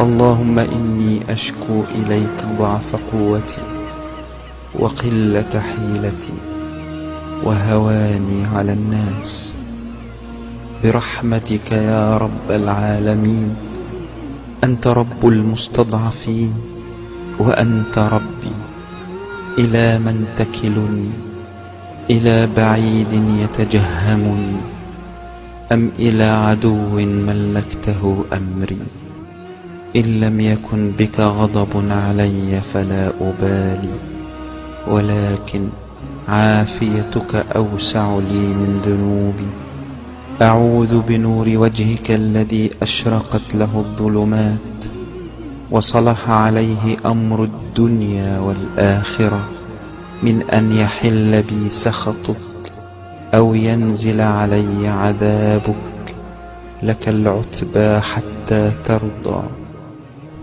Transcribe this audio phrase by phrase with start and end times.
[0.00, 3.64] اللهم إني أشكو إليك ضعف قوتي
[4.78, 6.32] وقلة حيلتي
[7.44, 9.56] وهواني على الناس
[10.84, 13.56] برحمتك يا رب العالمين
[14.64, 16.52] أنت رب المستضعفين
[17.38, 18.56] وأنت ربي
[19.58, 21.10] إلى من تكلني
[22.10, 24.56] إلى بعيد يتجهمني
[25.72, 28.78] أم إلى عدو ملكته أمري
[29.96, 33.94] إن لم يكن بك غضب علي فلا أبالي،
[34.88, 35.68] ولكن
[36.28, 39.50] عافيتك أوسع لي من ذنوبي.
[40.42, 44.78] أعوذ بنور وجهك الذي أشرقت له الظلمات،
[45.70, 49.40] وصلح عليه أمر الدنيا والآخرة.
[50.22, 52.36] من أن يحل بي سخطك
[53.34, 56.14] أو ينزل علي عذابك،
[56.82, 59.42] لك العتبى حتى ترضى.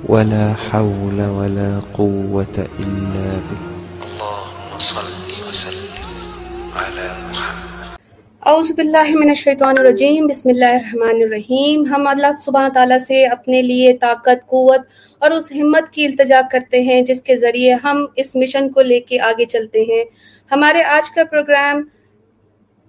[0.10, 3.64] ولا حول ولا قوة إلا بك.
[4.02, 8.48] اللهم صل وسلم على محمد.
[8.48, 13.62] اعوذ باللہ من الشیطان الرجیم بسم اللہ الرحمن الرحیم۔ ہم اللہ سبحانہ تعالیٰ سے اپنے
[13.62, 14.82] لیے طاقت قوت
[15.20, 19.00] اور اس ہمت کی التجا کرتے ہیں جس کے ذریعے ہم اس مشن کو لے
[19.00, 20.04] کے آگے چلتے ہیں۔
[20.52, 21.84] ہمارے آج کا پروگرام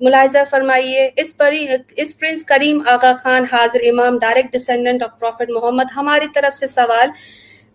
[0.05, 1.66] ملاحظہ فرمائیے، اس پری،
[1.97, 6.66] اس پرنس کریم آغا خان حاضر امام direct descendant of prophet Muhammad ہماری طرف سے
[6.66, 7.08] سوال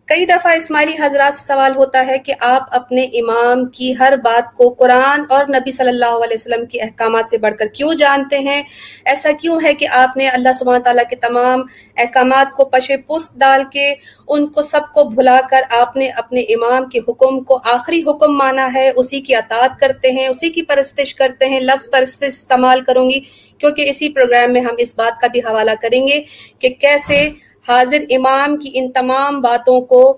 [0.09, 4.53] کئی دفعہ اسماعیلی حضرات سے سوال ہوتا ہے کہ آپ اپنے امام کی ہر بات
[4.53, 8.39] کو قرآن اور نبی صلی اللہ علیہ وسلم کے احکامات سے بڑھ کر کیوں جانتے
[8.39, 8.63] ہیں؟
[9.05, 11.61] ایسا کیوں ہے کہ آپ نے اللہ سبحانہ تعالیٰ کے تمام
[11.97, 13.93] احکامات کو پش پست ڈال کے
[14.27, 18.37] ان کو سب کو بھلا کر آپ نے اپنے امام کے حکم کو آخری حکم
[18.37, 22.81] مانا ہے، اسی کی اطاعت کرتے ہیں، اسی کی پرستش کرتے ہیں، لفظ پرستش استعمال
[22.81, 23.19] کروں گی؟
[23.57, 26.21] کیونکہ اسی پروگرام میں ہم اس بات کا بھی حوالہ کریں گے
[26.59, 27.29] کہ کیسے
[27.69, 30.17] حاضر امام کی ان تمام باتوں کو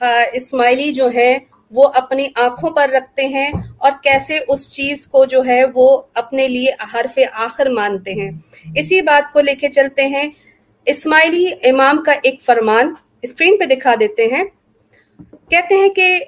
[0.00, 1.38] ہاں، اسماعیلی جو ہے،
[1.70, 6.48] وہ اپنی آنکھوں پر رکھتے ہیں اور کیسے اس چیز کو جو ہے، وہ اپنے
[6.48, 8.30] لیے حرف آخر مانتے ہیں۔
[8.76, 10.30] اسی بات کو لے کے چلتے ہیں۔
[10.86, 14.44] اسماعیلی امام کا ایک فرمان اسکرین پہ دکھا دیتے ہیں۔
[15.50, 16.24] کہتے ہیں کہ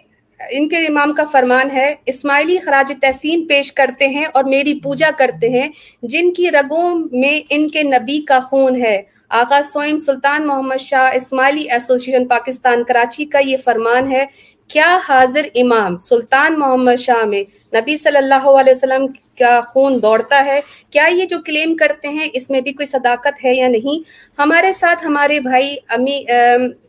[0.51, 5.11] ان کے امام کا فرمان ہے، اسماعیلی خراج تحسین پیش کرتے ہیں اور میری پوجا
[5.19, 5.69] کرتے ہیں،
[6.03, 11.15] جن کی رگوں میں ان کے نبی کا خون ہے۔ آغا سوئم سلطان محمد شاہ
[11.15, 14.25] اسماعیلی ایسوسیشن پاکستان کراچی کا یہ فرمان ہے
[14.71, 17.43] کیا حاضر امام سلطان محمد شاہ میں
[17.75, 19.07] نبی صلی اللہ علیہ وسلم
[19.39, 20.61] کا خون دوڑتا ہے؟
[20.91, 24.03] کیا یہ جو کلیم کرتے ہیں، اس میں بھی کوئی صداقت ہے یا نہیں؟
[24.39, 26.23] ہمارے ساتھ ہمارے بھائی امی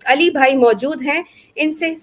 [0.05, 1.21] علی بھائی موجود ہیں۔
[1.55, 1.93] ان سے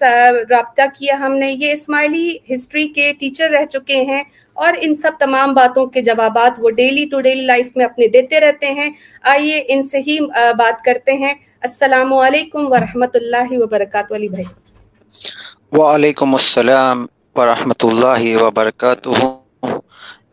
[0.51, 4.23] رابطہ کیا ہم نے۔ یہ اسماعیلی ہسٹری کے ٹیچر رہ چکے ہیں
[4.57, 8.41] اور ان سب تمام باتوں کے جوابات وہ ڈیلی ٹو ڈیلی لائف میں اپنے دیتے
[8.41, 8.91] رہتے ہیں۔
[9.23, 10.19] آئیے ان سے ہی
[10.59, 14.64] بات کرتے ہیں۔ السلام علیکم ورحمۃ اللہ وبرکاتہ، علی بھائی۔
[15.75, 19.11] وعلیکم السلام ورحمۃ اللہ وبرکاتہ۔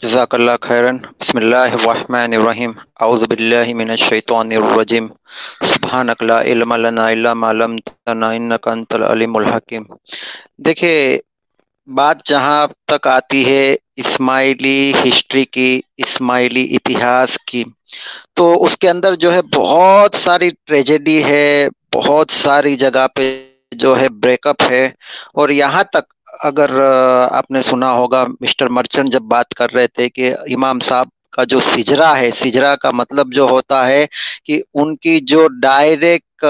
[0.02, 2.72] جزاک اللہ خیرن۔ بسم اللہ الرحمن الرحیم۔
[3.02, 5.08] اعوذ باللہ من الشیطان الرجیم۔
[5.62, 9.84] سبحانک لا علم لنا الا ما علمتنا انک انت العلیم الحکیم۔
[10.58, 11.18] دیکھیں
[11.88, 17.64] بات جہاں تک آتی ہے، اسماعیلی ہسٹری کی، اسماعیلی اتہاس کی۔
[18.34, 24.00] تو اس کے اندر جو ہے بہت ساری ٹریجڈی ہے، بہت ساری جگہ پہ جو
[24.00, 24.86] ہے بریک اپ ہے۔
[25.34, 26.80] اور یہاں تک اگر
[27.32, 31.44] آپ نے سنا ہوگا مسٹر مرچنٹ جب بات کر رہے تھے کہ امام صاحب کا
[31.46, 34.06] جو سجرا ہے، سجرا کا مطلب جو ہوتا ہے
[34.46, 36.46] کہ ان کی جو ڈائریکٹ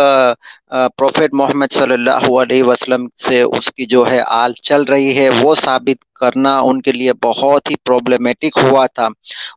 [0.97, 5.29] پروفیٹ محمد صلی اللہ علیہ وسلم سے اس کی جو ہے آل چل رہی ہے،
[5.41, 9.07] وہ ثابت کرنا ان کے لیے بہت ہی پرابلمٹک ہوا تھا۔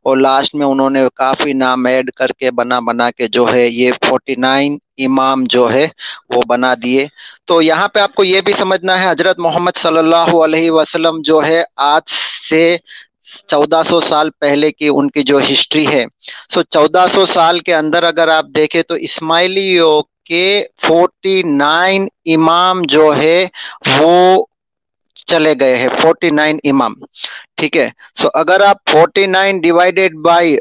[0.03, 3.67] اور لاسٹ میں انہوں نے کافی نام ایڈ کر کے بنا بنا کے جو ہے
[3.67, 5.87] یہ فورٹی نائن امام جو ہے
[6.29, 7.07] وہ بنا دیے۔
[7.45, 11.21] تو یہاں پہ آپ کو یہ بھی سمجھنا ہے، حضرت محمد صلی اللہ علیہ وسلم
[11.21, 12.09] جو ہے آج
[12.49, 12.77] سے
[13.47, 16.05] چودہ سو سال پہلے کی ان کی جو ہسٹری ہے۔
[16.49, 20.45] سو چودہ سو سال کے اندر اگر آپ دیکھیں تو اسماعیلیوں کے
[20.81, 23.45] فورٹی نائن امام جو ہے
[23.97, 24.43] وہ
[25.27, 26.93] چلے گئے ہیں، فورٹی نائن امام۔
[27.57, 27.89] ٹھیک ہے۔
[28.21, 30.55] سو اگر آپ forty nine divided by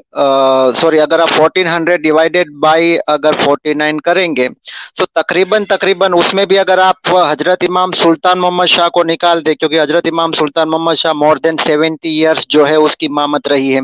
[0.81, 4.49] sorry اگر آپ فورٹین ہنڈریڈ ڈیوائڈیڈ بائی اگر فورٹی نائن کریں گے
[4.97, 9.45] تو تقریباً تقریباً اس میں بھی اگر آپ حضرت امام سلطان محمد شاہ کو نکال
[9.47, 13.07] دیں، کیونکہ حضرت امام سلطان محمد شاہ مور دین سیونٹی ایئرس جو ہے اس کی
[13.07, 13.81] امامت رہی ہے۔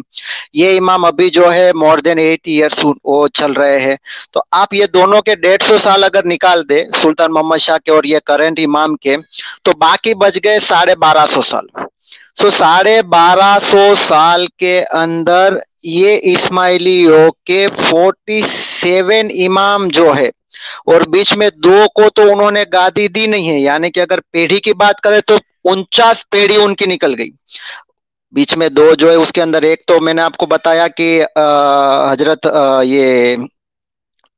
[0.55, 3.97] یہ امام ابھی جو ہے مور دین ایٹی ایئرس وہ چل رہے ہیں۔
[4.33, 7.91] تو آپ یہ دونوں کے ڈیڑھ سو سال اگر نکال دیں سلطان محمد شاہ کے
[7.91, 9.17] اور یہ کرنٹ امام کے،
[9.65, 11.67] تو باقی بچ گئے ساڑھے بارہ سو سال۔
[12.41, 18.41] سو ساڑھے بارہ سو سال کے اندر یہ اسماعیلیوں کے فورٹی
[18.81, 20.29] سیون امام جو ہے،
[20.87, 24.21] اور بیچ میں دو کو تو انہوں نے گادی دی نہیں ہے یعنی کہ اگر
[24.33, 25.37] پیڑھی کی بات کرے تو
[25.71, 27.31] انچاس پیڑھی ان کی نکل گئی۔
[28.35, 30.87] بیچ میں دو جو ہے، اس کے اندر ایک تو میں نے آپ کو بتایا
[30.97, 31.09] کہ
[32.11, 32.47] حضرت
[32.85, 33.37] یہ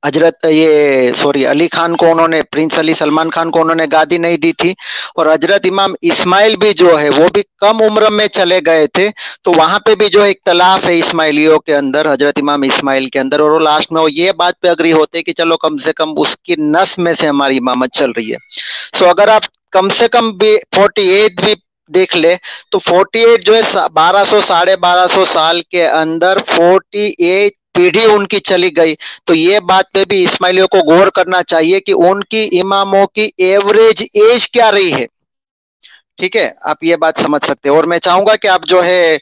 [0.02, 3.86] حضرت یہ سوری، علی خان کو انہوں نے، پرنس علی سلمان خان کو انہوں نے
[3.92, 4.72] گادی نہیں دی تھی
[5.14, 9.08] اور حضرت امام اسماعیل بھی جو ہے، وہ بھی کم عمر میں چلے گئے تھے،
[9.44, 13.40] تو وہاں پہ بھی جو اختلاف ہے اسماعیلیوں کے اندر، حضرت امام اسماعیل کے اندر،
[13.40, 16.14] اور وہ لاسٹ میں وہ یہ بات پہ اگری ہوتے کہ چلو کم سے کم
[16.16, 18.36] اس کی نس میں سے ہماری امامت چل رہی ہے۔
[18.98, 21.54] سو اگر آپ کم سے کم بھی فورٹی ایٹ بھی
[21.90, 22.34] دیکھ لے
[22.70, 27.52] تو فورٹی ایٹ جو ہے، بارہ سو، ساڑھے بارہ سو سال کے اندر فورٹی ایٹ
[27.74, 28.94] پیڑھی ان کی چلی گئی۔
[29.26, 33.28] تو یہ بات پہ بھی اسماعیلیوں کو غور کرنا چاہیے کہ ان کی اماموں کی
[33.38, 35.06] ایوریج ایج کیا رہی ہے۔
[36.18, 39.16] ٹھیک ہے؟ آپ یہ بات سمجھ سکتے اور میں چاہوں گا کہ آپ جو ہے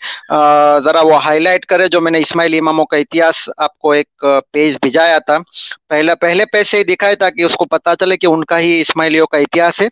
[0.85, 4.25] ذرا وہ ہائی لائٹ کرے جو میں نے اسماعیل اماموں کا اتہاس آپ کو ایک
[4.53, 5.39] پیج بھیجایا تھا۔
[5.89, 9.27] پہلا، پہلے پیسے ہی دکھائے تاکہ اس کو پتا چلے کہ ان کا ہی اسماعیلیوں
[9.27, 9.89] کا اتہاس ہے۔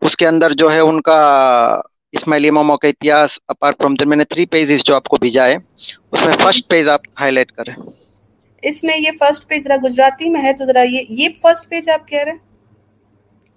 [0.00, 1.18] اس کے اندر جو ہے، ان کا
[2.12, 5.56] اسماعیلی اماموں کا اتہاس اپارٹ فرام میں نے تھری پیجز جو آپ کو بھیجا ہے
[6.12, 7.74] اس میں فرسٹ پیج آپ ہائی لائٹ کریں۔
[8.62, 11.88] اس میں یہ فرسٹ پیج ذرا گجراتی میں ہے تو ذرا یہ یہ فرسٹ پیج
[11.90, 12.38] آپ کہہ رہے ہیں؟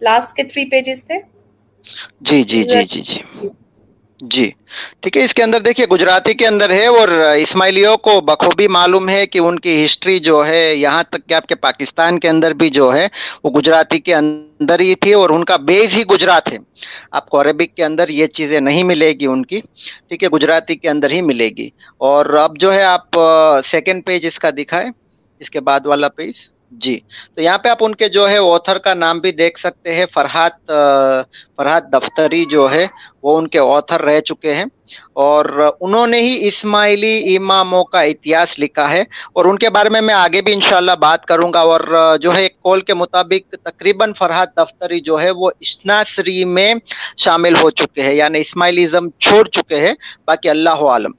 [0.01, 1.19] لاسٹ کے تھری پیجز تھے؟
[2.21, 3.19] جی جی جی جی جی۔
[4.31, 4.51] جی۔
[4.99, 9.09] ٹھیک ہے، اس کے اندر دیکھیے، گجراتی کے اندر ہے اور اسماعیلیوں کو بخوبی معلوم
[9.09, 12.53] ہے کہ ان کی ہسٹری جو ہے، یہاں تک کہ آپ کے پاکستان کے اندر
[12.53, 13.07] بھی جو ہے،
[13.43, 16.57] وہ گجراتی کے اندر ہی تھی اور ان کا بیس ہی گجرات ہے۔
[17.11, 19.61] آپ کو عربک کے اندر یہ چیزیں نہیں ملے گی ان کی۔
[20.09, 23.07] ٹھیک ہے، گجراتی کے اندر ہی ملے گی۔ اور اب جو ہے، آپ
[23.65, 24.87] سیکنڈ پیج اس کا دکھائے
[25.39, 26.33] اس کے بعد والا پیج
[26.81, 26.99] جی۔
[27.35, 30.05] تو یہاں پہ آپ ان کے جو ہے اوتھر کا نام بھی دیکھ سکتے ہیں۔
[30.13, 30.71] فرحات
[31.57, 32.87] فرحات دفتری جو ہے،
[33.23, 34.65] وہ ان کے اوتھر رہ چکے ہیں۔
[35.13, 39.01] اور انہوں نے ہی اسماعیلی اماموں کا اتہاس لکھا ہے۔
[39.33, 41.81] اور ان کے بارے میں میں آگے بھی انشاءاللہ بات کروں گا۔ اور
[42.21, 46.73] جو ہے کول کے مطابق تقریباً فرحات دفتری جو ہے، وہ اسناسری میں
[47.17, 49.93] شامل ہو چکے ہیں۔ یعنی اسماعیلیزم چھوڑ چکے ہیں۔
[50.27, 51.11] باقی اللہ عالم۔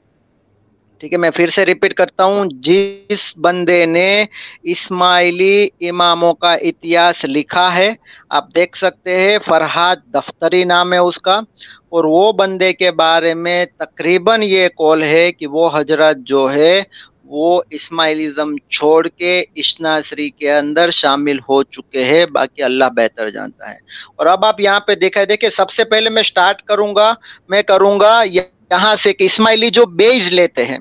[1.05, 4.25] ٹھیک ہے، میں پھر سے ریپیٹ کرتا ہوں۔ جس بندے نے
[4.63, 7.93] اسماعیلی اماموں کا اتہاس لکھا ہے،
[8.31, 11.41] آپ دیکھ سکتے ہیں فرحاد دفتری نام ہے اس کا۔
[11.89, 16.83] اور وہ بندے کے بارے میں تقریباً یہ کول ہے کہ وہ حضرت جو ہے،
[17.25, 23.71] وہ اسماعیلزم چھوڑ کے اشناسری کے اندر شامل ہو چکے ہیں، باقی اللہ بہتر جانتا
[23.71, 23.79] ہے۔
[24.17, 27.15] اور اب آپ یہاں پہ دیکھا دیکھیں، سب سے پہلے میں سٹارٹ کروں گا،
[27.49, 28.23] میں کروں گا
[28.71, 30.79] یہاں سے کہ اسماعیلی جو بیج لیتے ہیں،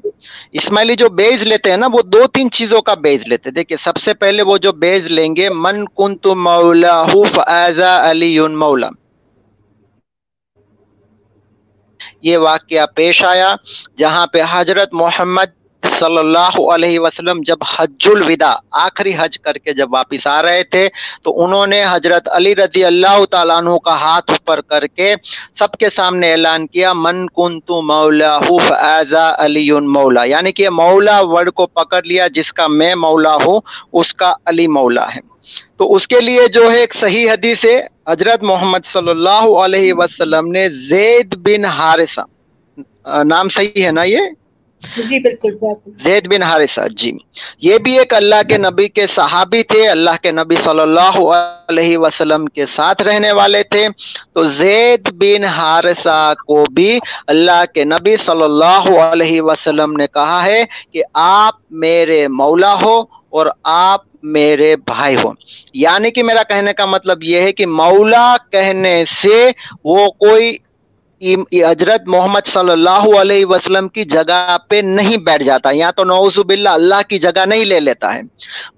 [0.52, 3.78] اسماعیلی جو بیج لیتے ہیں نا، وہ دو تین چیزوں کا بیج لیتے ہیں۔ دیکھیں
[3.78, 7.04] سب سے پہلے وہ جو بیج لیں گے، من کنت مولا
[7.34, 8.90] فازا علی مولا۔
[12.22, 13.56] یہ واقعہ پیش آیا
[13.98, 19.74] جہاں پہ حضرت محمد صلی اللہ علیہ وسلم جب حج الوداع، آخری حج کر کے
[19.74, 20.88] جب واپس آ رہے تھے،
[21.24, 25.14] تو انہوں نے حضرت علی رضی اللہ تعالیٰ عنہ کا ہاتھ اوپر کر کے
[25.60, 28.38] سب کے سامنے اعلان کیا، من کن تو مولا
[28.80, 33.60] ایزا علی مولا یعنی کہ مولا ورڈ کو پکڑ لیا، جس کا میں مولا ہوں،
[33.94, 35.22] اس کا علی مولا ہے۔
[35.78, 39.94] تو اس کے لیے جو ہے ایک صحیح حدیث ہے، حضرت محمد صلی اللہ علیہ
[39.94, 42.22] وسلم نے زید بن حارثہ،
[43.24, 44.30] نام صحیح ہے نا یہ؟
[44.98, 45.52] جی بالکل
[46.04, 47.12] زید بن حارثہ جی۔
[47.62, 51.18] یہ بھی ایک اللہ کے نبی کے صحابی تھے، اللہ کے نبی صلی اللہ
[51.70, 53.88] علیہ وسلم کے ساتھ رہنے والے تھے۔
[54.34, 60.46] تو زید بن حارثہ کو بھی اللہ کے نبی صلی اللہ علیہ وسلم نے کہا
[60.46, 65.32] ہے کہ آپ میرے مولا ہو اور آپ میرے بھائی ہو۔
[65.74, 69.52] یعنی کہ میرا کہنے کا مطلب یہ ہے کہ مولا کہنے سے
[69.84, 70.58] وہ کوئی
[71.54, 76.40] حضرت محمد صلی اللہ علیہ وسلم کی جگہ پہ نہیں بیٹھ جاتا۔ یا تو نوز
[76.40, 78.22] باللہ اللہ کی جگہ نہیں لے لیتا ہے۔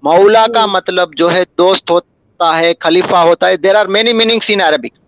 [0.02, 4.44] مولا کا مطلب جو ہے دوست ہوتا ہے، خلیفہ ہوتا ہے۔ There are many meanings
[4.48, 5.06] in Arabic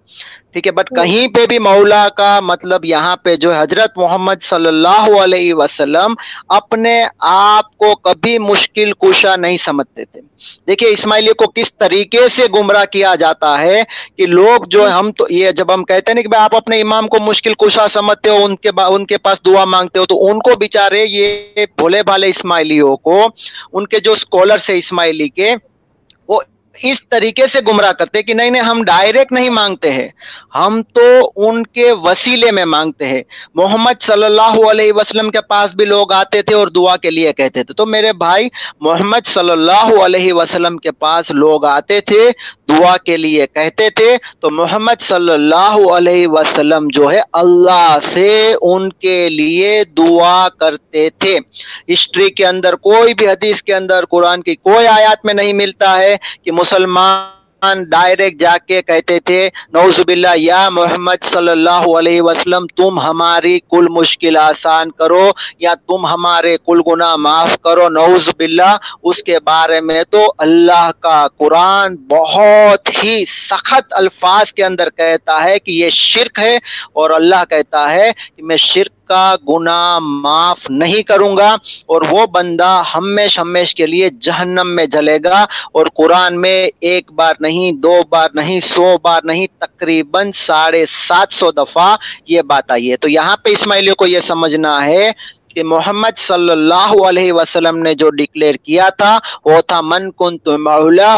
[0.52, 4.67] ٹھیک ہے بٹ کہیں پہ بھی مولا کا مطلب یہاں پہ جو حضرت محمد صلی
[4.67, 6.14] اللہ علیہ وسلم
[6.49, 10.21] اپنے آپ کو کبھی مشکل کشا نہیں سمجھتے تھے۔
[10.67, 13.83] دیکھیے اسماعیلی کو کس طریقے سے گمراہ کیا جاتا ہے
[14.19, 17.17] کہ لوگ جو ہم تو یہ جب ہم کہتے ہیں کہ آپ اپنے امام کو
[17.21, 20.50] مشکل کشا سمجھتے ہو، ان کے ان کے پاس دعا مانگتے ہو، تو ان کو
[20.59, 23.28] بےچارے یہ بھولے بھالے اسماعیلیوں کو،
[23.73, 25.55] ان کے جو اسکالرس ہے اسماعیلی کے
[26.82, 30.08] اس طریقے سے گمراہ کرتے کہ نہیں نہیں، ہم ڈائریکٹ نہیں مانگتے ہیں۔
[30.54, 33.23] ہم تو ان کے وسیلے میں مانگتے ہیں۔
[33.54, 37.32] محمد صلی اللہ علیہ وسلم کے پاس بھی لوگ آتے تھے اور دعا کے لیے
[37.32, 38.49] کہتے تھے۔ تو میرے بھائی،
[38.80, 42.30] محمد صلی اللہ علیہ وسلم کے پاس لوگ آتے تھے۔
[42.68, 48.54] دعا کے لیے کہتے تھے، تو محمد صلی اللہ علیہ وسلم جو ہے اللہ سے
[48.62, 51.38] ان کے لیے دعا کرتے تھے۔
[51.92, 56.00] ہسٹری کے اندر، کوئی بھی حدیث کے اندر، قرآن کی کوئی آیات میں نہیں ملتا
[56.00, 62.22] ہے کہ مسلمان ڈائریکٹ جا کے کہتے تھے نوز باللہ، یا محمد صلی اللہ علیہ
[62.22, 68.28] وسلم، تم ہماری کل مشکل آسان کرو، یا تم ہمارے کل گناہ معاف کرو نوز
[68.38, 74.90] باللہ۔ اس کے بارے میں تو اللہ کا قرآن بہت ہی سخت الفاظ کے اندر
[74.90, 76.56] کہتا ہے کہ یہ شرک ہے،
[76.92, 81.50] اور اللہ کہتا ہے کہ میں شرک کا گناہ معاف نہیں کروں گا
[81.86, 87.12] اور وہ بندہ ہمیش ہمیش کے لیے جہنم میں جلے گا اور قرآن میں ایک
[87.12, 91.94] بار نہیں، دو بار نہیں، سو بار نہیں، تقریباً ساڑھے سات سو دفعہ
[92.26, 95.10] یہ بات آئی ہے۔ تو یہاں پہ اسماعیلیوں کو یہ سمجھنا ہے
[95.55, 100.38] کہ محمد صلی اللہ علیہ وسلم نے جو ڈکلیئر کیا تھا، وہ تھا من کن
[100.38, 101.17] تو مولا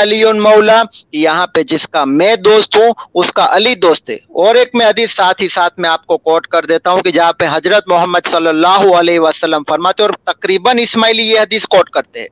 [0.00, 4.54] علی مولا یہاں پہ جس کا میں دوست ہوں، اس کا علی دوست ہے۔ اور
[4.54, 7.32] ایک میں حدیث ساتھ ہی ساتھ میں آپ کو کوٹ کر دیتا ہوں کہ جہاں
[7.32, 12.20] پہ حضرت محمد صلی اللہ علیہ وسلم فرماتے اور تقریباً اسماعیلی یہ حدیث کوٹ کرتے
[12.20, 12.28] ہیں۔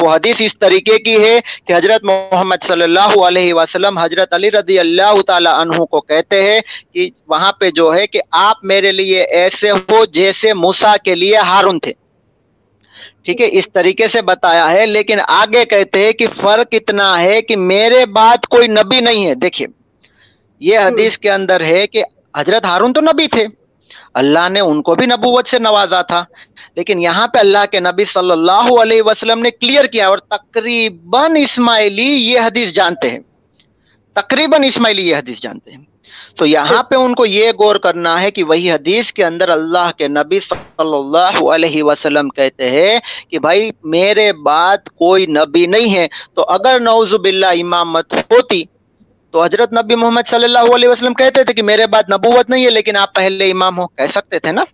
[0.00, 4.50] وہ حدیث اس طریقے کی ہے کہ حضرت محمد صلی اللہ علیہ وسلم حضرت علی
[4.50, 6.60] رضی اللہ تعالی عنہ کو کہتے ہیں
[6.94, 11.36] کہ وہاں پہ جو ہے کہ آپ میرے لیے ایسے ہو جیسے موسا کے لیے
[11.36, 11.92] ہارون تھے۔
[13.24, 17.42] ٹھیک ہے اس طریقے سے بتایا ہے لیکن آگے کہتے ہیں کہ فرق اتنا ہے
[17.42, 19.68] کہ میرے بعد کوئی نبی نہیں ہے۔ دیکھیے
[20.60, 22.02] یہ حدیث کے اندر ہے کہ
[22.36, 23.46] حضرت ہارون تو نبی تھے۔
[24.14, 26.24] اللہ نے ان کو بھی نبوت سے نوازا تھا۔
[26.76, 31.36] لیکن یہاں پہ اللہ کے نبی صلی اللہ علیہ وسلم نے کلیئر کیا اور تقریباً
[31.36, 33.18] اسماعیلی یہ حدیث جانتے ہیں۔
[34.12, 35.91] تقریباً اسماعیلی یہ حدیث جانتے ہیں۔
[36.36, 39.90] تو یہاں پہ ان کو یہ غور کرنا ہے کہ وہی حدیث کے اندر اللہ
[39.98, 42.98] کے نبی صلی اللہ علیہ وسلم کہتے ہیں
[43.30, 48.62] کہ بھائی میرے بعد کوئی نبی نہیں ہے۔ تو اگر نوز باللہ امامت ہوتی
[49.34, 52.64] تو حضرت نبی محمد صلی اللہ علیہ وسلم کہتے تھے کہ میرے بعد نبوت نہیں
[52.64, 54.64] ہے لیکن آپ پہلے امام ہو کہہ سکتے تھے نا؟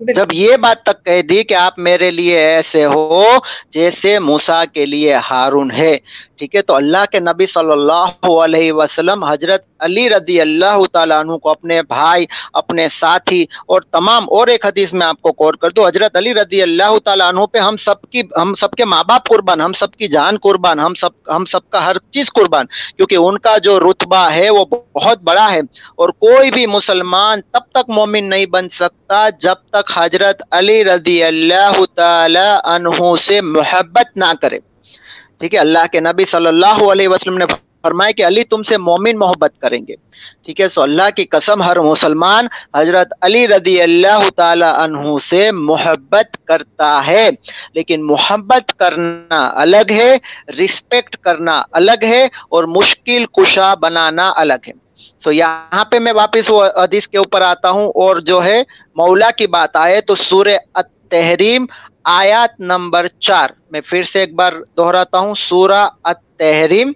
[0.00, 3.24] جب یہ بات تک کہہ دی کہ آپ میرے لیے ایسے ہو
[3.70, 5.96] جیسے موسا کے لیے ہارون ہے۔
[6.38, 11.18] ٹھیک ہے، تو اللہ کے نبی صلی اللہ علیہ وسلم حضرت علی رضی اللہ تعالیٰ
[11.20, 15.56] عنہ کو اپنے بھائی، اپنے ساتھی اور تمام اور ایک حدیث میں آپ کو کوٹ
[15.56, 18.84] کر دو حضرت علی رضی اللہ تعالیٰ عنہ پہ ہم سب کی، ہم سب کے
[18.84, 22.32] ماں باپ قربان، ہم سب کی جان قربان، ہم سب ہم سب کا ہر چیز
[22.32, 22.66] قربان،
[22.96, 25.60] کیونکہ ان کا جو رتبہ ہے وہ بہت بڑا ہے۔
[25.96, 31.22] اور کوئی بھی مسلمان تب تک مومن نہیں بن سکتا جب تک حضرت علی رضی
[31.24, 34.58] اللہ تعالی عنہ سے محبت نہ کرے۔
[35.40, 37.44] ٹھیک ہے، اللہ کے نبی صلی اللہ علیہ وسلم نے
[37.82, 39.94] فرمائے کہ علی تم سے مومن محبت کریں گے۔
[40.44, 45.50] ٹھیک ہے، سو اللہ کی قسم ہر مسلمان حضرت علی رضی اللہ تعالی عنہ سے
[45.52, 47.30] محبت کرتا ہے۔
[47.74, 50.16] لیکن محبت کرنا الگ ہے
[50.64, 54.72] رسپیکٹ کرنا الگ ہے اور مشکل کشا بنانا الگ ہے۔
[55.22, 58.62] تو یہاں پہ میں واپس وہ حدیث کے اوپر آتا ہوں اور جو ہے
[58.96, 60.56] مولا کی بات آئے تو سورہ
[61.08, 61.66] تحریم
[62.06, 65.86] آیات نمبر چار۔ میں پھر سے ایک بار دہراتا ہوں، سورہ
[66.38, 66.92] تحریم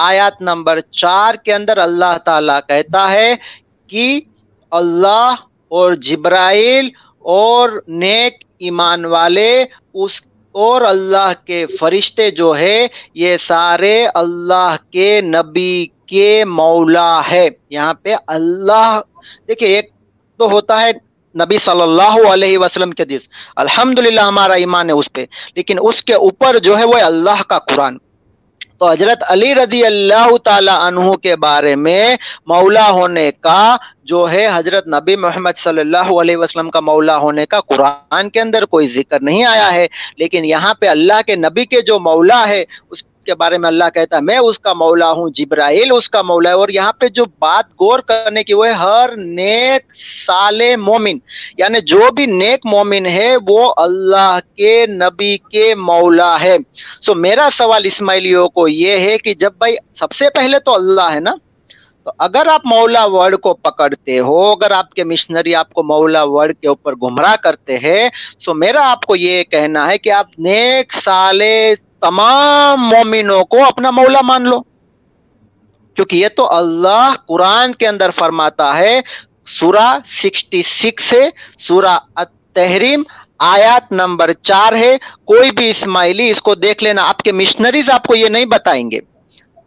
[0.00, 3.34] آیات نمبر چار کے اندر اللہ تعالی کہتا ہے
[3.90, 4.20] کہ
[4.72, 5.34] اللہ
[5.70, 6.88] اور جبرائیل
[7.24, 9.50] اور نیک ایمان والے،
[9.94, 10.20] اس
[10.54, 17.94] اور اللہ کے فرشتے جو ہے یہ سارے اللہ کے نبی کے مولا ہے یہاں
[18.02, 19.00] پہ اللہ
[19.48, 19.90] دیکھیے ایک
[20.40, 20.90] تو ہوتا ہے
[21.34, 25.24] نبی صلی اللہ علیہ وسلم کے حدیث الحمد ہمارا ایمان ہے اس پہ،
[25.54, 27.98] لیکن اس کے اوپر جو ہے وہ اللہ کا قرآن۔
[28.78, 34.46] تو حضرت علی رضی اللہ تعالی عنہ کے بارے میں مولا ہونے کا جو ہے
[34.54, 38.88] حضرت نبی محمد صلی اللہ علیہ وسلم کا مولا ہونے کا قرآن کے اندر کوئی
[38.88, 39.86] ذکر نہیں آیا ہے،
[40.16, 43.88] لیکن یہاں پہ اللہ کے نبی کے جو مولا ہے، اس کے بارے میں اللہ
[43.94, 47.08] کہتا ہے، میں اس کا مولا ہوں، جبرائیل اس کا مولا ہے۔ اور یہاں پہ
[47.08, 49.94] جو بات غور کرنے کی وہ ہے، ہر نیک
[50.26, 51.18] سال مومن
[51.58, 56.56] یعنی جو بھی نیک مومن ہے، وہ اللہ کے نبی کے مولا ہے۔
[57.06, 61.10] سو میرا سوال اسماعیلیوں کو یہ ہے کہ جب بھائی سب سے پہلے تو اللہ
[61.14, 61.34] ہے نا،
[62.04, 66.22] تو اگر آپ مولا ورڈ کو پکڑتے ہو، اگر آپ کے مشنری آپ کو مولا
[66.22, 68.08] ورڈ کے اوپر گمراہ کرتے ہیں
[68.44, 73.90] تو میرا آپ کو یہ کہنا ہے کہ آپ نیک سالے تمام مومنوں کو اپنا
[73.90, 74.60] مولا مان لو۔
[75.94, 79.00] کیونکہ یہ تو اللہ قرآن کے اندر فرماتا ہے،
[79.46, 81.98] سورہ سکسٹی سکس ہے سورہ
[82.52, 83.02] تحریم
[83.38, 88.06] آیات نمبر چار ہے۔ کوئی بھی اسماعیلی اس کو دیکھ لینا، آپ کے مشنریز آپ
[88.06, 88.98] کو یہ نہیں بتائیں گے۔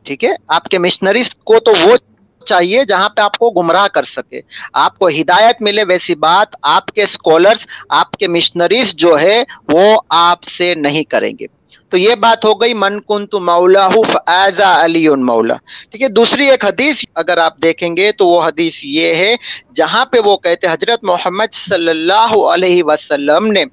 [0.04, 1.98] ٹھیک ہے؟ آپ کے مشنریز کو تو وہ
[2.46, 4.42] چاہیے جہاں پہ آپ کو گمراہ کر سکے۔
[4.74, 10.02] آپ کو ہدایت ملے، ویسی بات آپ کے اسکالرس آپ کے مشنریز جو ہے، وہ
[10.10, 11.57] آپ سے نہیں کریں گے۔
[11.92, 13.88] تو یہ بات ہو گئی، من کن تو مولا
[14.28, 15.56] ایزا علی مولا
[15.92, 19.36] ٹھیک ہے، دوسری ایک حدیث اگر آپ دیکھیں گے تو وہ حدیث یہ ہے،
[19.76, 23.64] جہاں پہ وہ کہتے حضرت محمد صلی اللہ علیہ وسلم نے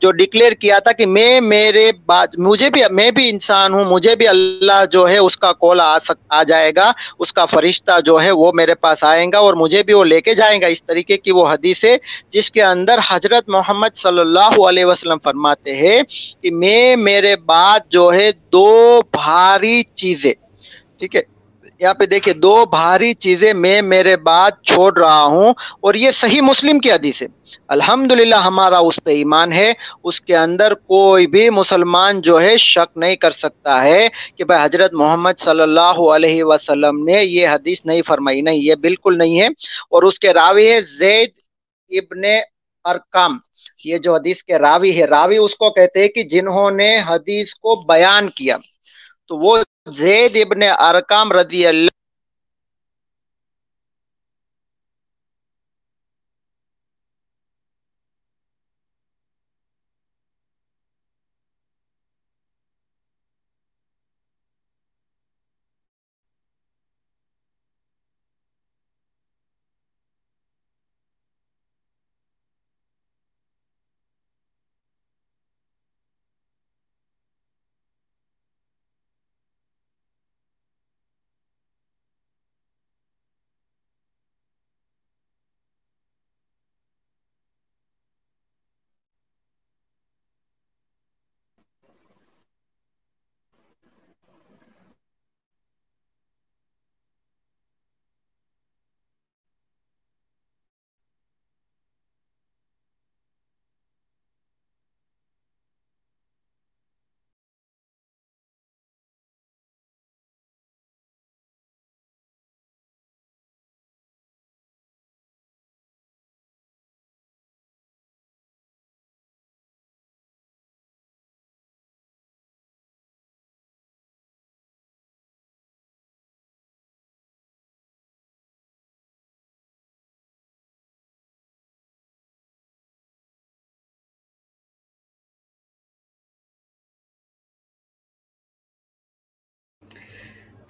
[0.00, 4.16] جو ڈکلیئر کیا تھا کہ میں، میرے بعد، مجھے بھی، میں بھی انسان ہوں، مجھے
[4.16, 8.00] بھی اللہ جو ہے اس کا کول آ سک، آ جائے گا، اس کا فرشتہ
[8.00, 10.66] جو ہے وہ میرے پاس آئے گا اور مجھے بھی وہ لے کے جائیں گا۔
[10.66, 11.96] اس طریقے کی وہ حدیث ہے،
[12.30, 16.02] جس کے اندر حضرت محمد صلی اللہ علیہ وسلم فرماتے ہیں
[16.42, 20.32] کہ میں، میرے بعد ساتھ جو ہے دو بھاری چیزیں،
[20.98, 21.22] ٹھیک ہے؟
[21.78, 26.40] یہاں پہ دیکھیں دو بھاری چیزیں میں میرے بعد چھوڑ رہا ہوں اور یہ صحیح
[26.40, 27.26] مسلم کی حدیث ہے۔
[27.68, 29.72] الحمد ہمارا اس پہ ایمان ہے،
[30.04, 34.60] اس کے اندر کوئی بھی مسلمان جو ہے شک نہیں کر سکتا ہے کہ بھائی
[34.64, 39.40] حضرت محمد صلی اللہ علیہ وسلم نے یہ حدیث نہیں فرمائی۔ نہیں، یہ بالکل نہیں
[39.40, 39.46] ہے۔
[39.90, 41.30] اور اس کے راوی ہے زید
[41.90, 42.24] ابن
[42.84, 43.38] ارکام
[43.84, 47.54] یہ جو حدیث کے راوی ہے راوی اس کو کہتے ہیں کہ جنہوں نے حدیث
[47.54, 48.56] کو بیان کیا۔
[49.28, 52.01] تو وہ زید ابن ارکام رضی اللہ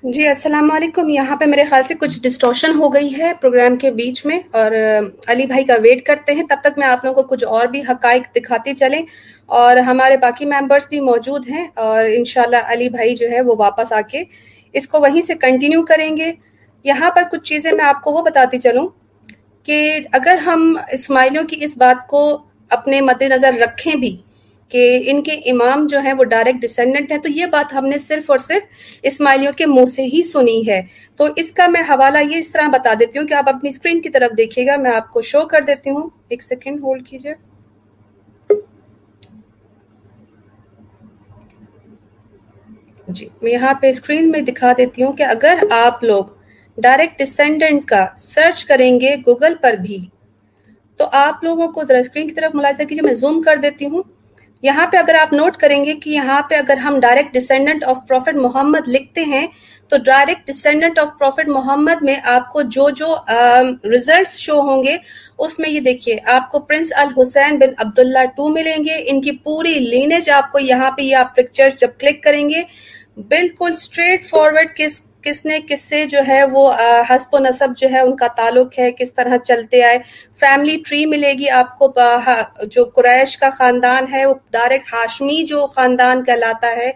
[0.02, 3.90] جی السلام علیکم۔ یہاں پہ میرے خیال سے کچھ ڈسٹورشن ہو گئی ہے پروگرام کے
[3.90, 4.72] بیچ میں اور
[5.26, 7.80] علی بھائی کا ویٹ کرتے ہیں۔ تب تک میں آپ لوگوں کو کچھ اور بھی
[7.80, 9.02] حقائق دکھاتی چلیں۔
[9.46, 13.92] اور ہمارے باقی ممبرس بھی موجود ہیں اور انشاءاللہ علی بھائی جو ہے وہ واپس
[13.92, 14.22] آ کے
[14.74, 16.32] اس کو وہیں سے کنٹینیو کریں گے۔
[16.84, 18.88] یہاں پر کچھ چیزیں میں آپ کو وہ بتاتی چلوں
[19.66, 19.78] کہ
[20.12, 22.22] اگر ہم اسماعیلیوں کی اس بات کو
[22.70, 24.16] اپنے مد نظر رکھیں بھی
[24.72, 27.98] کہ ان کے امام جو ہیں وہ ڈائریکٹ ڈسینڈنٹ ہیں، تو یہ بات ہم نے
[27.98, 28.62] صرف اور صرف
[29.02, 30.80] اسماعیلیوں کے منہ سے ہی سنی ہے۔
[31.16, 34.00] تو اس کا میں حوالہ یہ اس طرح بتا دیتی ہوں کہ آپ اپنی اسکرین
[34.00, 37.34] کی طرف دیکھیے گا، میں آپ کو شو کر دیتی ہوں۔ ایک سیکنڈ ہولڈ کیجیے۔
[43.08, 46.24] جی میں یہاں پہ اسکرین میں دکھا دیتی ہوں کہ اگر آپ لوگ
[46.78, 49.98] ڈائریکٹ ڈسینڈنٹ کا سرچ کریں گے گوگل پر بھی،
[50.96, 54.02] تو آپ لوگوں کو ذرا اسکرین کی طرف ملاحظہ کیجیے، میں زوم کر دیتی ہوں۔
[54.62, 57.96] یہاں پہ اگر آپ نوٹ کریں گے کہ یہاں پہ اگر ہم direct descendant of
[58.08, 59.46] prophet Muhammad لکھتے ہیں،
[59.90, 63.14] تو direct descendant of prophet Muhammad میں آپ کو جو جو
[63.84, 64.96] ریزلٹس شو ہوں گے،
[65.38, 69.36] اس میں یہ دیکھیے، آپ کو پرنس الحسین بن عبداللہ ٹو ملیں گے، ان کی
[69.44, 72.62] پوری لینج آپ کو یہاں پہ یہ آپ پکچر جب کلک کریں گے،
[73.28, 76.72] بالکل اسٹریٹ فارورڈ کس کس نے کس سے جو ہے وہ
[77.10, 79.98] حسب و نصب جو ہے ان کا تعلق ہے، کس طرح چلتے آئے۔
[80.40, 81.92] فیملی ٹری ملے گی آپ کو
[82.62, 86.90] جو قریش کا خاندان ہے، وہ ڈائریکٹ ہاشمی جو خاندان کہلاتا ہے۔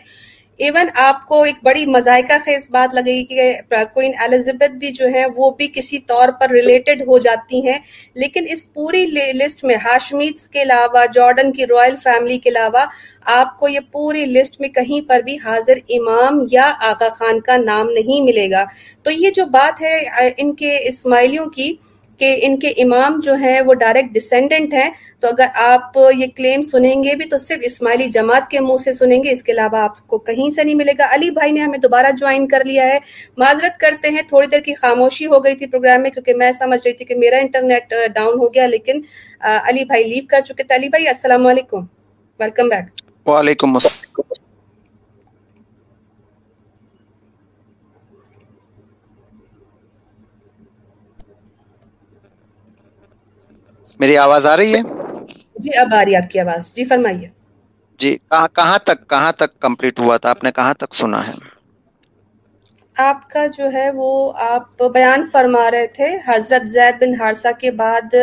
[0.58, 3.54] ایون آپ کو ایک بڑی مذائقہ خیز بات لگے گی کہ
[3.94, 7.78] کوئن الزبتھ بھی جو ہے وہ بھی کسی طور پر ریلیٹڈ ہو جاتی ہیں۔
[8.14, 12.84] لیکن اس پوری لسٹ میں ہاشمیدس کے علاوہ جارڈن کی رائل فیملی کے علاوہ
[13.24, 17.56] آپ کو یہ پوری لسٹ میں کہیں پر بھی حاضر امام یا آغا خان کا
[17.56, 18.64] نام نہیں ملے گا۔
[19.02, 20.04] تو یہ جو بات ہے
[20.36, 21.74] ان کے اسماعیلیوں کی
[22.18, 26.62] کہ ان کے امام جو ہیں وہ ڈائریکٹ ڈسینڈنٹ ہیں، تو اگر آپ یہ کلیم
[26.62, 29.78] سنیں گے بھی تو صرف اسماعیلی جماعت کے منہ سے سنیں گے، اس کے علاوہ
[29.78, 32.86] آپ کو کہیں سے نہیں ملے گا۔ علی بھائی نے ہمیں دوبارہ جوائن کر لیا
[32.86, 32.98] ہے۔
[33.36, 36.80] معذرت کرتے ہیں، تھوڑی دیر کی خاموشی ہو گئی تھی پروگرام میں کیونکہ میں سمجھ
[36.84, 39.00] رہی تھی کہ میرا انٹرنیٹ ڈاؤن ہو گیا، لیکن
[39.40, 41.84] علی بھائی لیو کر چکے تھے۔ علی بھائی، السلام علیکم۔
[42.40, 44.45] ویلکم بیک وعلیکم السلام۔
[54.00, 54.80] میری آواز آ رہی ہے؟
[55.56, 57.28] جی اب آ رہی ہے آپ کی آواز۔ جی فرمائیے۔
[58.00, 58.10] جی
[58.56, 61.34] کہاں تک کہاں تک کمپلیٹ ہوا تھا؟ آپ نے کہاں تک سنا ہے؟
[63.00, 64.08] آپ کا جو ہے وہ
[64.42, 68.14] آپ بیان فرما رہے تھے حضرت زید بن ہارسا کے بعد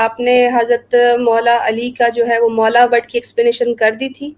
[0.00, 4.08] آپ نے حضرت مولا علی کا جو ہے وہ مولا وٹ کی ایکسپلینیشن کر دی
[4.10, 4.32] تھی؟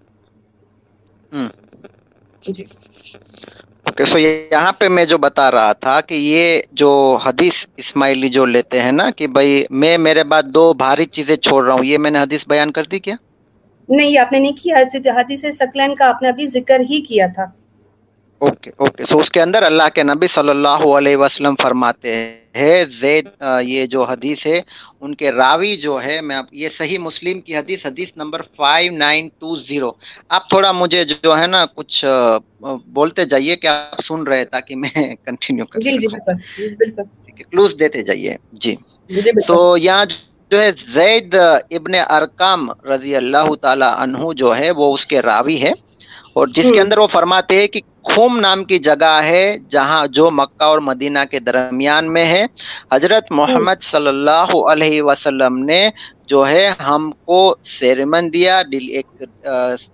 [2.45, 2.65] جی۔
[3.93, 6.89] اوکے سو یہاں پہ میں جو بتا رہا تھا کہ یہ جو
[7.25, 11.63] حدیث اسماعیلی جو لیتے ہیں نا کہ بھائی میں میرے بعد دو بھاری چیزیں چھوڑ
[11.65, 13.15] رہا ہوں، یہ میں نے حدیث بیان کر دی کیا؟
[13.89, 14.77] نہیں، آپ نے نہیں کیا
[15.17, 17.45] حدیث سکلین کا آپ نے ابھی ذکر ہی کیا تھا۔
[18.43, 22.13] Okay okay. سو اس کے اندر اللہ کے نبی صلی اللہ علیہ وسلم فرماتے
[22.55, 23.27] ہیں زید
[23.63, 24.59] یہ جو حدیث ہے
[25.01, 29.91] ان کے راوی جو ہے میں یہ صحیح مسلم کی حدیث حدیث نمبر 5920
[30.29, 32.03] آپ تھوڑا مجھے جو ہے نا کچھ
[32.93, 34.93] بولتے جائیے کہ آپ سن رہے تاکہ میں
[35.25, 36.07] کنٹینیو کر جی جی
[37.43, 38.75] کلوز دیتے جائیے۔ جی۔
[39.47, 40.05] تو یہاں
[40.51, 41.35] جو ہے زید
[41.71, 45.71] ابن ارکام رضی اللہ تعالی عنہ جو ہے وہ اس کے راوی ہے۔
[46.33, 50.31] اور جس کے اندر وہ فرماتے ہیں کہ خوم نام کی جگہ ہے جہاں جو
[50.31, 52.45] مکہ اور مدینہ کے درمیان میں ہے۔
[52.91, 55.89] حضرت محمد صلی اللہ علیہ وسلم نے
[56.27, 59.23] جو ہے ہم کو سیریمن دیا ایک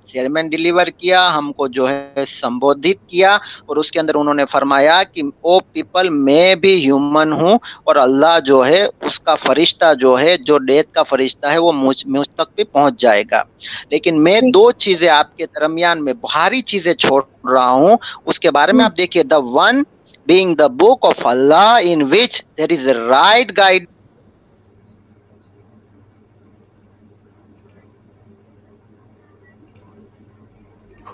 [0.08, 3.34] سیریمن ڈیلیور کیا ہم کو جو ہے سمبودھت کیا
[3.66, 7.96] اور اس کے اندر انہوں نے فرمایا کہ او پیپل میں بھی ہیومن ہوں اور
[7.96, 12.08] اللہ جو ہے اس کا فرشتہ جو ہے جو ڈیتھ کا فرشتہ ہے وہ مجھ
[12.08, 13.44] مجھ تک بھی پہنچ جائے گا۔
[13.90, 17.22] لیکن میں دو چیزیں آپ کے درمیان میں بھاری چیزیں چھوڑ
[17.54, 19.84] رہا ہوں اس کے بارے میں آپ دیکھیے the one
[20.28, 23.86] being the book of Allah in which there is a right guide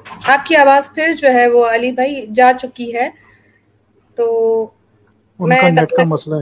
[0.06, 3.10] آپ کی آواز پھر جو ہے وہ علی بھائی جا چکی ہے۔
[4.18, 4.26] تو
[5.40, 6.36] میں نیٹ کا مسئلہ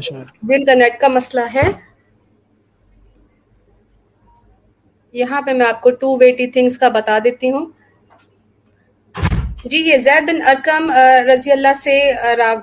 [0.43, 1.69] جن کا نیٹ کا مسئلہ ہے۔
[5.13, 7.65] یہاں پہ میں آپ کو ٹو ویٹی تھنگس کا بتا دیتی ہوں۔
[9.65, 10.91] جی یہ زید بن ارکم
[11.33, 11.95] رضی اللہ سے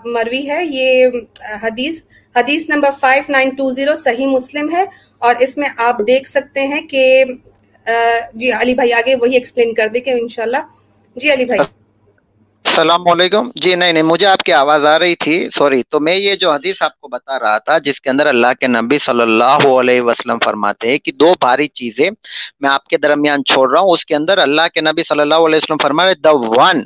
[0.04, 1.06] مروی ہے۔ یہ
[1.62, 2.02] حدیث
[2.36, 4.84] حدیث نمبر 5920 صحیح مسلم ہے۔
[5.18, 7.24] اور اس میں آپ دیکھ سکتے ہیں کہ
[8.34, 10.58] جی علی بھائی آگے وہی ایکسپلین کر دیں کہ انشاءاللہ۔
[11.16, 11.60] جی علی بھائی۔
[12.64, 16.16] السلام علیکم۔ جی نہیں نہیں، مجھے آپ کی آواز آ رہی تھی۔ سوری، تو میں
[16.16, 19.20] یہ جو حدیث آپ کو بتا رہا تھا، جس کے اندر اللہ کے نبی صلی
[19.20, 22.10] اللہ علیہ وسلم فرماتے ہیں کہ دو بھاری چیزیں
[22.60, 25.34] میں آپ کے درمیان چھوڑ رہا ہوں۔ اس کے اندر اللہ کے نبی صلی اللہ
[25.34, 26.82] علیہ وسلم فرما رہے دا ون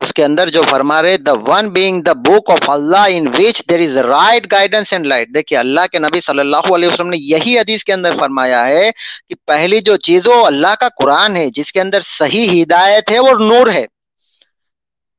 [0.00, 3.62] اس کے اندر جو فرما رہے the one being the book of Allah in which
[3.70, 7.16] there is right guidance and light دیکھیے اللہ کے نبی صلی اللہ علیہ وسلم نے
[7.18, 8.90] یہی حدیث کے اندر فرمایا ہے
[9.28, 13.18] کہ پہلی جو چیز وہ اللہ کا قرآن ہے جس کے اندر صحیح ہدایت ہے
[13.18, 13.84] وہ نور ہے۔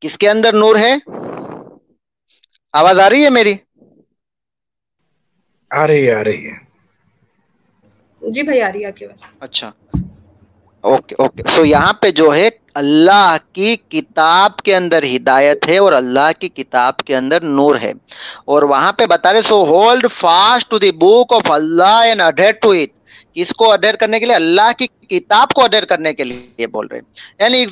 [0.02, 0.94] کس کے اندر نور ہے؟
[2.74, 3.54] آواز آ رہی ہے میری؟
[5.72, 6.56] آ رہی ہے آ رہی ہے۔
[8.22, 9.72] جی بھائی آ رہی ہے آپ کی بات اچھا۔
[10.84, 15.94] اوکے اوکے سو یہاں پہ جو ہے اللہ کی کتاب کے اندر ہدایت ہے اور
[15.94, 17.92] اللہ کی کتاب کے اندر نور ہے
[18.46, 22.52] اور وہاں پہ بتا رہے so hold fast to the book of Allah and adhere
[22.62, 23.00] to it
[23.36, 26.88] کس کو اڈیر کرنے کے لیے اللہ کی کتاب کو اڈیر کرنے کے لیے بول
[26.88, 27.66] رہے ہیں یعنی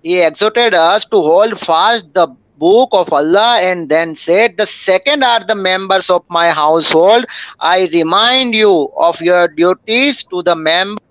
[0.00, 5.24] he exhorted us to hold fast the book of Allah and then said, The second
[5.24, 7.24] are the members of my household.
[7.60, 11.07] I remind you of your duties to the members.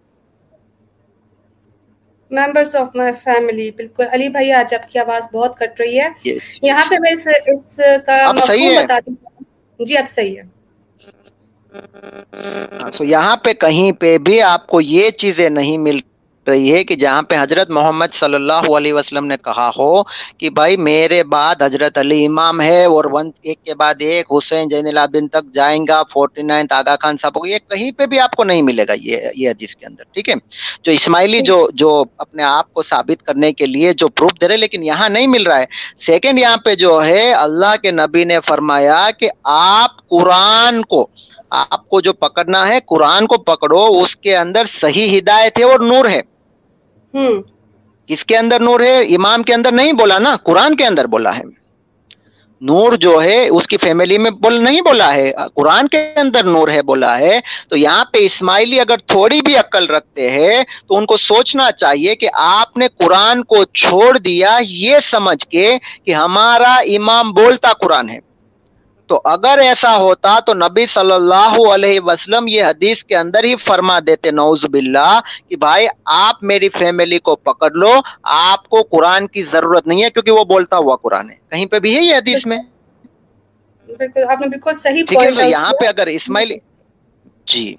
[2.32, 4.06] Members of my family بالکل.
[4.12, 6.10] علی بھائی آج آپ کی آواز بہت کٹ رہی ہے۔
[6.62, 7.66] یہاں پہ میں اس, اس
[8.06, 9.46] کا مفہوم بتاتی ہوں۔
[9.80, 10.44] جی اب صحیح ہے
[12.92, 16.00] سو یہاں پہ کہیں پہ بھی آپ کو یہ چیزیں نہیں مل
[16.48, 20.04] رہی ہے کہ جہاں پہ حضرت محمد صلی اللہ علیہ وسلم نے کہا ہو
[20.38, 24.68] کہ بھائی میرے بعد حضرت علی امام ہے اور ون ایک کے بعد ایک، حسین
[24.68, 28.36] جین العابدین تک جائیں گا، فورٹی نائن آگا خان صاحب یہ کہیں پہ بھی آپ
[28.36, 30.34] کو نہیں ملے گا یہ یہ حدیث کے اندر، ٹھیک ہے؟
[30.84, 34.58] جو اسماعیلی جو جو اپنے آپ کو ثابت کرنے کے لیے جو پروف دے رہے
[34.58, 35.66] لیکن یہاں نہیں مل رہا ہے۔
[36.06, 41.08] سیکنڈ یہاں پہ جو ہے، اللہ کے نبی نے فرمایا کہ آپ قرآن کو،
[41.50, 45.80] آپ کو جو پکڑنا ہے، قرآن کو پکڑو، اس کے اندر صحیح ہدایت ہے اور
[45.80, 46.22] نور ہے۔
[48.08, 51.38] کس کے اندر نور ہے، امام کے اندر نہیں بولا نا، قرآن کے اندر بولا
[51.38, 51.44] ہے۔
[52.62, 56.68] نور جو ہے، اس کی فیملی میں بول نہیں بولا ہے۔ قرآن کے اندر نور
[56.68, 61.06] ہے، بولا ہے۔ تو یہاں پہ اسماعیلی اگر تھوڑی بھی عقل رکھتے ہیں، تو ان
[61.06, 66.74] کو سوچنا چاہیے کہ آپ نے قرآن کو چھوڑ دیا، یہ سمجھ کے کہ ہمارا
[66.74, 68.27] امام بولتا قرآن ہے۔
[69.10, 73.56] تو اگر ایسا ہوتا تو نبی صلی اللہ علیہ وسلم یہ حدیث کے اندر ہی
[73.56, 77.92] فرما دیتے نوز باللہ کہ بھائی آپ میری فیملی کو پکڑ لو
[78.36, 81.80] آپ کو قرآن کی ضرورت نہیں ہے کیونکہ وہ بولتا ہوا قرآن ہے۔ کہیں پہ
[81.80, 82.58] بھی ہے یہ حدیث میں؟
[84.30, 85.04] آپ نے بالکل صحیح
[85.42, 86.58] یہاں پہ اگر اسماعیلی
[87.48, 87.74] جی۔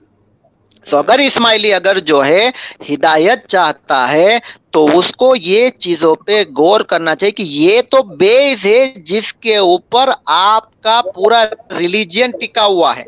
[0.88, 2.50] تو اگر اسماعیلی اگر جو ہے
[2.90, 4.38] ہدایت چاہتا ہے
[4.70, 9.34] تو اس کو یہ چیزوں پہ غور کرنا چاہیے کہ یہ تو بیس ہے جس
[9.34, 11.44] کے اوپر آپ کا پورا
[11.78, 13.04] ریلیجن ٹکا ہوا ہے۔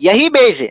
[0.00, 0.68] یہی بیس ہے۔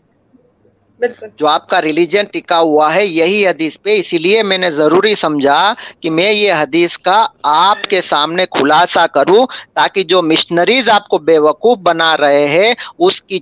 [1.38, 5.16] جو آپ کا ریلیجن ٹکا ہوا ہے یہی حدیث پہ اسی لیے میں نے ضروری
[5.16, 11.08] سمجھا کہ میں یہ حدیث کا آپ کے سامنے خلاصہ کروں تاکہ جو مشنریز آپ
[11.08, 13.40] کو بے وقوف بنا رہے ہیں اس کی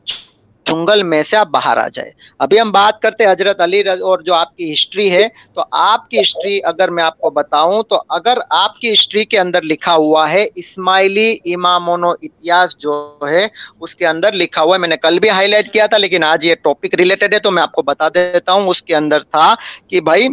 [0.66, 4.34] چنگل میں سے آپ باہر آ جائے ابھی ہم بات کرتے حضرت علی اور جو
[4.34, 8.38] آپ کی ہسٹری ہے، تو آپ کی ہسٹری اگر میں آپ کو بتاؤں، تو اگر
[8.50, 12.94] آپ کی ہسٹری کے اندر لکھا ہوا ہے، اسماعیلی امامون اتیاس جو
[13.30, 13.46] ہے،
[13.80, 16.24] اس کے اندر لکھا ہوا ہے۔ میں نے کل بھی ہائی لائٹ کیا تھا، لیکن
[16.24, 19.24] آج یہ ٹاپک ریلیٹڈ ہے، تو میں آپ کو بتا دیتا ہوں۔ اس کے اندر
[19.24, 19.54] تھا
[19.88, 20.28] کہ بھائی،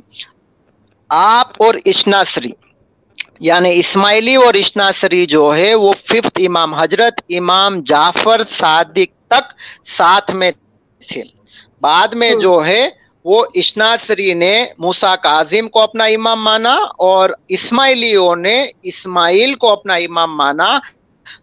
[1.11, 2.53] آپ اور اشناسری
[3.40, 9.53] یعنی اسماعیلی اور اشناسری جو ہے، وہ ففتھ امام، حضرت امام جعفر صادق تک
[9.88, 10.51] ساتھ میں
[11.09, 11.23] تھے۔
[11.81, 12.88] بعد میں جو ہے
[13.25, 19.95] وہ اشناسری نے موسا کاظم کو اپنا امام مانا اور اسماعیلیوں نے اسماعیل کو اپنا
[19.95, 20.79] امام مانا۔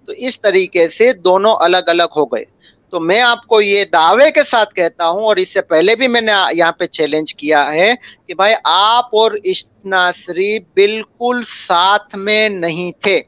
[0.06, 2.44] تو اس طریقے سے دونوں الگ الگ ہو گئے۔
[2.90, 6.08] تو میں آپ کو یہ دعوے کے ساتھ کہتا ہوں اور اس سے پہلے بھی
[6.08, 7.94] میں نے یہاں پہ چیلنج کیا ہے
[8.28, 13.22] کہ بھائی آپ اور اشناسری بالکل ساتھ میں نہیں تھے۔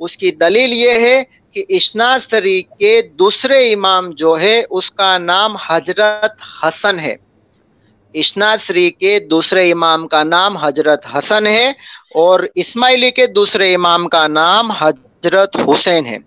[0.00, 1.22] اس کی دلیل یہ ہے
[1.58, 7.16] کہ اشناسری کے دوسرے امام جو ہے، اس کا نام حضرت حسن ہے۔
[8.14, 11.68] اشناسری کے دوسرے امام کا نام حضرت حسن ہے
[12.14, 16.18] اور اسماعیلی کے دوسرے امام کا نام حضرت حسین ہے۔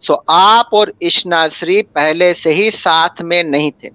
[0.00, 3.88] سو آپ اور اشناسری پہلے سے ہی ساتھ میں نہیں تھے۔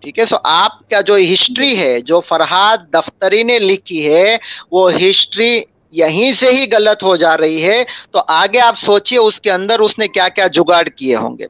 [0.00, 4.36] ٹھیک ہے، سو آپ کا جو ہسٹری ہے، جو فرحاد دفتری نے لکھی ہے،
[4.70, 5.62] وہ ہسٹری
[5.94, 9.80] یہیں سے ہی غلط ہو جا رہی ہے، تو آگے آپ سوچئے اس کے اندر
[9.80, 11.46] اس نے کیا کیا جگاڑ کیے ہوں گے۔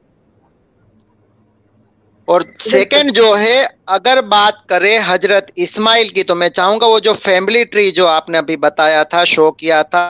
[2.27, 3.63] اور سیکنڈ جو ہے،
[3.95, 8.07] اگر بات کرے حضرت اسماعیل کی، تو میں چاہوں گا وہ جو فیملی ٹری جو
[8.07, 10.03] آپ نے ابھی بتایا تھا شو کیا تھا،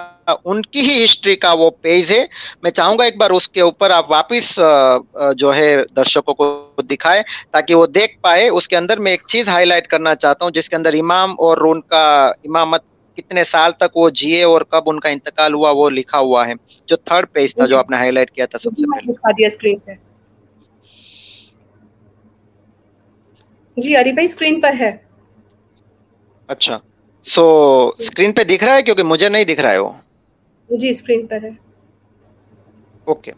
[0.45, 2.23] ان کی ہی ہسٹری کا وہ پیج ہے۔
[2.63, 4.59] میں چاہوں گا ایک بار اس کے اوپر آپ واپس
[5.37, 6.45] جو ہے درشکوں کو
[6.91, 7.21] دکھائے،
[7.51, 10.51] تاکہ وہ دیکھ پائے۔ اس کے اندر میں ایک چیز ہائی لائٹ کرنا چاہتا ہوں،
[10.51, 12.83] جس کے اندر امام اور ان کا امامت
[13.17, 16.53] کتنے سال تک وہ جیے اور کب ان کا انتقال ہوا وہ لکھا ہوا ہے۔
[16.85, 19.93] جو تھرڈ پیج تھا جو آپ نے ہائی لائٹ کیا تھا سب سے پہلے۔
[23.77, 24.97] جی علی بھائی اسکرین پر ہے۔
[26.47, 26.79] اچھا۔
[27.23, 27.45] سو
[27.97, 29.91] اسکرین پہ دکھ رہا ہے کیونکہ مجھے نہیں دکھ رہا ہے وہ۔
[30.69, 31.49] جی اسکرین پر ہے۔
[33.05, 33.31] اوکے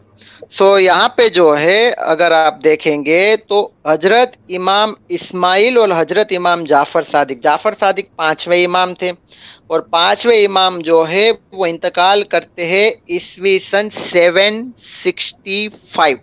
[0.50, 6.32] سو یہاں پہ جو ہے، اگر آپ دیکھیں گے تو حضرت امام اسماعیل اور حضرت
[6.36, 9.12] امام جعفر صادق۔ جعفر صادق پانچویں امام تھے
[9.66, 14.70] اور پانچویں امام جو ہے، وہ انتقال کرتے ہیں عیسوی سن سیون
[15.04, 16.16] سکسٹی فائیو۔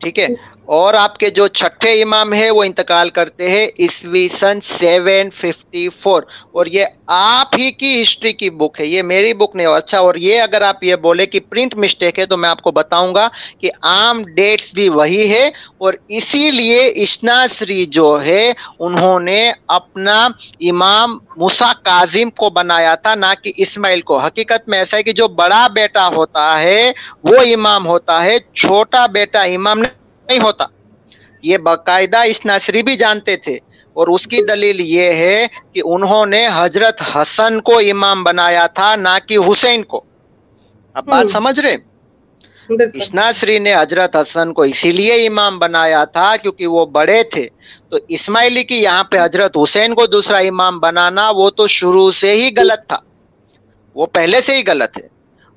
[0.00, 0.26] ٹھیک ہے؟
[0.68, 5.88] اور آپ کے جو چھٹے امام ہے وہ انتقال کرتے ہیں عیسوی سن سیون ففٹی
[6.00, 9.76] فور اور یہ آپ ہی کی ہسٹری کی بک ہے، یہ میری بک نہیں اور
[9.78, 12.70] اچھا اور یہ اگر آپ یہ بولے کہ پرنٹ مسٹیک ہے تو میں آپ کو
[12.72, 13.28] بتاؤں گا
[13.60, 15.46] کہ عام ڈیٹس بھی وہی ہے
[15.78, 20.18] اور اسی لیے اشناسری جو ہے انہوں نے اپنا
[20.70, 25.12] امام مسا کاظم کو بنایا تھا، نہ کہ اسماعیل کو۔ حقیقت میں ایسا ہے کہ
[25.12, 26.92] جو بڑا بیٹا ہوتا ہے
[27.24, 29.88] وہ امام ہوتا ہے، چھوٹا بیٹا امام نے
[30.28, 30.66] نہیں ہوتا۔
[31.42, 33.58] یہ باقاعدہ اس ناصری بھی جانتے تھے۔
[33.92, 38.96] اور اس کی دلیل یہ ہے کہ انہوں نے حضرت حسن کو امام بنایا تھا
[38.96, 40.02] نہ کہ حسین کو۔
[40.94, 41.76] اب بات سمجھ رہے
[42.94, 47.48] اسناسری نے حضرت حسن کو اسی لیے امام بنایا تھا کیونکہ وہ بڑے تھے۔
[47.88, 52.30] تو اسماعیلی کی یہاں پہ حضرت حسین کو دوسرا امام بنانا وہ تو شروع سے
[52.30, 52.98] ہی غلط تھا۔
[53.94, 55.08] وہ پہلے سے ہی غلط ہے۔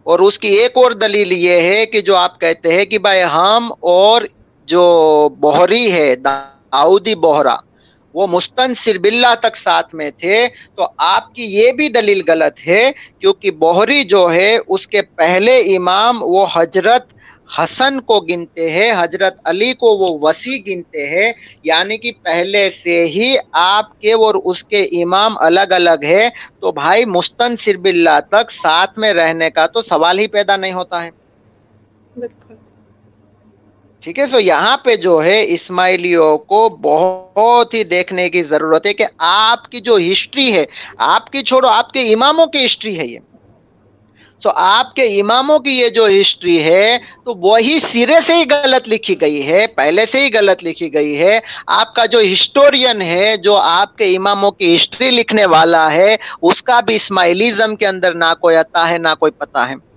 [0.04, 3.24] اور اس کی ایک اور دلیل یہ ہے کہ جو آپ کہتے ہیں کہ بھائی
[3.24, 4.22] ہم اور
[4.70, 4.84] جو
[5.40, 7.56] بہری ہے، داؤدی بہرا
[8.16, 10.38] وہ مستنصر باللہ تک ساتھ میں تھے۔
[10.76, 15.58] تو آپ کی یہ بھی دلیل غلط ہے، کیونکہ بہری جو ہے، اس کے پہلے
[15.78, 17.14] امام وہ حضرت
[17.58, 21.32] حسن کو گنتے ہیں، حضرت علی کو وہ وسیع گنتے ہیں۔
[21.64, 26.30] یعنی کہ پہلے سے ہی آپ کے اور اس کے امام الگ الگ ہے
[26.60, 31.04] تو بھائی، مستنصر باللہ تک ساتھ میں رہنے کا تو سوال ہی پیدا نہیں ہوتا
[31.04, 31.10] ہے۔
[32.18, 32.56] بالکل۔
[34.04, 38.94] ٹھیک ہے؟ سو یہاں پہ جو ہے، اسماعیلیوں کو بہت ہی دیکھنے کی ضرورت ہے
[38.94, 40.66] کہ آپ کی جو ہسٹری ہے،
[40.98, 43.20] آپ کی چھوڑو، آپ کے اماموں کی ہسٹری ہے یہ۔
[44.44, 48.90] سو آپ کے اماموں کی یہ جو ہسٹری ہے، تو وہی سرے سے ہی غلط
[48.90, 53.38] لکھی گئی ہے، پہلے سے ہی غلط لکھی گئی ہے۔ آپ کا جو ہسٹورین ہے،
[53.38, 58.14] جو آپ کے اماموں کی ہسٹری لکھنے والا ہے، اس کا بھی اسماعیلیزم کے اندر
[58.14, 59.89] نہ کوئی عطا ہے، نہ کوئی پتا ہے۔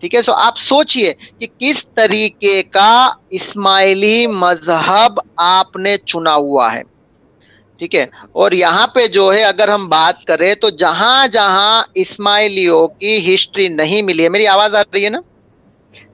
[0.00, 6.74] ٹھیک ہے؟ سو آپ سوچئے کہ کس طریقے کا اسماعیلی مذہب آپ نے چنا ہوا
[6.74, 6.82] ہے۔
[7.78, 12.88] ٹھیک ہے؟ اور یہاں پہ جو ہے، اگر ہم بات کریں تو جہاں جہاں اسماعیلیوں
[12.88, 15.20] کی ہسٹری نہیں ملی ہے، میری آواز آ رہی ہے نا؟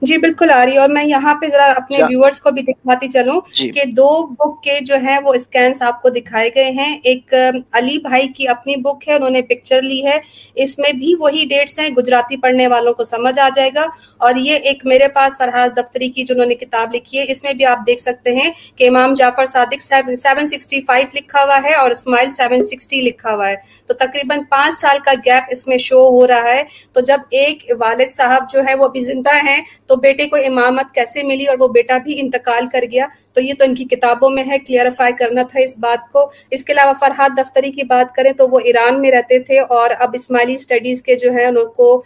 [0.01, 3.09] جی بالکل آ رہی ہے اور میں یہاں پہ ذرا اپنے ویورز کو بھی دکھاتی
[3.09, 6.99] چلوں جی۔ کہ دو بک کے جو ہیں وہ اسکینس آپ کو دکھائے گئے ہیں۔
[7.03, 7.33] ایک
[7.71, 10.19] علی بھائی کی اپنی بک ہے انہوں نے پکچر لی ہے۔
[10.55, 13.85] اس میں بھی وہی ڈیٹس ہیں گجراتی پڑھنے والوں کو سمجھ آ جائے گا۔
[14.17, 17.43] اور یہ ایک میرے پاس فرحاد دفتری کی جو انہوں نے کتاب لکھی ہے اس
[17.43, 21.59] میں بھی آپ دیکھ سکتے ہیں کہ امام Jafar Sadiq seven sixty five لکھا ہوا
[21.63, 25.67] ہے اور اسماعیل سیون سکسٹی لکھا ہوا ہے۔ تو تقریباً پانچ سال کا گیپ اس
[25.67, 26.63] میں شو ہو رہا ہے۔
[26.93, 30.93] تو جب ایک والد صاحب جو ہے وہ ابھی زندہ ہیں تو بیٹے کو امامت
[30.95, 34.29] کیسے ملی اور وہ بیٹا بھی انتقال کر گیا؟ تو یہ تو ان کی کتابوں
[34.29, 38.15] میں ہے کلیئرفائی کرنا تھا اس بات کو۔ اس کے علاوہ فرحاد دفتری کی بات
[38.15, 41.57] کریں تو وہ ایران میں رہتے تھے اور اب اسماعیلی اسٹڈیز کے جو ہے ان
[41.75, 42.03] کو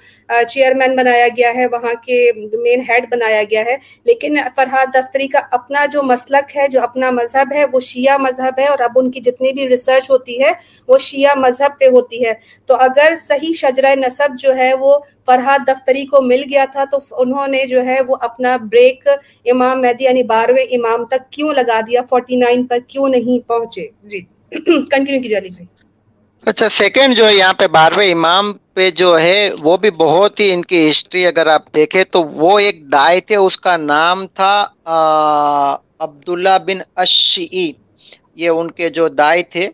[0.50, 5.40] چیئرمین بنایا گیا ہے، وہاں کے مین ہیڈ بنایا گیا ہے۔ لیکن فرحاد دفتری کا
[5.52, 9.12] اپنا جو مسلک ہے، جو اپنا مذہب ہے، وہ شیعہ مذہب ہے اور اب ان
[9.12, 10.52] کی جتنی بھی ریسرچ ہوتی ہے،
[10.88, 12.34] وہ شیعہ مذہب پہ ہوتی ہے۔
[12.66, 16.98] تو اگر صحیح شجرہ نصب جو ہے وہ فرحاد دفتری کو مل گیا تھا تو
[17.18, 19.08] انہوں نے جو ہے وہ اپنا بریک
[19.46, 23.88] امام مہدی یعنی بارہویں امام تک کیوں لگا دیا؟ فورٹی نائن پر کیوں نہیں پہنچے؟
[24.04, 24.20] جی
[24.52, 25.66] کنٹینیو کی جالی بھائی۔
[26.48, 30.52] اچھا سیکنڈ جو ہے یہاں پہ بارہویں امام پہ جو ہے وہ بھی بہت ہی
[30.54, 34.54] ان کی ہسٹری اگر آپ دیکھیں تو وہ ایک دائے تھے اس کا نام تھا
[36.00, 37.72] عبداللہ بن اشی
[38.36, 39.68] یہ ان کے جو دائے تھے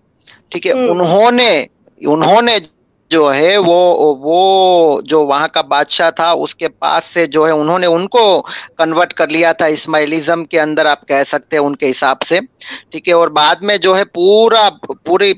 [0.51, 1.51] ٹھیک ہے انہوں نے
[2.01, 2.57] انہوں نے
[3.12, 7.52] جو ہے وہ وہ جو وہاں کا بادشاہ تھا، اس کے پاس سے جو ہے
[7.52, 8.24] انہوں نے ان کو
[8.78, 12.39] کنورٹ کر لیا تھا اسماعیلزم کے اندر، آپ کہہ سکتے ہیں ان کے حساب سے۔
[12.91, 14.67] ٹھیک ہے، اور بعد میں جو ہے پورا،
[15.06, 15.34] پوری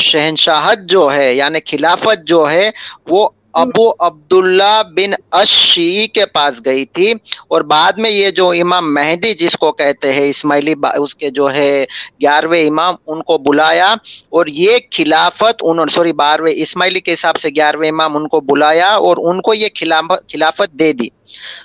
[0.00, 2.70] شہنشاہت جو ہے یعنی خلافت جو ہے،
[3.06, 7.12] وہ ابو عبداللہ بن اشی کے پاس گئی تھی
[7.48, 11.50] اور بعد میں یہ جو امام مہدی جس کو کہتے ہیں اسماعیلی اس کے جو
[11.50, 11.84] ہے
[12.20, 13.94] گیارہویں امام ان کو بلایا
[14.30, 18.88] اور یہ خلافت انہوں سوری بارہویں اسماعیلی کے حساب سے گیارہویں امام ان کو بلایا
[18.96, 21.08] اور ان کو یہ خلافت دے دی۔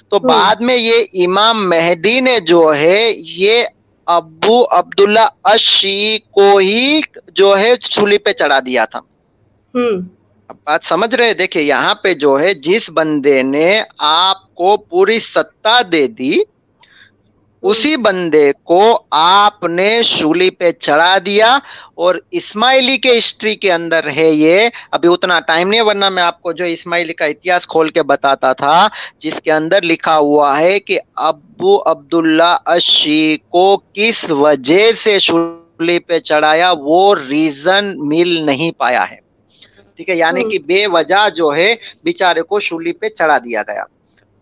[0.10, 0.94] تو بعد میں یہ
[1.26, 3.00] امام مہدی نے جو ہے
[3.38, 3.64] یہ
[4.08, 7.00] ابو عبداللہ اشی کو ہی
[7.34, 9.00] جو ہے چولی پہ چڑھا دیا تھا۔
[10.50, 15.80] بات سمجھ رہے دیکھیں، یہاں پہ جو ہے، جس بندے نے آپ کو پوری ستا
[15.92, 16.38] دے دی،
[17.64, 18.82] اسی بندے کو
[19.12, 21.58] آپ نے شولی پہ چڑھا دیا
[21.96, 26.42] اور اسماعیلی کے ہسٹری کے اندر ہے یہ۔ ابھی اتنا ٹائم نہیں ورنہ میں آپ
[26.42, 28.88] کو جو اسماعیلی کا اتہاس کھول کے بتاتا تھا،
[29.20, 36.00] جس کے اندر لکھا ہوا ہے کہ ابو عبداللہ اشی کو کس وجہ سے شولی
[36.00, 39.27] پہ چڑھایا، وہ ریزن مل نہیں پایا ہے۔
[40.00, 43.84] ٹھیک ہے؟ یعنی کہ بے وجہ جو ہے بیچارے کو شولی پہ چڑھا دیا گیا۔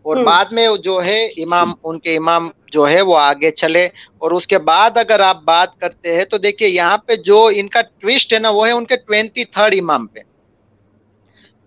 [0.05, 3.85] اور بعد میں جو ہے امام ان کے امام جو ہے وہ آگے چلے۔
[4.17, 7.67] اور اس کے بعد اگر آپ بات کرتے ہیں تو دیکھیے یہاں پہ جو ان
[7.67, 10.19] کا ٹوسٹ ہے نا وہ ہے ان کے ٹوینٹی تھرڈ امام پہ۔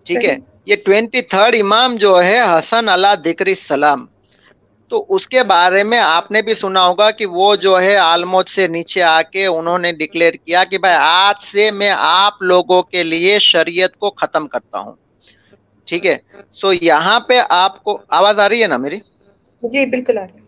[0.05, 4.05] ٹھیک ہے؟ یہ ٹوینٹی تھرڈ امام جو ہے حسن اللہ دکری سلام
[4.91, 8.49] تو اس کے بارے میں آپ نے بھی سنا ہوگا کہ وہ جو ہے آلموت
[8.49, 12.81] سے نیچے آ کے انہوں نے ڈکلیئر کیا کہ بھائی آج سے میں آپ لوگوں
[12.83, 14.93] کے لیے شریعت کو ختم کرتا ہوں۔
[15.87, 16.17] ٹھیک ہے؟
[16.51, 18.99] سو یہاں پہ آپ کو آواز آ رہی ہے نا میری؟
[19.63, 20.41] جی بالکل آ رہی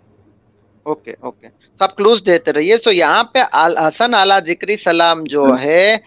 [0.86, 1.48] اوکے اوکے
[1.80, 3.40] سب کلوز دیتے رہیے۔ سو یہاں پہ
[3.88, 5.98] حسن اعلیٰ ذکری سلام جو ہے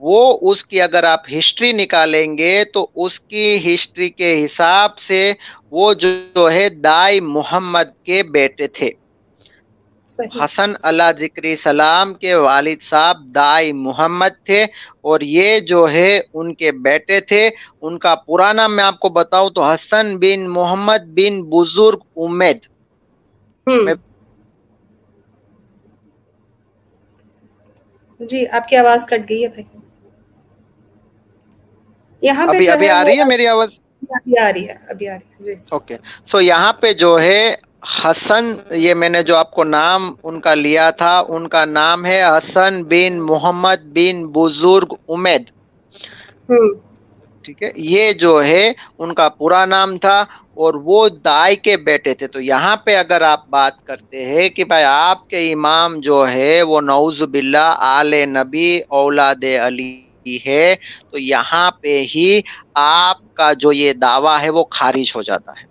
[0.00, 5.32] وہ اس کی اگر آپ ہسٹری نکالیں گے تو اس کی ہسٹری کے حساب سے
[5.70, 8.90] وہ جو ہے دائی محمد کے بیٹے تھے۔
[10.44, 14.62] حسن اللہ ذکری سلام کے والد صاحب دائی محمد تھے
[15.00, 17.50] اور یہ جو ہے ان کے بیٹے تھے۔
[17.82, 22.66] ان کا پرانا میں آپ کو بتاؤں تو حسن بن محمد بن بزرگ امید
[28.20, 29.79] جی آپ کی آواز کٹ گئی ہے بھائی۔
[32.22, 33.68] یہاں پہ ابھی آ رہی ہے میری آواز؟
[34.10, 37.42] ابھی آ رہی ہے ابھی آ رہی ہے جی۔ اوکے۔ سو یہاں پہ جو ہے
[38.00, 38.44] حسن
[38.76, 42.22] یہ میں نے جو آپ کو نام ان کا لیا تھا ان کا نام ہے
[42.24, 45.44] حسن بن محمد بن بزرگ امید
[47.44, 48.64] ٹھیک ہے؟ یہ جو ہے
[48.98, 50.18] ان کا پورا نام تھا
[50.54, 54.64] اور وہ دائی کے بیٹے تھے۔ تو یہاں پہ اگر آپ بات کرتے ہیں کہ
[54.64, 59.90] بھائی آپ کے امام جو ہے وہ نعوذ باللہ آل نبی اولاد علی
[60.46, 60.74] ہے
[61.10, 62.40] تو یہاں پہ ہی
[62.74, 65.64] آپ کا جو یہ دعویٰ ہے وہ خارج ہو جاتا ہے۔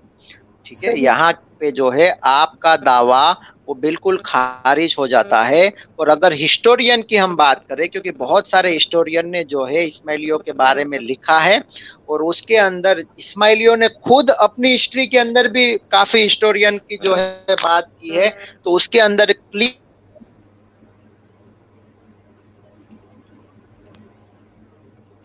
[0.66, 3.34] ٹھیک ہے یہاں پہ جو ہے آپ کا دعویٰ
[3.68, 8.48] وہ بالکل خارج ہو جاتا ہے۔ اور اگر ہسٹورین کی ہم بات کریں کیونکہ بہت
[8.48, 11.58] سارے ہسٹورین نے جو ہے اسماعیلیوں کے بارے میں لکھا ہے
[12.06, 16.98] اور اس کے اندر اسماعیلیوں نے خود اپنی ہسٹری کے اندر بھی کافی ہسٹورین کی
[16.98, 17.30] جو ہے
[17.64, 18.30] بات کی ہے
[18.64, 19.30] تو اس کے اندر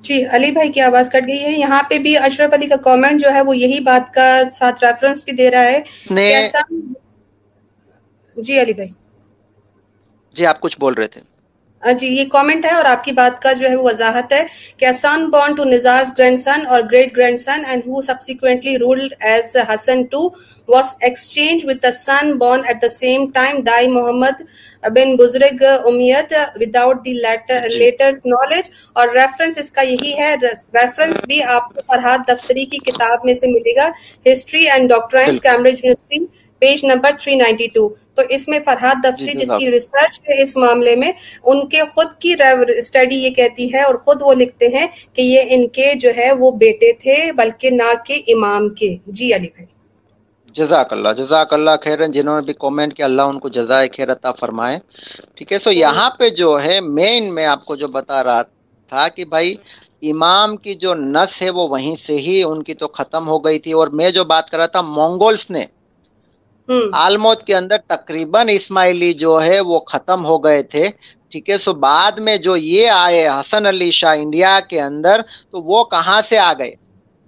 [0.04, 3.20] جی علی بھائی کی آواز کٹ گئی ہے۔ یہاں پہ بھی اشرف علی کا کامنٹ
[3.20, 5.80] جو ہے وہ یہی بات کا ساتھ ریفرنس بھی دے رہا ہے۔
[8.36, 8.90] جی علی بھائی۔
[10.36, 11.20] جی آپ کچھ بول رہے تھے۔
[11.92, 14.44] جی یہ کامنٹ ہے اور آپ کی بات کا جو ہے وہ وضاحت ہے
[14.78, 16.10] کہ son born to Nizar's
[16.40, 20.28] grandson اور great grandson and who subsequently ruled as Hasan two
[20.68, 24.42] was exchanged with the son born at the same time دائی Muhammad
[24.90, 31.42] bin Buzurg Umid without the latter's knowledge اور reference اس کا یہی ہے reference بھی
[31.48, 33.90] آپ کو فرحاد دفتری کی کتاب میں سے ملے گا
[34.26, 36.24] history and doctrines Cambridge university
[36.62, 41.12] page number 392 تو اس میں فرحاد دفتری جس کی ریسرچ ہے اس معاملے میں
[41.44, 42.34] ان کے خود کی
[42.78, 46.30] اسٹڈی یہ کہتی ہے اور خود وہ لکھتے ہیں کہ یہ ان کے جو ہے
[46.32, 49.66] وہ بیٹے تھے بلکہ نہ کہ امام کے۔ جی علی بھائی۔
[50.54, 54.12] جزاک اللہ جزاک اللہ خیر جنہوں نے بھی کومنٹ کیا اللہ ان کو جزائے خیر
[54.12, 54.78] عطا فرمائے۔
[55.34, 58.42] ٹھیک ہے سو یہاں پہ جو ہے مین میں آپ کو جو بتا رہا
[58.90, 59.54] تھا کہ بھائی
[60.02, 63.58] امام کی جو نس ہے وہ وہیں سے ہی ان کی تو ختم ہو گئی
[63.58, 65.64] تھی۔ اور میں جو بات کر رہا تھا مونگولس نے
[66.96, 70.88] آلموت کے اندر تقریباً اسماعیلی جو ہے وہ ختم ہو گئے تھے
[71.30, 75.16] ٹھیک ہے؟ سو بعد میں جو یہ آئے حسن علی شاہ انڈیا کے اندر
[75.50, 76.72] تو وہ کہاں سے آ گئے؟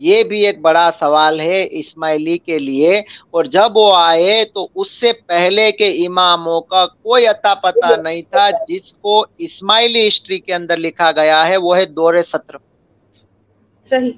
[0.01, 2.95] یہ بھی ایک بڑا سوال ہے اسماعیلی کے لیے۔
[3.31, 8.23] اور جب وہ آئے تو اس سے پہلے کے اماموں کا کوئی اتا پتا نہیں
[8.31, 12.57] تھا جس کو اسماعیلی ہسٹری کے اندر لکھا گیا ہے وہ ہے دور ستر۔
[13.85, 14.13] صحیح۔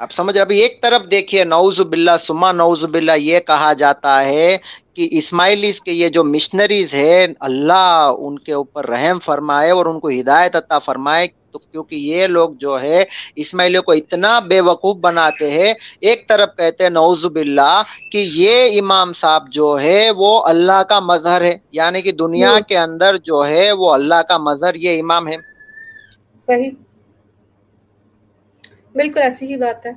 [0.00, 4.24] آپ سمجھ رہے ابھی ایک طرف دیکھیے نوز باللہ سما نوز باللہ یہ کہا جاتا
[4.24, 4.56] ہے
[4.94, 7.82] کہ اسماعیلیز کے یہ جو مشنریز ہے اللہ
[8.18, 12.50] ان کے اوپر رحم فرمائے اور ان کو ہدایت عطا فرمائے۔ تو کیونکہ یہ لوگ
[12.58, 13.04] جو ہے
[13.36, 17.82] اسماعیلیوں کو اتنا بے وقوف بناتے ہیں ایک طرف کہتے ہیں نوز باللہ
[18.12, 22.78] کہ یہ امام صاحب جو ہے وہ اللہ کا مظہر ہے۔ یعنی کہ دنیا کے
[22.78, 25.36] اندر جو ہے وہ اللہ کا مظہر یہ امام ہے
[26.38, 26.70] صحیح۔
[28.94, 29.92] بالکل ایسی ہی بات ہے۔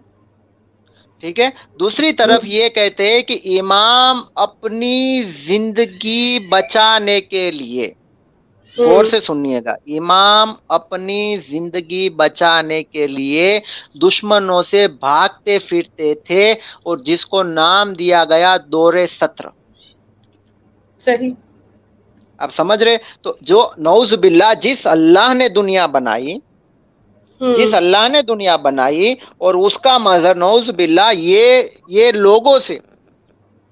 [1.22, 4.98] ٹھیک ہے۔ دوسری طرف یہ کہتے ہیں کہ امام اپنی
[5.46, 7.92] زندگی بچانے کے لیے
[8.78, 13.60] غور سے سنیے گا امام اپنی زندگی بچانے کے لیے
[14.02, 16.52] دشمنوں سے بھاگتے پھرتے تھے
[16.84, 19.46] اور جس کو نام دیا گیا دور ستر۔
[21.00, 21.34] صحیح۔
[22.40, 26.38] اب سمجھ رہے؟ تو جو نوز باللہ جس اللہ نے دنیا بنائی
[27.50, 32.78] جس اللہ نے دنیا بنائی اور اس کا مظہر نوز باللہ یہ یہ لوگوں سے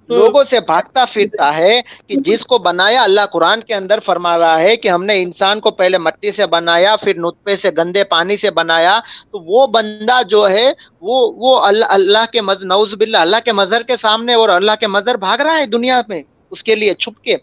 [0.10, 4.60] لوگوں سے بھاگتا پھرتا ہے کہ جس کو بنایا اللہ قرآن کے اندر فرما رہا
[4.60, 8.38] ہے کہ ہم نے انسان کو پہلے مٹی سے بنایا پھر نطفے سے گندے پانی
[8.38, 9.00] سے بنایا
[9.32, 13.84] تو وہ بندہ جو ہے وہ وہ اللہ اللہ کے نوز باللہ اللہ کے مظہر
[13.84, 17.22] کے سامنے اور اللہ کے مظہر بھاگ رہا ہے دنیا میں اس کے لیے چھپ
[17.22, 17.36] کے۔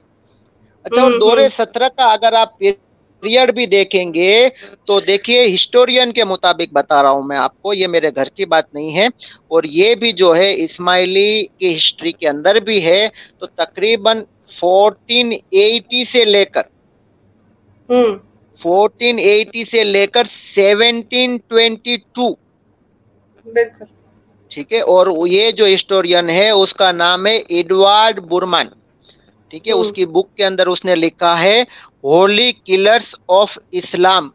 [0.84, 2.56] اچھا اور دور سترہ کا اگر آپ
[3.22, 4.32] پیریڈ بھی دیکھیں گے۔
[4.86, 8.44] تو دیکھیے ہسٹورین کے مطابق بتا رہا ہوں میں آپ کو یہ میرے گھر کی
[8.46, 9.06] بات نہیں ہے۔
[9.48, 13.06] اور یہ بھی جو ہے اسماعیلی کی ہسٹری کے اندر بھی ہے۔
[13.38, 16.62] تو تقریباً فورٹین ایٹی سے لے کر
[18.60, 22.26] فورٹین ایٹی سے لے کر سیونٹین ٹوینٹی ٹو
[24.50, 28.66] ٹھیک ہے؟ اور یہ جو ہسٹورین ہے اس کا نام ہے ایڈوارڈ برمان
[29.50, 31.62] ٹھیک ہے؟ اس کی بک کے اندر اس نے لکھا ہے
[32.04, 34.28] ہولی کلرز آف اسلام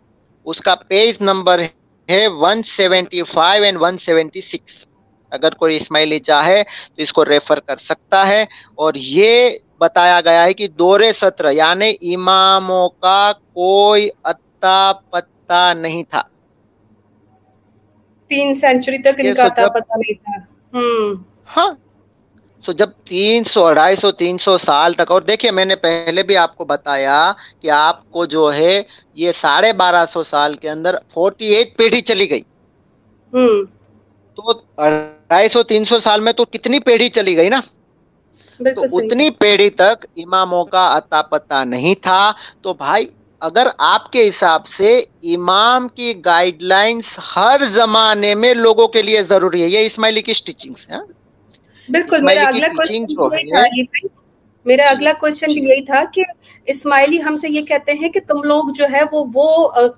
[0.46, 1.62] اس کا پیج نمبر
[2.10, 4.84] ہے 175 اینڈ 176
[5.32, 8.42] اگر کوئی اسماعیلی چاہے تو اس کو ریفر کر سکتا ہے۔
[8.76, 9.50] اور یہ
[9.80, 13.22] بتایا گیا ہے کہ دور ستر یعنی اماموں کا
[13.54, 14.78] کوئی اتا
[15.10, 16.22] پتا نہیں تھا۔
[18.30, 20.36] تین سینچری تک ان کا اتا پتا نہیں تھا۔
[21.58, 21.72] ہاں۔
[22.64, 26.24] سو جب تین سو اڑھائی سو تین سو سال تک اور دیکھیے میں نے پہلے
[26.24, 27.18] بھی آپ کو بتایا
[27.60, 28.82] کہ آپ کو جو ہے
[29.18, 32.44] یہ ساڑھے بارہ سو سال کے اندر فورٹی ایٹ پیڑھی چلی گئی۔
[34.38, 34.44] تو
[34.78, 37.60] اڑھائی سو تین سو سال میں تو کتنی پیڑھی چلی گئی نا؟
[38.60, 42.22] تو اتنی پیڑھی تک اماموں کا اتا پتا نہیں تھا۔
[42.62, 43.06] تو بھائی
[43.42, 44.92] اگر آپ کے حساب سے
[45.34, 47.06] امام کی گائیڈ لائنس
[47.36, 51.00] ہر زمانے میں لوگوں کے لیے ضروری ہے یہ اسماعیلی کی اسٹیچنگ ہے
[51.90, 53.06] بالکل میرا اگلا کوشچن
[54.66, 56.22] میرا اگلا کوشچن بھی یہی تھا کہ
[56.66, 59.48] اسماعیلی ہم سے یہ کہتے ہیں کہ تم لوگ جو ہے وہ وہ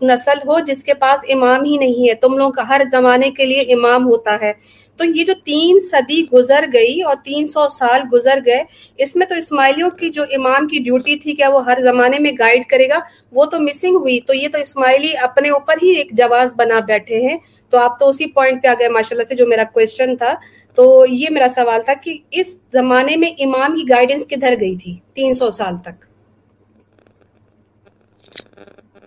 [0.02, 3.46] نسل ہو جس کے پاس امام ہی نہیں ہے تم لوگ کا ہر زمانے کے
[3.46, 4.52] لیے امام ہوتا ہے۔
[5.00, 8.64] تو یہ جو تین صدی گزر گئی اور تین سو سال گزر گئے
[8.98, 12.32] اس میں تو اسماعیلیوں کی جو امام کی ڈیوٹی تھی کیا وہ ہر زمانے میں
[12.40, 13.00] گائیڈ کرے گا؟
[13.32, 17.22] وہ تو مسنگ ہوئی۔ تو یہ تو اسماعیلی اپنے اوپر ہی ایک جواز بنا بیٹھے
[17.22, 17.38] ہیں۔
[17.74, 20.34] تو آپ تو اسی پوائنٹ پہ آ گئے ماشاء اللہ سے جو میرا کوشچن تھا۔
[20.76, 24.96] تو یہ میرا سوال تھا کہ اس زمانے میں امام کی گائیڈنس کدھر گئی تھی؟
[25.14, 26.06] تین سو سال تک۔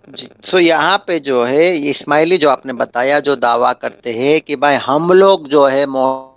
[0.07, 4.39] جی سو یہاں پہ جو ہے اسماعیلی جو آپ نے بتایا، جو دعویٰ کرتے ہیں
[4.39, 5.85] کہ بھائی ہم لوگ جو ہے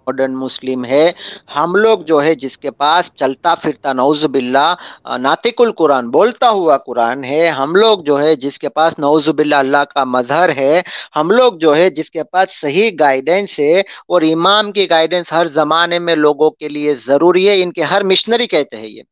[0.06, 1.04] ماڈرن مسلم ہے۔
[1.50, 4.74] ہم لوگ جو ہے جس کے پاس چلتا پھرتا نعوذ باللہ
[5.18, 9.56] ناطق القرآن بولتا ہوا قرآن ہے ہم لوگ جو ہے جس کے پاس نعوذ باللہ
[9.56, 10.80] اللہ کا مظہر ہے
[11.16, 13.78] ہم لوگ جو ہے جس کے پاس صحیح گائیڈنس ہے
[14.08, 18.04] اور امام کی گائیڈنس ہر زمانے میں لوگوں کے لیے ضروری ہے۔ ان کے ہر
[18.04, 19.02] مشنری کہتے ہیں یہ۔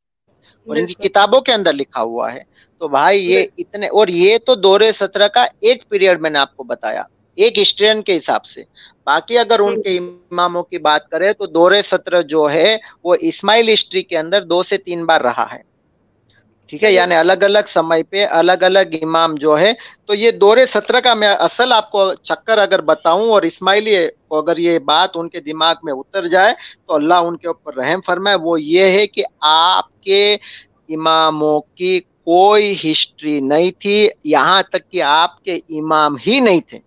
[0.66, 2.43] اور ان کی کتابوں کے اندر لکھا ہوا ہے۔
[2.80, 6.55] تو بھائی یہ اتنے اور یہ تو دور سترہ کا ایک پیریڈ میں نے آپ
[6.55, 7.03] کو بتایا۔
[7.43, 8.62] ایک ہسٹرین کے حساب سے۔
[9.07, 13.72] باقی اگر ان کے اماموں کی بات کرے تو دور سترہ جو ہے وہ اسماعیل
[13.72, 15.70] ہسٹری کے اندر دو سے تین بار رہا ہے۔
[16.68, 19.72] ٹھیک ہے؟ یعنی الگ الگ سمے پہ الگ الگ امام جو ہے
[20.07, 23.97] تو یہ دور سترہ کا میں اصل آپ کو چکر اگر بتاؤں اور اسماعیلی
[24.30, 26.55] اگر یہ بات ان کے دماغ میں اتر جائے
[26.86, 30.36] تو اللہ ان کے اوپر رحم فرمائے۔ وہ یہ ہے کہ آپ کے
[30.88, 36.78] اماموں کی کوئی ہسٹری نہیں تھی یہاں تک کہ آپ کے امام ہی نہیں تھے۔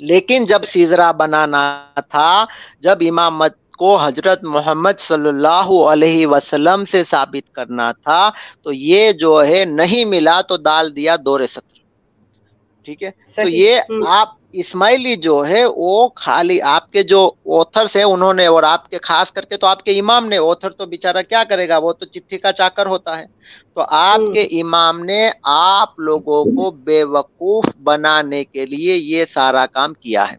[0.00, 2.44] لیکن جب سیزرا بنانا تھا
[2.80, 8.30] جب امامت کو حضرت محمد صلی اللہ علیہ وسلم سے ثابت کرنا تھا
[8.62, 11.78] تو یہ جو ہے نہیں ملا تو ڈال دیا دور ستر۔
[12.84, 18.04] ٹھیک ہے؟ تو یہ آپ اسماعیلی جو ہے وہ خالی آپ کے جو اوتھرس ہیں
[18.04, 20.86] انہوں نے اور آپ کے خاص کر کے تو آپ کے امام نے اوتھر تو
[20.86, 23.24] بیچارہ کیا کرے گا؟ وہ تو چٹھی کا چاکر ہوتا ہے۔
[23.74, 29.66] تو آپ کے امام نے آپ لوگوں کو بے وقوف بنانے کے لیے یہ سارا
[29.66, 30.36] کام کیا ہے۔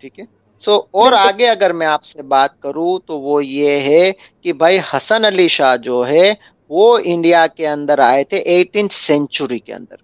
[0.00, 0.24] ٹھیک ہے؟
[0.62, 4.78] سو اور آگے اگر میں آپ سے بات کروں تو وہ یہ ہے کہ بھائی
[4.92, 6.32] حسن علی شاہ جو ہے
[6.70, 9.96] وہ انڈیا کے اندر آئے تھے ایٹین سینچری کے اندر۔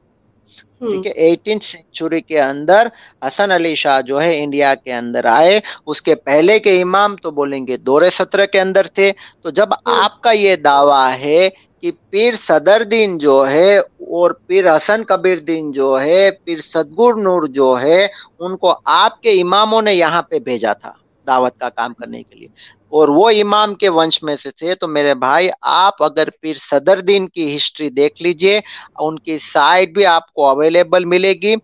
[0.82, 2.86] ٹھیک ہے ایٹین سینچری کے اندر
[3.22, 7.30] حسن علی شاہ جو ہے انڈیا کے اندر آئے۔ اس کے پہلے کے امام تو
[7.30, 9.12] بولیں گے دورے سترہ کے اندر تھے۔
[9.42, 11.48] تو جب آپ کا یہ دعویٰ ہے
[11.80, 17.14] کہ پیر صدر دین جو ہے اور پیر حسن کبیر دین جو ہے پیر صدگر
[17.16, 18.06] نور جو ہے
[18.38, 20.92] ان کو آپ کے اماموں نے یہاں پہ بھیجا تھا۔
[21.26, 22.48] دعوت کا کام کرنے کے لیے۔
[22.92, 27.00] اور وہ امام کے ونش میں سے تھے، تو میرے بھائی، آپ اگر پیر صدر
[27.00, 28.60] دین کی ہسٹری دیکھ لیجیے،
[28.98, 31.54] ان کی سائٹ بھی آپ کو اویلیبل ملے گی۔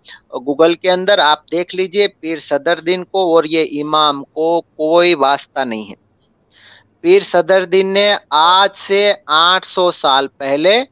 [0.47, 5.15] گوگل کے اندر آپ دیکھ لیجیے پیر صدر دین کو، اور یہ امام کو کوئی
[5.15, 5.95] واسطہ نہیں ہے۔
[7.01, 10.83] پیر صدر دین نے آج سے آٹھ سو سال پہلے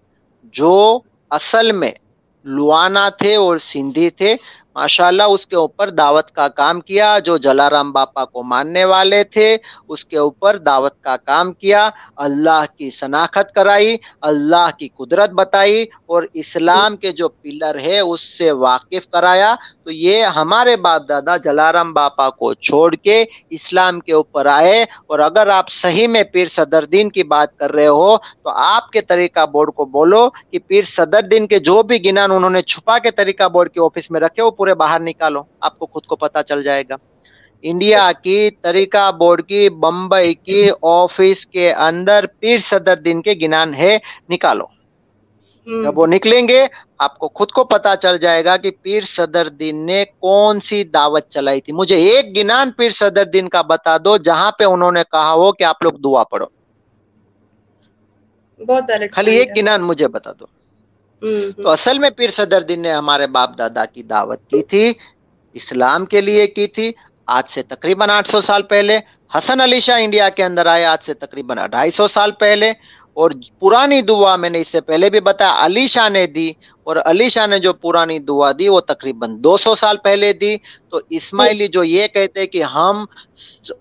[0.45, 0.99] جو
[1.31, 1.93] اصل میں
[2.45, 4.37] لوانا تھے اور سندھی تھے
[4.77, 9.57] ماشاءاللہ اس کے اوپر دعوت کا کام کیا، جو جلارام باپا کو ماننے والے تھے،
[9.89, 15.83] اس کے اوپر دعوت کا کام کیا۔ اللہ کی شناخت کرائی، اللہ کی قدرت بتائی
[15.83, 19.55] اور اسلام کے جو پلر ہے، اس سے واقف کرایا۔
[19.85, 25.19] تو یہ ہمارے باپ دادا جلارام باپا کو چھوڑ کے اسلام کے اوپر آئے۔ اور
[25.19, 29.01] اگر آپ صحیح میں پیر صدر دین کی بات کر رہے ہو، تو آپ کے
[29.01, 32.99] طریقہ بورڈ کو بولو کہ پیر صدر دین کے جو بھی گنان انہوں نے چھپا
[32.99, 36.17] کے طریقہ بورڈ کے آفس میں رکھے، وہ پورے باہر نکالو آپ کو خود کو
[36.17, 36.97] پتا چل جائے گا۔
[37.65, 43.75] انڈیا کی طریقہ بورڈ کی بمبئی کی آفس کے اندر پیر صدر دن کے گنان
[43.75, 43.99] ہے
[44.29, 44.67] نکالو۔
[45.67, 46.67] جب وہ نکلیں گے
[46.99, 50.85] آپ کو خود کو پتا چل جائے گا کہ پیر صدر دن نے کون سی
[50.85, 54.93] دعوت چلائی تھی۔ مجھے ایک گنان پیر صدر دن کا بتا دو جہاں پہ انہوں
[54.93, 56.47] نے کہا ہو کہ آپ لوگ دعا پڑھو۔
[59.15, 60.47] خالی ایک گنان مجھے بتا دو۔
[61.23, 64.93] تو اصل میں پیر صدر دین نے ہمارے باپ دادا کی دعوت کی تھی،
[65.55, 66.93] اسلام کے لیے کی تھی۔
[67.27, 68.99] آج سے تقریباً آٹھ سو سال پہلے،
[69.35, 72.73] حسن علی شاہ انڈیا کے اندر آئے، آج سے تقریباً ڈھائی سو سال پہلے۔
[73.17, 76.49] اور پرانی دعا میں نے اس سے پہلے بھی بتایا علی شاہ نے دی
[76.85, 80.57] اور علی شاہ نے جو پرانی دعا دی وہ تقریباً دو سو سال پہلے دی۔
[80.89, 83.05] تو اسماعیلی جو یہ کہتے کہ ہم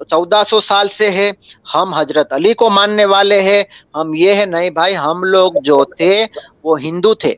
[0.07, 1.29] چودہ سو سال سے ہے
[1.75, 3.63] ہم حضرت علی کو ماننے والے ہیں۔
[3.95, 6.25] ہم یہ ہے نہیں بھائی ہم لوگ جو تھے
[6.63, 7.35] وہ ہندو تھے۔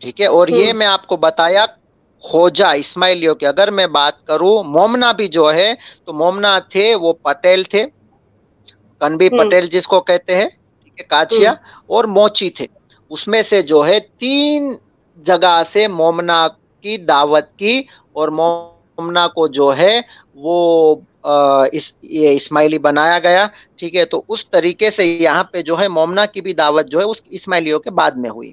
[0.00, 1.64] ٹھیک ہے؟ اور یہ میں آپ کو بتایا
[2.24, 5.72] خوجا اسماعیلیوں کی اگر میں بات کروں مومنا بھی جو ہے
[6.04, 7.84] تو مومنا تھے وہ پٹیل تھے۔
[9.00, 10.48] کنبی پٹیل جس کو کہتے ہیں
[11.08, 11.52] کاچیا
[11.86, 12.66] اور موچی تھے۔
[13.10, 14.72] اس میں سے جو ہے تین
[15.16, 16.46] جگہ سے مومنا
[16.82, 17.82] کی دعوت کی
[18.12, 20.00] اور مومنا کو جو ہے
[20.34, 20.94] وہ
[22.02, 26.26] یہ اسماعیلی بنایا گیا ٹھیک ہے۔ تو اس طریقے سے یہاں پہ جو ہے مومنا
[26.26, 28.52] کی بھی دعوت جو ہے اس اسماعیلیوں کے بعد میں ہوئی۔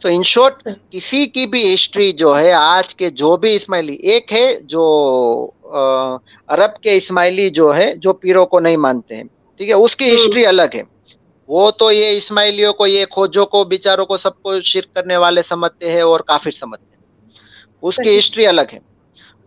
[0.00, 4.32] تو ان شارٹ کسی کی بھی ہسٹری جو ہے آج کے جو بھی اسماعیلی ایک
[4.32, 4.84] ہے جو
[6.48, 9.24] عرب کے اسماعیلی جو ہے جو پیروں کو نہیں مانتے ہیں۔
[9.56, 10.82] ٹھیک ہے اس کی ہسٹری الگ ہے۔
[11.48, 15.42] وہ تو یہ اسماعیلیوں کو یہ کھوجوں کو بیچاروں کو سب کو شرک کرنے والے
[15.48, 17.30] سمجھتے ہیں اور کافر سمجھتے ہیں۔
[17.82, 18.78] اس کی ہسٹری الگ ہے۔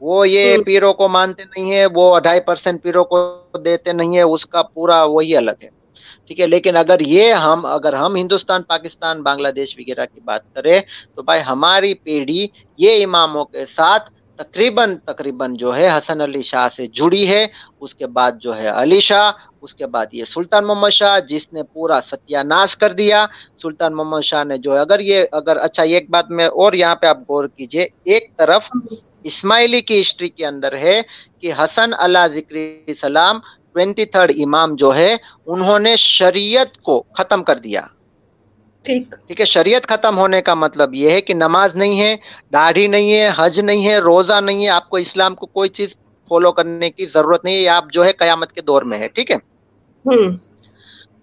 [0.02, 4.22] وہ یہ پیروں کو مانتے نہیں ہے وہ اڑھائی پرسینٹ پیروں کو دیتے نہیں ہے
[4.22, 5.70] اس کا پورا وہی الگ ہے۔
[6.28, 10.54] ٹھیک ہے لیکن اگر یہ ہم اگر ہم ہندوستان پاکستان بنگلہ دیش وغیرہ کی بات
[10.54, 10.80] کریں
[11.16, 12.48] تو بھائی ہماری پیڑھی
[12.78, 17.48] یہ اماموں کے ساتھ تقریباً تقریباً جو ہے حسن علی شاہ سے جڑی ہے۔
[17.82, 19.32] اس کے بعد جو ہے علی شاہ،
[19.62, 23.26] اس کے بعد یہ سلطان محمد شاہ، جس نے پورا ستیہ ناش کر دیا۔
[23.62, 26.96] سلطان محمد شاہ نے جو ہے، اگر یہ، اگر اچھا ایک بات میں اور یہاں
[26.96, 28.72] پہ آپ غور کیجیے۔ ایک طرف
[29.24, 31.02] اسماعیلی کی ہسٹری کے اندر ہے
[31.40, 33.40] کہ حسن اللہ ذکری سلام
[33.74, 35.16] ٹوینٹی تھرڈ امام جو ہے،
[35.46, 37.82] انہوں نے شریعت کو ختم کر دیا۔
[38.88, 42.16] ٹھیک۔ ہے شریعت ختم ہونے کا مطلب یہ ہے کہ نماز نہیں ہے
[42.54, 45.96] داڑھی نہیں ہے حج نہیں ہے روزہ نہیں ہے آپ کو اسلام کو کوئی چیز
[46.30, 49.32] فالو کرنے کی ضرورت نہیں ہے آپ جو ہے قیامت کے دور میں ہے ٹھیک
[49.32, 49.38] ہے۔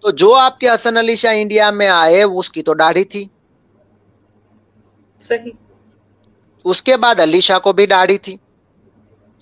[0.01, 3.27] تو جو آپ کے حسن علی شاہ انڈیا میں آئے اس کی تو داڑھی تھی۔
[5.21, 5.51] صحیح۔
[6.65, 8.37] اس کے بعد علی شاہ کو بھی داڑھی تھی۔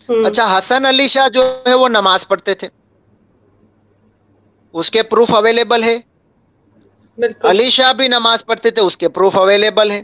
[0.09, 2.69] اچھا حسن علی شاہ جو ہے وہ نماز پڑھتے تھے۔
[4.73, 6.12] اس کے پروف اویلیبل ہے۔
[7.43, 10.03] علی شاہ بھی نماز پڑھتے تھے اس کے پروف اویلیبل ہے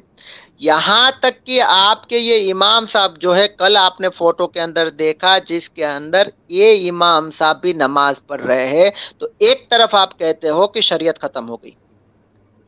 [0.59, 4.61] یہاں تک کہ آپ کے یہ امام صاحب جو ہے کل آپ نے فوٹو کے
[4.61, 9.71] اندر دیکھا جس کے اندر یہ امام صاحب بھی نماز پڑھ رہے ہیں۔ تو ایک
[9.71, 11.71] طرف آپ کہتے ہو کہ شریعت ختم ہو گئی۔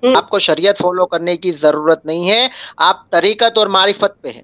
[0.03, 4.43] آپ کو شریعت فالو کرنے کی ضرورت نہیں ہے۔ آپ طریقت اور معرفت پہ ہیں۔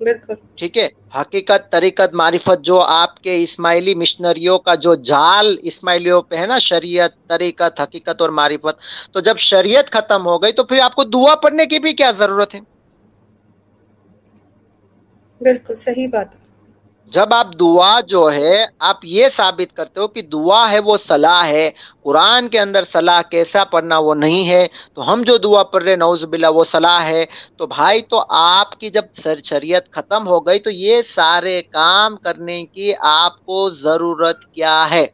[0.00, 6.20] بالکل۔ ٹھیک ہے۔ حقیقت طریقت معرفت جو آپ کے اسماعیلی مشنریوں کا جو جال اسماعیلیوں
[6.22, 8.76] پہ ہے نا شریعت طریقت حقیقت اور معرفت
[9.12, 12.10] تو جب شریعت ختم ہو گئی تو پھر آپ کو دعا پڑھنے کی بھی کیا
[12.18, 12.60] ضرورت ہے؟
[15.40, 16.39] بالکل صحیح بات۔
[17.10, 21.46] جب آپ دعا جو ہے، آپ یہ ثابت کرتے ہو کہ دعا ہے وہ صلاح
[21.46, 21.70] ہے،
[22.02, 25.96] قرآن کے اندر صلاح کیسا پڑھنا وہ نہیں ہے، تو ہم جو دعا پڑھ رہے
[25.96, 27.24] نوز باللہ وہ صلاح ہے۔
[27.56, 29.04] تو بھائی، تو آپ کی جب
[29.44, 35.06] شریعت ختم ہو گئی، تو یہ سارے کام کرنے کی آپ کو ضرورت کیا ہے؟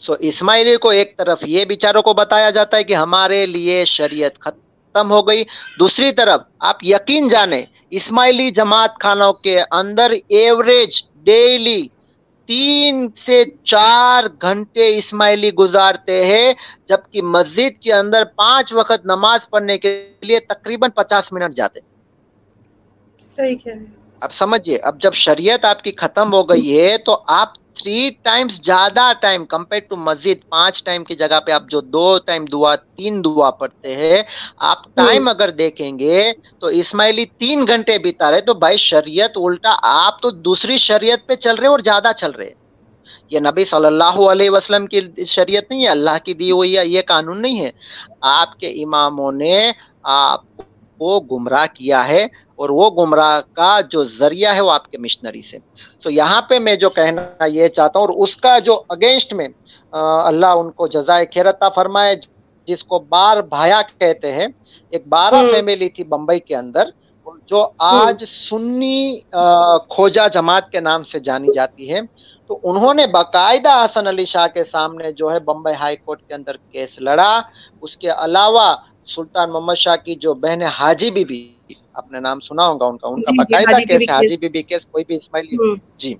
[0.00, 4.38] سو اسماعیلی کو ایک طرف یہ بیچاروں کو بتایا جاتا ہے کہ ہمارے لیے شریعت
[4.40, 4.58] ختم
[4.94, 5.42] ختم ہو گئی۔
[5.78, 7.62] دوسری طرف آپ یقین جانے
[7.92, 11.80] اسماعیلی جماعت خانوں کے اندر ایوریج ڈیلی
[12.48, 16.52] تین سے چار گھنٹے اسماعیلی گزارتے ہیں
[16.88, 21.80] جبکہ مسجد کے اندر پانچ وقت نماز پڑھنے کے لیے تقریباً پچاس منٹ جاتے
[23.20, 23.74] صحیح ہے
[24.22, 28.60] اب سمجھیے اب جب شریعت آپ کی ختم ہو گئی ہے تو آپ تھری ٹائمز
[28.62, 32.74] زیادہ ٹائم کمپیئر ٹو مسجد پانچ ٹائم کی جگہ پہ آپ جو دو ٹائم دعا
[32.76, 34.22] تین دعا پڑھتے ہیں
[34.66, 36.22] آپ ٹائم اگر دیکھیں گے
[36.58, 41.34] تو اسماعیلی تین گھنٹے بیتا رہے تو بھائی شریعت الٹا آپ تو دوسری شریعت پہ
[41.36, 42.52] چل رہے اور زیادہ چل رہے
[43.30, 46.86] یہ نبی صلی اللہ علیہ وسلم کی شریعت نہیں ہے اللہ کی دی ہوئی ہے
[46.86, 47.70] یہ قانون نہیں ہے
[48.30, 49.70] آپ کے اماموں نے
[50.04, 50.62] آپ
[51.00, 52.22] کو گمراہ کیا ہے
[52.56, 55.58] اور وہ گمراہ کا جو ذریعہ ہے وہ آپ کے مشنری سے۔
[56.00, 59.48] سو یہاں پہ میں جو کہنا یہ چاہتا ہوں اور اس کا جو اگینسٹ میں
[59.92, 62.14] اللہ ان کو جزائے خیرتا فرمائے
[62.68, 64.46] جس کو بار بھایا کہتے ہیں
[64.92, 66.88] ایک بارہ فیملی تھی بمبئی کے اندر
[67.46, 69.20] جو آج سنی
[69.88, 72.00] کھوجا جماعت کے نام سے جانی جاتی ہے۔
[72.48, 76.34] تو انہوں نے باقاعدہ حسن علی شاہ کے سامنے جو ہے بمبئی ہائی کورٹ کے
[76.34, 77.30] اندر کیس لڑا۔
[77.82, 78.68] اس کے علاوہ
[79.10, 81.40] سلطان محمد شاہ کی جو بہن حاجی بی بی
[81.94, 84.48] اپنے نام سنا ہوگا ان کا ان کا جی، جی، باقاعدہ کیس ہے حاجی بی
[84.48, 85.56] بی کیس کوئی بھی اسماعیلی
[85.98, 86.14] جی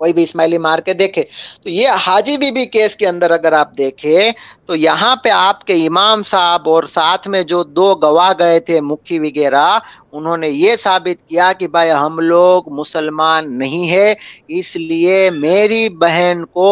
[0.00, 1.22] کوئی بھی اسماعیلی مار کے دیکھے۔
[1.62, 4.30] تو یہ حاجی بی بی کیس کے اندر اگر آپ دیکھیں
[4.66, 8.80] تو یہاں پہ آپ کے امام صاحب اور ساتھ میں جو دو گواہ گئے تھے
[8.82, 9.66] مکھی وغیرہ
[10.12, 14.14] انہوں نے یہ ثابت کیا کہ بھائی ہم لوگ مسلمان نہیں ہے
[14.58, 16.68] اس لیے میری بہن کو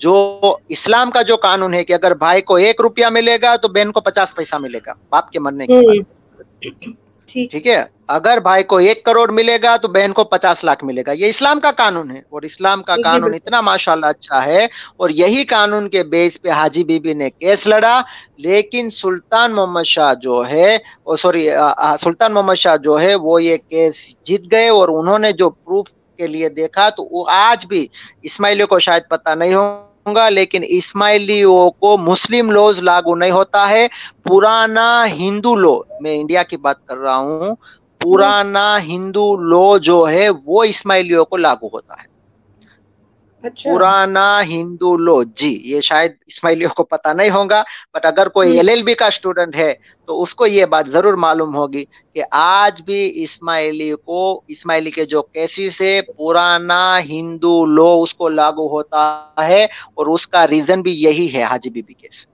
[0.00, 3.68] جو اسلام کا جو قانون ہے کہ اگر بھائی کو ایک روپیہ ملے گا تو
[3.68, 8.62] بہن کو پچاس پیسہ ملے گا باپ کے مرنے کے بعد۔ ٹھیک۔ ہے؟ اگر بھائی
[8.62, 11.70] کو ایک کروڑ ملے گا تو بہن کو پچاس لاکھ ملے گا۔ یہ اسلام کا
[11.70, 15.88] قانون ہے اور اسلام کا جی، قانون اتنا ماشاء اللہ اچھا ہے اور یہی قانون
[15.88, 18.00] کے بیس پہ حاجی بی بی نے کیس لڑا۔
[18.36, 20.78] لیکن سلطان محمد شاہ جو ہے
[21.18, 21.48] سوری
[22.00, 23.94] سلطان محمد شاہ جو ہے وہ یہ کیس
[24.24, 25.86] جیت گئے اور انہوں نے جو پروف
[26.16, 27.86] کے لیے دیکھا تو وہ آج بھی
[28.22, 33.70] اسماعیلیوں کو شاید پتہ نہیں ہو۔ گا، لیکن اسماعیلیوں کو مسلم لوز لاگو نہیں ہوتا
[33.70, 33.86] ہے۔
[34.24, 37.54] پرانا ہندو لو، میں انڈیا کی بات کر رہا ہوں۔
[38.00, 42.09] پرانا ہندو لو جو ہے، وہ اسماعیلیوں کو لاگو ہوتا ہے۔
[43.64, 47.62] پرانا ہندو لو۔ جی یہ شاید اسماعیلیوں کو پتا نہیں ہوگا
[47.94, 49.72] بٹ اگر کوئی ایل ایل بی کا اسٹوڈنٹ ہے
[50.08, 51.84] تو اس کو یہ بات ضرور معلوم ہوگی
[52.14, 58.28] کہ آج بھی اسماعیلی کو اسماعیلی کے جو کیسز ہے پرانا ہندو لو اس کو
[58.30, 59.02] لاگو ہوتا
[59.40, 62.26] ہے اور اس کا ریزن بھی یہی ہے حاجی بی بی کیس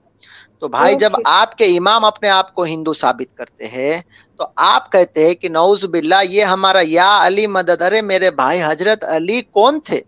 [0.59, 3.99] تو بھائی جب آپ کے امام اپنے آپ کو ہندو ثابت کرتے ہیں
[4.39, 8.61] تو آپ کہتے ہیں کہ نعوذ باللہ یہ ہمارا یا علی مدد۔ ارے میرے بھائی
[8.63, 10.01] حضرت علی کون تھے؟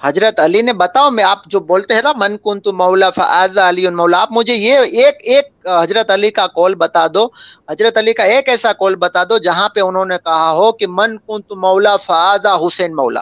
[0.00, 3.58] حضرت علی نے بتاؤ میں آپ جو بولتے ہیں نا من کن تو مولا فعض
[3.58, 7.24] علی مولا آپ مجھے یہ ایک ایک حضرت علی کا کول بتا دو۔
[7.70, 10.86] حضرت علی کا ایک ایسا کول بتا دو جہاں پہ انہوں نے کہا ہو کہ
[10.88, 13.20] من کن تو مولا فعض حسین مولا۔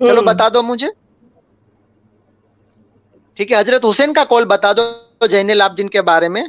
[0.00, 0.88] چلو بتا دو مجھے۔
[3.36, 6.42] ٹھیک ہے حضرت حسین کا کول بتا دو جین العابدین کے بارے میں۔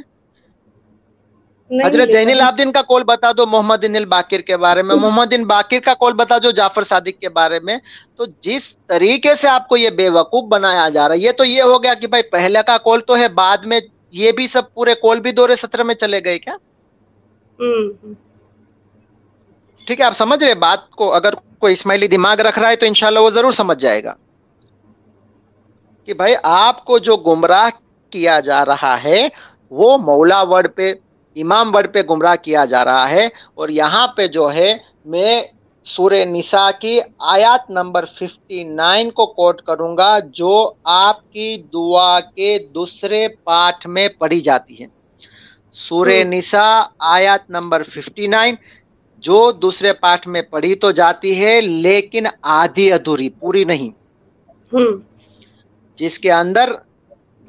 [1.70, 5.44] حضرت جین العابدین کا کول بتا دو محمد ان الباقر کے بارے میں۔ محمد ان
[5.44, 7.76] باقر کا کول بتا دو جعفر صادق کے بارے میں۔
[8.16, 11.44] تو جس طریقے سے آپ کو یہ بے وقوف بنایا جا رہا ہے یہ تو
[11.44, 14.74] یہ ہو گیا کہ بھائی پہلے کا کول تو ہے بعد میں یہ بھی سب
[14.74, 16.56] پورے کول بھی دورے سترہ میں چلے گئے کیا؟
[19.86, 22.86] ٹھیک ہے آپ سمجھ رہے بات کو اگر کوئی اسماعیلی دماغ رکھ رہا ہے تو
[22.86, 24.14] انشاءاللہ وہ ضرور سمجھ جائے گا۔
[26.04, 27.68] کہ بھائی آپ کو جو گمراہ
[28.10, 29.28] کیا جا رہا ہے
[29.70, 30.92] وہ مولا ورڈ پہ
[31.36, 35.42] امام ورڈ پہ گمراہ کیا جا رہا ہے اور یہاں پہ جو ہے میں
[35.86, 42.58] سورہ نساء کی آیات نمبر 59 کو کوٹ کروں گا جو آپ کی دعا کے
[42.74, 44.86] دوسرے پاٹھ میں پڑھی جاتی ہے۔
[45.70, 48.54] سورہ نساء آیات نمبر 59
[49.22, 53.90] جو دوسرے پاٹھ میں پڑھی تو جاتی ہے لیکن آدھی ادھوری پوری نہیں۔
[55.98, 56.72] جس کے اندر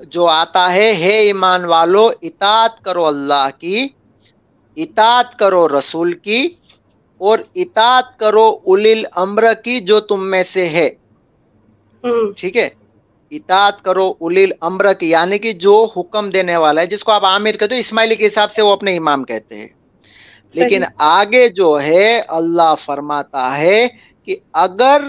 [0.08, 3.88] جو آتا ہے ہے ایمان والو اطاعت کرو اللہ کی
[4.76, 6.48] اطاعت کرو رسول کی
[7.18, 10.90] اور اطاعت کرو الیل امر کی جو تم میں سے ہے۔
[12.38, 12.70] ٹھیک ہے؟
[13.32, 17.26] اطاعت کرو الیل امر کی یعنی کہ جو حکم دینے والا ہے جس کو آپ
[17.26, 19.68] عامر کہتے ہو اسماعیلی کے حساب سے وہ اپنے امام کہتے ہیں۔
[20.56, 23.88] لیکن آگے جو ہے اللہ فرماتا ہے
[24.26, 25.02] کہ اگر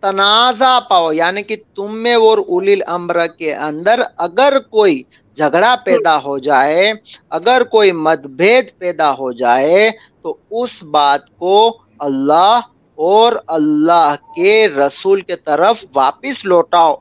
[0.00, 5.02] تنازع پاؤ یعنی کہ تم میں اور الیل امر کے اندر اگر کوئی
[5.34, 6.92] جھگڑا پیدا ہو جائے،
[7.30, 9.90] اگر کوئی مت بھید پیدا ہو جائے،
[10.22, 12.60] تو اس بات کو اللہ
[12.94, 16.94] اور اللہ کے رسول کے طرف واپس لوٹاؤ۔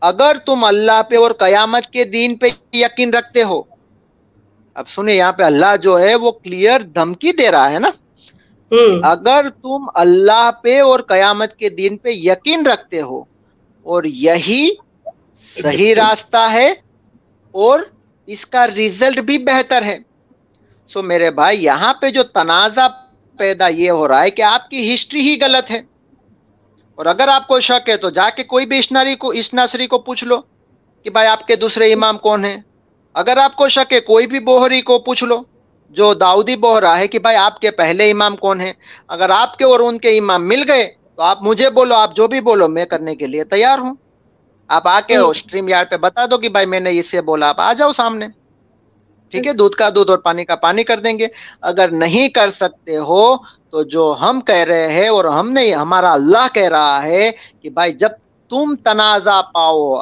[0.00, 3.62] اگر تم اللہ پہ اور قیامت کے دین پہ یقین رکھتے ہو۔
[4.74, 7.90] اب سنیں، یہاں پہ اللہ جو ہے وہ کلیئر دھمکی دے رہا ہے نا۔
[9.02, 13.22] اگر تم اللہ پہ اور قیامت کے دین پہ یقین رکھتے ہو،
[13.82, 14.68] اور یہی
[15.62, 16.74] صحیح راستہ ہے،
[17.50, 17.80] اور
[18.26, 19.98] اس کا ریزلٹ بھی بہتر ہے۔
[20.88, 22.86] سو میرے بھائی، یہاں پہ جو تنازع
[23.38, 25.80] پیدا یہ ہو رہا ہے کہ آپ کی ہسٹری ہی غلط ہے۔
[26.94, 29.98] اور اگر آپ کو شک ہے، تو جا کے کوئی بھی اشناری کو اشناسری کو
[29.98, 30.40] پوچھ لو
[31.02, 32.56] کہ بھائی آپ کے دوسرے امام کون ہیں۔
[33.14, 35.42] اگر آپ کو شک ہے، کوئی بھی بوہری کو پوچھ لو۔
[35.96, 38.72] جو داؤدی بوہرا ہے کہ بھائی آپ کے پہلے امام کون ہیں؟
[39.08, 40.84] اگر آپ کے اور ان کے امام مل گئے
[41.16, 43.94] تو آپ مجھے بولو آپ جو بھی بولو میں کرنے کے لیے تیار ہوں۔
[44.70, 47.48] آپ آ کے اسٹریم یارڈ پہ بتا دو کہ بھائی میں نے اس سے بولا
[47.48, 48.26] آپ آ جاؤ سامنے۔
[49.32, 51.26] ٹھیک ہے؟ دودھ کا دودھ اور پانی کا پانی کر دیں گے۔
[51.62, 53.24] اگر نہیں کر سکتے ہو
[53.70, 57.30] تو جو ہم کہہ رہے ہیں اور ہم نے ہمارا اللہ کہہ رہا ہے
[57.62, 58.10] کہ بھائی جب
[58.50, 59.94] تم تنازع پاؤ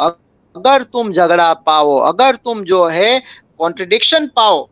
[0.55, 3.19] اگر تم جھگڑا پاؤ اگر تم جو ہے
[3.59, 4.65] کانٹرڈکشن پاؤ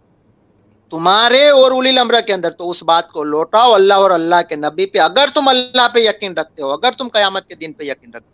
[0.95, 4.57] تمہارے اور اولی امرہ کے اندر تو اس بات کو لوٹاؤ، اللہ اور اللہ کے
[4.57, 7.84] نبی پہ، اگر تم اللہ پہ یقین رکھتے ہو، اگر تم قیامت کے دن پہ
[7.84, 8.34] یقین رکھتے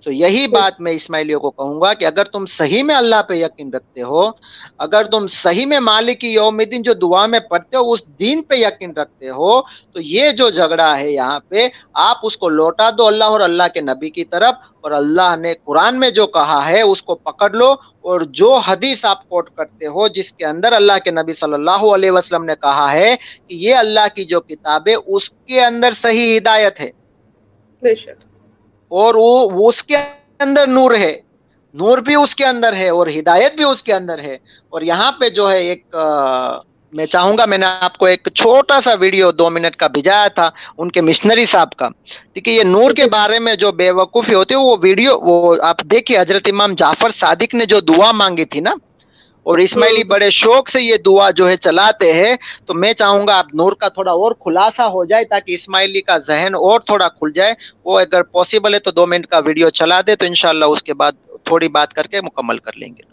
[0.00, 3.34] تو یہی بات میں اسماعیلیوں کو کہوں گا کہ اگر تم صحیح میں اللہ پہ
[3.34, 4.30] یقین رکھتے ہو
[4.78, 8.54] اگر تم صحیح میں مالک یوم دن جو دعا میں پڑھتے ہو اس دین پہ
[8.54, 13.06] یقین رکھتے ہو تو یہ جو جھگڑا ہے یہاں پہ آپ اس کو لوٹا دو
[13.06, 16.80] اللہ اور اللہ کے نبی کی طرف اور اللہ نے قرآن میں جو کہا ہے
[16.82, 20.98] اس کو پکڑ لو اور جو حدیث آپ کوٹ کرتے ہو جس کے اندر اللہ
[21.04, 23.14] کے نبی صلی اللہ علیہ وسلم نے کہا ہے
[23.46, 26.90] کہ یہ اللہ کی جو کتاب ہے اس کے اندر صحیح ہدایت ہے۔
[27.82, 28.23] بے شک۔
[28.88, 29.96] اور وہ اس کے
[30.40, 31.20] اندر نور ہے۔
[31.74, 34.34] نور بھی اس کے اندر ہے اور ہدایت بھی اس کے اندر ہے۔
[34.68, 35.96] اور یہاں پہ جو ہے ایک
[36.92, 40.28] میں چاہوں گا میں نے آپ کو ایک چھوٹا سا ویڈیو دو منٹ کا بھیجایا
[40.28, 41.88] تھا ان کے مشنری صاحب کا۔
[42.32, 45.56] ٹھیک ہے، یہ نور کے بارے میں جو بے وقوفی ہوتی ہے، وہ ویڈیو، وہ
[45.62, 48.74] آپ دیکھیے، حضرت امام جعفر صادق نے جو دعا مانگی تھی نا
[49.46, 52.34] اور اسماعیلی بڑے شوق سے یہ دعا جو ہے چلاتے ہیں
[52.66, 56.18] تو میں چاہوں گا آپ نور کا تھوڑا اور خلاصہ ہو جائے تاکہ اسماعیلی کا
[56.18, 60.00] ذہن اور تھوڑا کھل جائے۔ وہ اگر پاسبل ہے تو دو منٹ کا ویڈیو چلا
[60.06, 61.12] دے تو انشاءاللہ اس کے بعد
[61.44, 63.12] تھوڑی بات کر کے مکمل کر لیں گے۔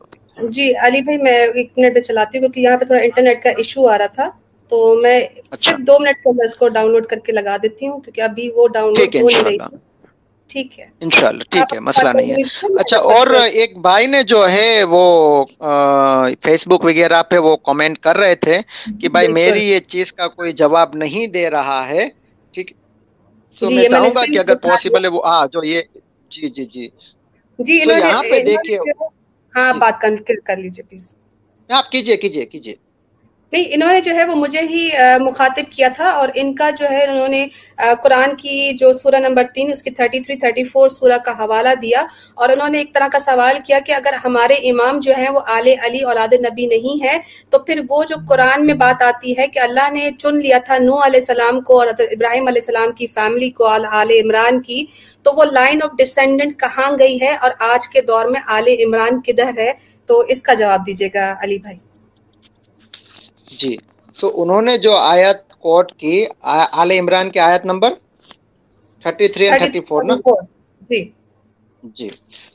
[0.50, 3.50] جی علی بھائی میں ایک منٹ پہ چلاتی ہوں کیونکہ یہاں پہ تھوڑا انٹرنیٹ کا
[3.58, 4.30] ایشو آ رہا تھا
[4.72, 7.58] تو میں اچھا۔ صرف دو منٹ کے اندر اس کو ڈاؤن لوڈ کر کے لگا
[7.64, 9.78] دیتی ہوں کیونکہ ابھی وہ ڈاؤن لوڈ ہو نہیں رہی تھی۔
[10.52, 12.38] ٹھیک ہے۔ انشاءاللہ ٹھیک ہے مسئلہ نہیں ہے۔
[12.80, 15.04] اچھا اور ایک بھائی نے جو ہے وہ
[16.42, 18.60] فیس بک وغیرہ پہ وہ کامنٹ کر رہے تھے
[19.00, 22.08] کہ بھائی میری یہ چیز کا کوئی جواب نہیں دے رہا ہے
[22.54, 22.72] ٹھیک۔
[23.56, 25.82] تو جی، میں چاہوں گا کہ اگر پاسبل ہے وہ ہاں جو یہ
[26.32, 26.88] جی جی جی۔
[27.60, 28.78] جی یہاں پہ دیکھیے۔
[29.54, 29.96] ہاں جی۔ بات
[30.44, 31.14] کر لیجیے پلیز
[31.70, 32.76] آپ کیجیے کیجیے کیجیے۔
[33.54, 34.88] نہیں، انہوں نے جو ہے وہ مجھے ہی
[35.22, 37.46] مخاطب کیا تھا اور ان کا جو ہے انہوں نے
[38.04, 41.74] قرآن کی جو سورہ نمبر تین، اس کی تھرٹی تھری، تھرٹی فور سورہ کا حوالہ
[41.82, 45.30] دیا اور انہوں نے ایک طرح کا سوال کیا کہ اگر ہمارے امام جو ہیں
[45.30, 47.18] وہ آل علی اولاد نبی نہیں ہے
[47.50, 50.78] تو پھر وہ جو قرآن میں بات آتی ہے کہ اللہ نے چن لیا تھا
[50.78, 54.86] نو علیہ السلام کو اور ابراہیم علیہ السلام کی فیملی کو، آل عمران کی،
[55.24, 59.22] تو وہ لائن آف ڈسینڈنٹ کہاں گئی ہے اور آج کے دور میں آل عمران
[59.22, 59.72] کدھر ہے؟
[60.10, 61.91] تو اس کا جواب دیجیے گا علی بھائی۔
[63.62, 63.76] جی۔
[64.16, 67.94] سو انہوں نے جو آیت کوٹ کی آل عمران کی آیت نمبر
[69.06, 70.16] 33 اور 34 نا؟
[70.90, 71.12] جی۔
[71.84, 72.10] جی۔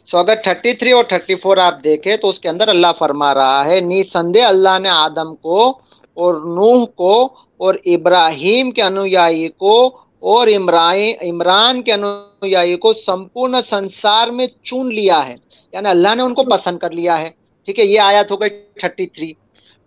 [0.07, 3.81] سو اگر 33 اور 34 آپ دیکھیں تو اس کے اندر اللہ فرما رہا ہے
[3.81, 5.79] نی سندے اللہ نے آدم کو
[6.17, 7.15] اور نوح کو
[7.57, 9.77] اور ابراہیم کے انویائی کو
[10.23, 15.37] اور عمران کے انویائی کو سمپورن سنسار میں چون لیا ہے۔
[15.73, 17.31] یعنی اللہ نے ان کو پسند کر لیا ہے۔
[17.69, 18.51] ٹھیک ہے یہ آیت ہو گئی
[18.83, 19.33] 33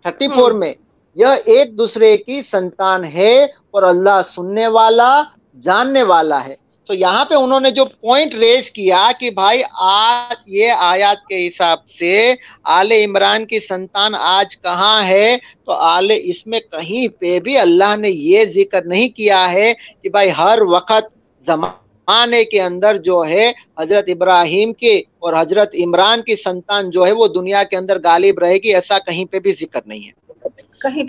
[0.05, 0.73] 34 میں
[1.19, 5.23] یہ ایک دوسرے کی سنتان ہے اور اللہ سننے والا،
[5.61, 6.55] جاننے والا ہے۔
[6.87, 11.47] تو یہاں پہ انہوں نے جو پوائنٹ ریز کیا کہ بھائی آج یہ آیات کے
[11.47, 17.39] حساب سے آل عمران کی سنتان آج کہاں ہے؟ تو آل اس میں کہیں پہ
[17.39, 21.05] بھی اللہ نے یہ ذکر نہیں کیا ہے کہ بھائی ہر وقت
[21.45, 27.11] زمانے کے اندر جو ہے حضرت ابراہیم کے اور حضرت عمران کی سنتان جو ہے
[27.11, 30.18] وہ دنیا کے اندر غالب رہے گی، ایسا کہیں پہ بھی ذکر نہیں ہے۔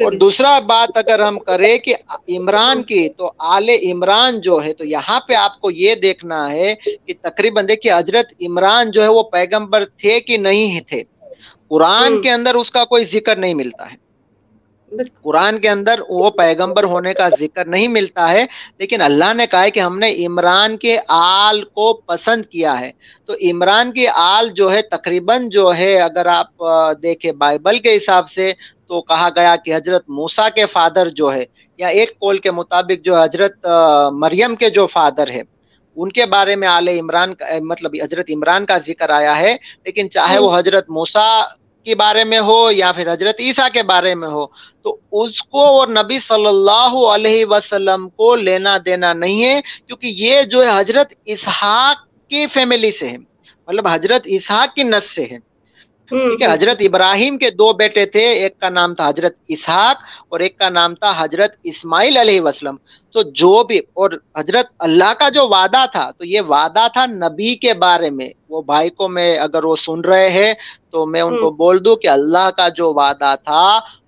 [0.05, 1.95] اور دوسرا بات اگر ہم کریں کہ
[2.29, 6.75] عمران کی تو آل عمران جو ہے تو یہاں پہ آپ کو یہ دیکھنا ہے
[7.07, 11.03] کہ تقریباً دیکھیے حضرت عمران جو ہے وہ پیغمبر تھے کہ نہیں تھے؟
[11.69, 14.11] قرآن کے اندر اس کا کوئی ذکر نہیں ملتا ہے۔
[15.23, 18.47] قرآن کے اندر وہ پیغمبر ہونے کا ذکر نہیں ملتا ہے
[18.79, 22.91] لیکن اللہ نے کہا ہے کہ ہم نے عمران کے آل کو پسند کیا ہے۔
[23.25, 26.65] تو عمران کی آل جو ہے تقریباً جو ہے اگر آپ
[27.03, 28.53] دیکھیں بائبل کے حساب سے
[28.91, 31.45] تو کہا گیا کہ حضرت موسا کے فادر جو ہے
[31.79, 33.67] یا ایک کول کے مطابق جو حضرت
[34.13, 35.43] مریم کے جو فادر ہے
[35.97, 40.11] ان کے بارے میں آل عمران کا مطلب حضرت عمران کا ذکر آیا ہے لیکن
[40.11, 41.29] چاہے وہ حضرت موسا
[41.87, 44.45] کے بارے میں ہو یا پھر حضرت عیسیٰ کے بارے میں ہو
[44.83, 50.07] تو اس کو اور نبی صلی اللہ علیہ وسلم کو لینا دینا نہیں ہے کیونکہ
[50.17, 51.97] یہ جو ہے حضرت اسحاق
[52.31, 53.17] کی فیملی سے ہے۔
[53.69, 55.50] مطلب حضرت اسحاق کی نس سے ہے۔
[56.11, 59.97] ٹھیک ہے حضرت ابراہیم کے دو بیٹے تھے ایک کا نام تھا حضرت اسحاق
[60.29, 62.77] اور ایک کا نام تھا حضرت اسماعیل علیہ وسلم
[63.15, 67.55] تو جو بھی اور حضرت اللہ کا جو وعدہ تھا تو یہ وعدہ تھا نبی
[67.57, 70.53] کے بارے میں۔ وہ بھائی کو میں اگر وہ سن رہے ہیں
[70.91, 73.65] تو میں ان کو بول دوں کہ اللہ کا جو وعدہ تھا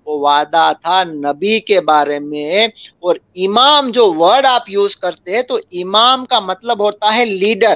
[0.07, 2.66] وہ وعدہ تھا نبی کے بارے میں۔
[3.00, 7.74] اور امام جو ورڈ آپ یوز کرتے ہیں تو امام کا مطلب ہوتا ہے لیڈر۔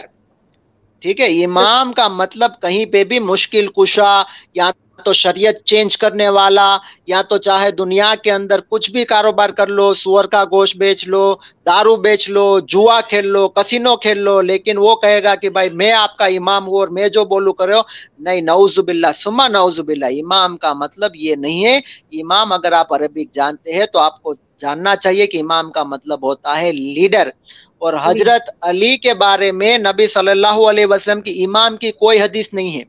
[1.07, 4.23] ٹھیک ہے؟ امام کا مطلب کہیں پہ بھی مشکل کشا،
[4.55, 4.71] یا
[5.05, 6.67] تو شریعت چینج کرنے والا،
[7.07, 11.07] یا تو چاہے دنیا کے اندر کچھ بھی کاروبار کر لو، سور کا گوشت بیچ
[11.09, 11.25] لو،
[11.67, 15.71] دارو بیچ لو، جوا کھیل لو، کسینو کھیل لو، لیکن وہ کہے گا کہ بھائی
[15.73, 17.81] میں آپ کا امام ہوں اور میں جو بولوں کرو
[18.19, 21.77] نہیں، نعوذ باللہ سما نعوذ باللہ، امام کا مطلب یہ نہیں ہے
[22.23, 26.27] امام اگر آپ عربک جانتے ہیں تو آپ کو جاننا چاہیے کہ امام کا مطلب
[26.27, 27.29] ہوتا ہے لیڈر۔
[27.79, 32.21] اور حضرت علی کے بارے میں نبی صلی اللہ علیہ وسلم کی امام کی کوئی
[32.21, 32.83] حدیث نہیں ہے۔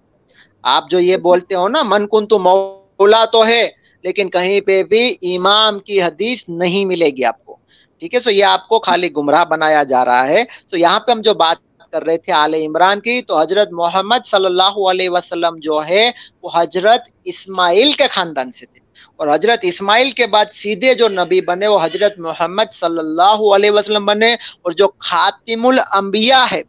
[0.64, 3.70] آپ جو یہ بولتے ہو نا، من کن تو مولا تو ہے،
[4.04, 7.58] لیکن کہیں پہ بھی امام کی حدیث نہیں ملے گی آپ کو۔
[8.00, 11.12] ٹھیک ہے، سو یہ آپ کو خالی گمراہ بنایا جا رہا ہے۔ سو یہاں پہ
[11.12, 11.58] ہم جو بات
[11.92, 16.12] کر رہے تھے آل عمران کی، تو حضرت محمد صلی اللہ علیہ وسلم جو ہے،
[16.44, 18.87] وہ حضرت اسماعیل کے خاندان سے تھے۔
[19.20, 23.72] اور حضرت اسماعیل کے بعد سیدھے جو نبی بنے وہ حضرت محمد صلی اللہ علیہ
[23.72, 26.62] وسلم بنے اور جو خاتم الانبیاء ہے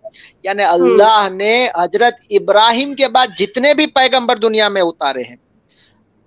[0.43, 5.37] یعنی اللہ نے حضرت ابراہیم کے بعد جتنے بھی پیغمبر دنیا میں اتارے ہیں۔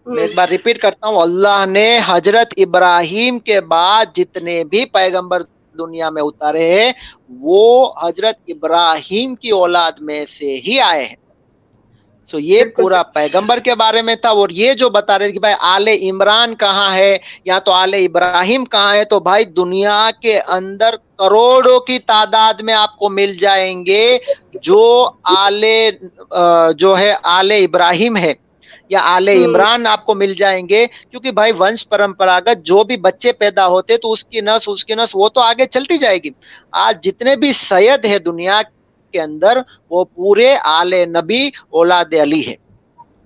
[0.06, 5.42] میں ایک بار ریپیٹ کرتا ہوں اللہ نے حضرت ابراہیم کے بعد جتنے بھی پیغمبر
[5.76, 6.92] دنیا میں اتارے ہیں
[7.42, 7.62] وہ
[8.02, 11.16] حضرت ابراہیم کی اولاد میں سے ہی آئے ہیں۔
[12.30, 15.56] سو یہ پورا پیغمبر کے بارے میں تھا اور یہ جو بتا رہے کہ بھائی
[15.68, 20.96] آل عمران کہاں ہے یا تو آل ابراہیم کہاں ہے تو بھائی دنیا کے اندر
[21.18, 24.04] کروڑوں کی تعداد میں آپ کو مل جائیں گے
[24.62, 24.82] جو
[25.36, 25.64] آل
[26.78, 28.34] جو ہے آل ابراہیم ہے
[28.90, 33.32] یا آل عمران آپ کو مل جائیں گے کیونکہ بھائی ونش پرمپراگت جو بھی بچے
[33.34, 36.30] پیدا ہوتے تو اس کی نس اس کی نس وہ تو آگے چلتی جائے گی۔
[36.78, 38.62] آج جتنے بھی سید ہے دنیا
[39.12, 39.58] کے اندر
[39.90, 42.56] وہ پورے آل نبی اولاد علی ہے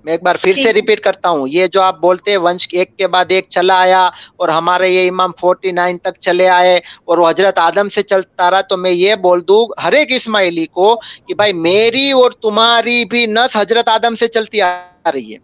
[0.06, 2.96] میں ایک بار پھر سے ریپیٹ کرتا ہوں یہ جو آپ بولتے ہیں ونش ایک
[2.96, 4.04] کے بعد ایک چلا آیا
[4.36, 8.50] اور ہمارے یہ امام فورٹی نائن تک چلے آئے اور وہ حضرت آدم سے چلتا
[8.52, 13.04] رہا تو میں یہ بول دوں ہر ایک اسماعیلی کو کہ بھائی میری اور تمہاری
[13.08, 14.70] بھی نس حضرت آدم سے چلتی آ
[15.08, 15.38] رہی ہے۔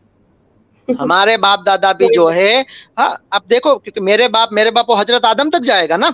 [0.87, 2.53] ہمارے باپ دادا بھی جو ہے
[2.97, 6.09] ہاں اب دیکھو کیونکہ میرے باپ میرے باپ وہ حضرت آدم تک جائے گا نا۔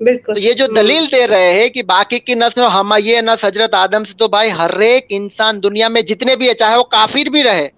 [0.00, 3.74] بالکل۔ یہ جو دلیل دے رہے ہیں کہ باقی کی نسل ہم یہ نسل حضرت
[3.74, 7.30] آدم سے تو بھائی ہر ایک انسان دنیا میں جتنے بھی ہے چاہے وہ کافر
[7.30, 7.68] بھی رہے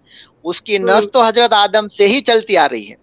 [0.44, 2.94] اس کی نسل تو حضرت آدم سے ہی چلتی آ رہی ہے۔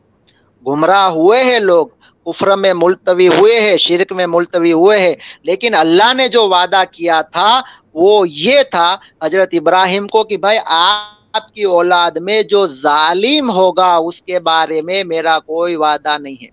[0.66, 1.88] گمراہ ہوئے ہیں لوگ
[2.26, 6.84] کفر میں ملتوی ہوئے ہیں شرک میں ملتوی ہوئے ہیں لیکن اللہ نے جو وعدہ
[6.92, 7.62] کیا تھا
[7.94, 13.96] وہ یہ تھا حضرت ابراہیم کو کہ بھائی آپ کی اولاد میں جو ظالم ہوگا
[13.96, 16.50] اس کے بارے میں میرا کوئی وعدہ نہیں ہے۔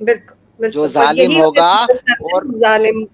[0.00, 1.72] بالکل۔ جو ظالم ہوگا
[2.24, 3.04] اور ظالم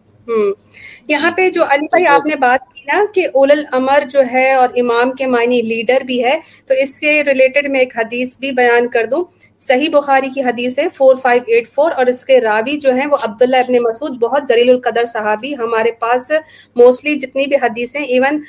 [1.09, 4.53] یہاں پہ جو علی بھائی آپ نے بات کی نا کہ اول الامر جو ہے
[4.53, 6.37] اور امام کے معنی لیڈر بھی ہے
[6.67, 9.25] تو اس سے ریلیٹڈ میں ایک حدیث بھی بیان کر دوں۔
[9.61, 13.07] صحیح بخاری کی حدیث ہے فور فائیو ایٹ فور اور اس کے راوی جو ہیں
[13.07, 16.31] وہ عبداللہ ابن مسعود بہت ذلیل القدر صحابی ہمارے پاس
[16.77, 18.41] موسٹلی جتنی بھی حدیثیں ایون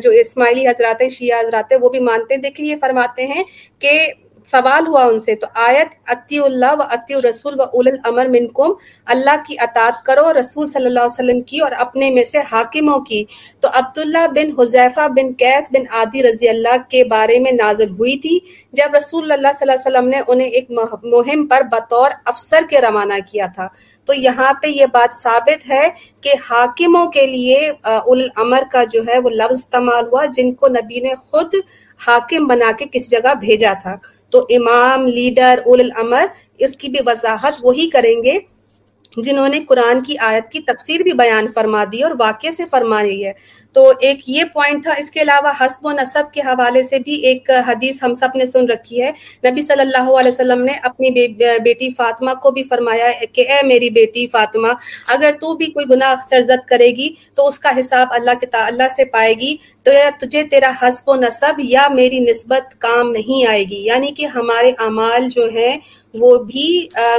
[0.00, 3.44] جو اسماعیلی حضرات ہیں شیعہ حضرات ہیں وہ بھی مانتے ہیں۔ دیکھیں یہ فرماتے ہیں
[3.78, 3.98] کہ
[4.50, 8.72] سوال ہوا ان سے تو آیت اتی اللہ و اتی رسول و اول الامر منکم،
[9.06, 12.98] اللہ کی اطاعت کرو، رسول صلی اللہ علیہ وسلم کی اور اپنے میں سے حاکموں
[13.00, 13.24] کی۔
[13.60, 18.16] تو عبداللہ بن حذیفہ بن کیس بن عادی رضی اللہ کے بارے میں نازل ہوئی
[18.18, 18.38] تھی۔
[18.72, 20.70] جب رسول اللہ صلی اللہ علیہ وسلم نے انہیں ایک
[21.04, 23.68] مہم پر بطور افسر کے روانہ کیا تھا۔
[24.04, 25.88] تو یہاں پہ یہ بات ثابت ہے
[26.20, 30.68] کہ حاکموں کے لیے اول الامر کا جو ہے وہ لفظ استعمال ہوا، جن کو
[30.68, 31.54] نبی نے خود
[32.06, 33.96] حاکم بنا کے کسی جگہ بھیجا تھا۔
[34.36, 36.26] تو امام لیڈر اول الامر
[36.58, 38.38] اس کی بھی وضاحت وہی کریں گے۔
[39.16, 43.02] جنہوں نے قرآن کی آیت کی تفسیر بھی بیان فرما دی اور واقع سے فرما
[43.02, 43.32] رہی ہے۔
[43.72, 47.14] تو ایک یہ پوائنٹ تھا، اس کے علاوہ حسب و نصب کے حوالے سے بھی
[47.14, 49.10] ایک حدیث ہم سب نے سن رکھی ہے۔
[49.50, 53.66] نبی صلی اللہ علیہ وسلم نے اپنی بیٹی فاطمہ کو بھی فرمایا ہے کہ اے
[53.66, 54.68] میری بیٹی فاطمہ،
[55.08, 58.88] اگر تو بھی کوئی گناہ سرزد کرے گی تو اس کا حساب اللہ کے اللہ
[58.88, 63.64] سے پائے گی۔ تو تجھے تیرا حسب و نصب یا میری نسبت کام نہیں آئے
[63.64, 65.76] گی۔ یعنی کہ ہمارے اعمال جو ہیں
[66.20, 66.66] وہ بھی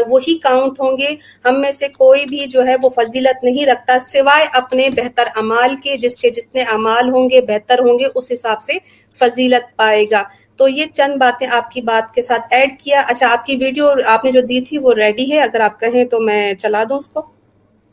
[0.08, 3.98] وہی کاؤنٹ ہوں گے۔ ہم میں سے کوئی بھی جو ہے وہ فضیلت نہیں رکھتا
[4.00, 8.32] سوائے اپنے بہتر امال کے جس کے جتنے امال ہوں گے بہتر ہوں گے اس
[8.32, 8.78] حساب سے
[9.20, 10.24] فضیلت پائے گا۔
[10.60, 13.90] تو یہ چند باتیں آپ کی بات کے ساتھ ایڈ کیا۔ اچھا آپ کی ویڈیو
[14.06, 16.98] آپ نے جو دی تھی وہ ریڈی ہے۔ اگر آپ کہیں تو میں چلا دوں
[16.98, 17.26] اس کو۔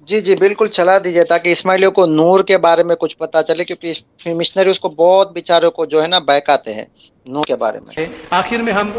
[0.08, 3.64] جی جی بالکل چلا دیجیے تاکہ اسماعیلیوں کو نور کے بارے میں کچھ پتا چلے
[3.64, 6.84] کیونکہ مشنری اس کو بہت بیچاروں کو جو ہے نا بہکاتے ہیں
[7.26, 8.90] نور کے بارے میں۔ آخر میں ہم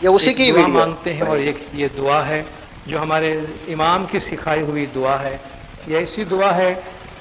[0.00, 2.42] یہ اسی کی دعا مانگتے ہیں اور ایک یہ دعا ہے
[2.86, 5.36] جو ہمارے امام کی سکھائی ہوئی دعا ہے۔
[5.86, 6.74] یہ ایسی دعا ہے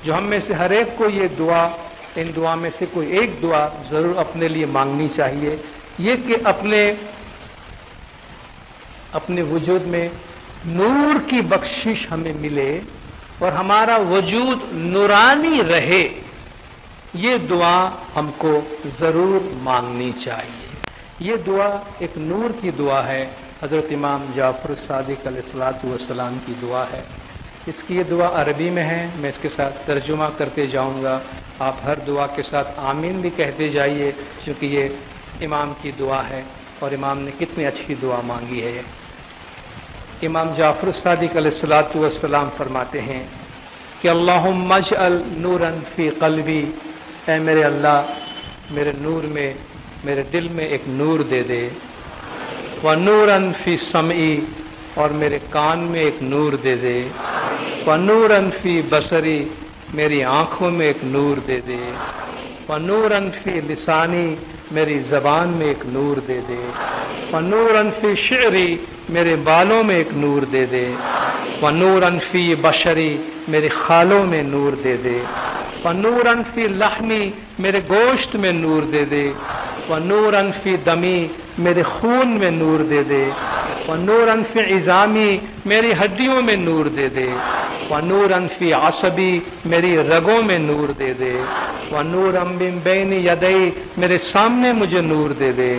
[0.03, 1.67] جو ہم میں سے ہر ایک کو یہ دعا
[2.15, 5.55] ان دعا میں سے کوئی ایک دعا ضرور اپنے لیے مانگنی چاہیے۔
[5.97, 6.93] یہ کہ اپنے
[9.11, 10.09] اپنے وجود میں
[10.65, 12.79] نور کی بخشش ہمیں ملے
[13.39, 16.07] اور ہمارا وجود نورانی رہے
[17.13, 18.61] یہ دعا ہم کو
[18.99, 20.64] ضرور مانگنی چاہیے۔
[21.19, 23.25] یہ دعا ایک نور کی دعا ہے،
[23.63, 27.01] حضرت امام جعفر صادق علیہ السلاۃ والسلام کی دعا ہے۔
[27.67, 31.19] اس کی یہ دعا عربی میں ہے، میں اس کے ساتھ ترجمہ کرتے جاؤں گا۔
[31.59, 34.11] آپ ہر دعا کے ساتھ آمین بھی کہتے جائیے
[34.43, 36.41] کیونکہ یہ امام کی دعا ہے
[36.79, 38.81] اور امام نے کتنی اچھی دعا مانگی ہے۔
[40.27, 43.23] امام جعفر صادق علیہ السلاۃ والسلام فرماتے ہیں
[44.01, 46.63] کہ اللہ مج النورن فی قلبی،
[47.27, 47.99] اے میرے اللہ،
[48.71, 49.53] میرے نور میں
[50.05, 51.69] میرے دل میں ایک نور دے دے۔
[52.83, 54.39] وہ نور انفی سمعی،
[54.93, 57.07] اور میرے کان میں ایک نور دے دے۔
[57.85, 59.43] وہ نور انفی بصری،
[59.93, 61.91] میری آنکھوں میں ایک نور دے دے۔
[62.67, 64.35] وہ نور انفی لسانی،
[64.71, 66.69] میری زبان میں ایک نور دے دے۔
[67.31, 68.77] وہ نور انفی شعری،
[69.09, 70.93] میرے بالوں میں ایک نور دے دے۔
[71.61, 75.19] وہ نور انفی بشری، میرے خالوں میں نور دے دے۔
[75.83, 77.29] وہ نور انفی لحمی،
[77.59, 79.31] میرے گوشت میں نور دے دے۔
[79.89, 81.19] وہ نور انفی دمی
[81.57, 83.23] میرے خون میں نور دے دے
[83.87, 87.27] وہ نور انفی اظامی میری ہڈیوں میں نور دے دے۔
[87.89, 91.33] وہ نور انفی عصبی، میری رگوں میں نور دے دے۔
[91.91, 95.73] وہ نور امبن بین یدئی میرے سامنے مجھے نور دے دے۔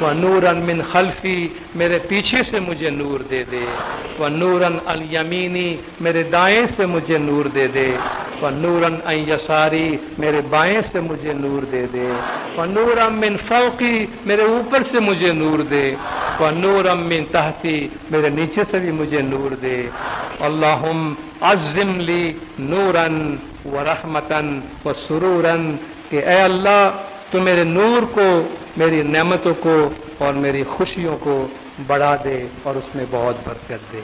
[0.00, 3.64] وہ نور من خلفی، میرے پیچھے سے مجھے نور دے دے۔
[4.18, 7.90] وہ نورن الیمینی، میرے دائیں سے مجھے نور دے دے۔
[8.40, 8.94] وہ نورن
[9.28, 12.08] یساری میرے بائیں سے مجھے نور دے دے۔
[12.56, 15.94] وہ نور من فوقی، میرے اوپر سے مجھے نور دے۔
[16.40, 19.78] وہ نور من تحتی، میرے نیچے سے بھی مجھے نور دے۔
[20.40, 20.82] اللہ
[21.40, 22.24] عزم لی
[22.58, 25.76] نورن و رحمتن و سرورن
[26.10, 26.84] کہ اے اللہ،
[27.30, 28.28] تو میرے نور کو،
[28.76, 29.76] میری نعمتوں کو
[30.18, 31.46] اور میری خوشیوں کو
[31.86, 34.00] بڑھا دے اور اس میں بہت برکت دے۔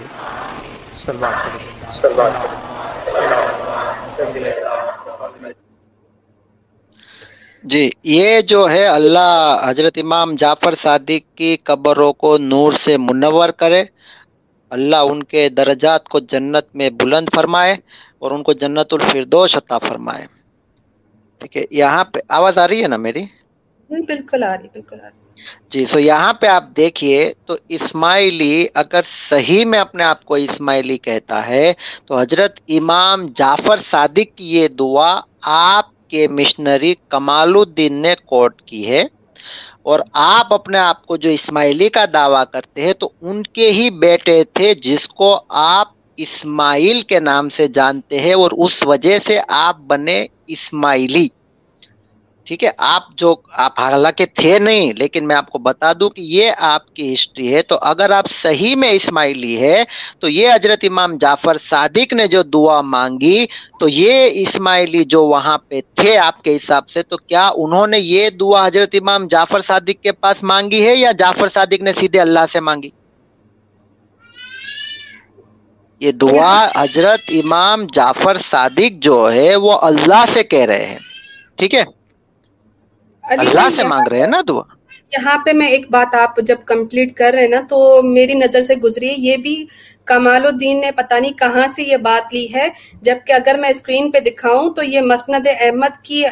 [7.62, 13.48] جی یہ جو ہے اللہ حضرت امام جعفر صادق کی قبروں کو نور سے منور
[13.48, 13.84] کرے۔
[14.70, 17.74] اللہ ان کے درجات کو جنت میں بلند فرمائے
[18.18, 20.26] اور ان کو جنت الفردوش عطا فرمائے۔
[21.40, 23.24] ٹھیک ہے یہاں پہ آواز آ رہی ہے نا میری؟
[23.90, 25.20] بالکل آ رہی بالکل آ رہی۔
[25.70, 30.98] جی سو یہاں پہ آپ دیکھیے تو اسماعیلی اگر صحیح میں اپنے آپ کو اسماعیلی
[30.98, 31.72] کہتا ہے
[32.06, 35.12] تو حضرت امام جعفر صادق کی یہ دعا
[35.56, 39.02] آپ کے مشنری کمال الدین نے کوٹ کی ہے۔
[39.86, 43.90] اور آپ اپنے آپ کو جو اسماعیلی کا دعویٰ کرتے ہیں تو ان کے ہی
[43.98, 49.38] بیٹے تھے جس کو آپ اسماعیل کے نام سے جانتے ہیں اور اس وجہ سے
[49.58, 51.26] آپ بنے اسماعیلی۔
[52.46, 56.20] ٹھیک ہے؟ آپ جو آپ حالانکہ تھے نہیں، لیکن میں آپ کو بتا دوں کہ
[56.20, 59.84] یہ آپ کی ہسٹری ہے۔ تو اگر آپ صحیح میں اسماعیلی ہے،
[60.18, 63.46] تو یہ حضرت امام جعفر صادق نے جو دعا مانگی،
[63.80, 67.98] تو یہ اسماعیلی جو وہاں پہ تھے آپ کے حساب سے، تو کیا انہوں نے
[67.98, 72.20] یہ دعا حضرت امام جعفر صادق کے پاس مانگی ہے یا جعفر صادق نے سیدھے
[72.20, 72.90] اللہ سے مانگی؟
[76.00, 80.98] یہ دعا حضرت امام جعفر صادق جو ہے، وہ اللہ سے کہہ رہے ہیں۔
[81.56, 81.95] ٹھیک ہے؟
[83.28, 84.62] اللہ سے مانگ رہے ہیں نا دعا؟
[85.12, 88.62] یہاں پہ میں ایک بات آپ جب کمپلیٹ کر رہے ہیں نا تو میری نظر
[88.62, 89.54] سے گزری یہ بھی
[90.04, 92.68] کمال الدین نے پتہ نہیں کہاں سے یہ بات لی ہے۔
[93.02, 96.22] جبکہ اگر میں اسکرین پہ دکھاؤں تو یہ مسند احمد کی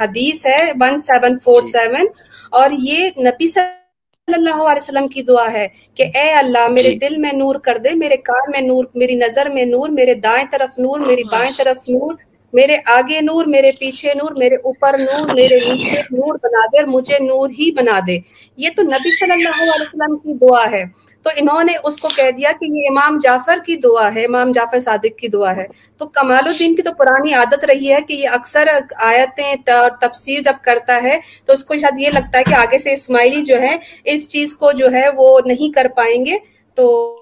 [0.00, 2.06] حدیث ہے ون سیون فور سیون
[2.52, 3.80] اور یہ نبی صلی
[4.28, 5.66] اللہ علیہ وسلم کی دعا ہے
[5.96, 9.14] کہ اے اللہ میرے جی۔ دل میں نور کر دے میرے کار میں نور میری
[9.16, 12.14] نظر میں نور میرے دائیں طرف نور میری بائیں طرف نور
[12.52, 16.86] میرے آگے نور، میرے پیچھے نور، میرے اوپر نور، میرے نیچے نور بنا دے اور
[16.86, 18.18] مجھے نور ہی بنا دے۔
[18.56, 20.84] یہ تو نبی صلی اللہ علیہ وسلم کی دعا ہے۔
[21.22, 24.50] تو انہوں نے اس کو کہہ دیا کہ یہ امام جعفر کی دعا ہے، امام
[24.50, 28.14] جعفر صادق کی دعا ہے۔ تو کمال الدین کی تو پرانی عادت رہی ہے کہ
[28.14, 29.54] یہ اکثر آیتیں
[30.00, 33.42] تفسیر جب کرتا ہے تو اس کو شاید یہ لگتا ہے کہ آگے سے اسماعیلی
[33.42, 36.36] جو ہے اس چیز کو جو ہے وہ نہیں کر پائیں گے۔
[36.74, 37.16] تو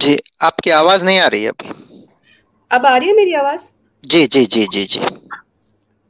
[0.00, 1.68] جی آپ کی آواز نہیں آ رہی ہے ابھی۔
[2.70, 3.70] اب آ رہی ہے میری آواز؟
[4.04, 5.00] جی جی جی جی جی۔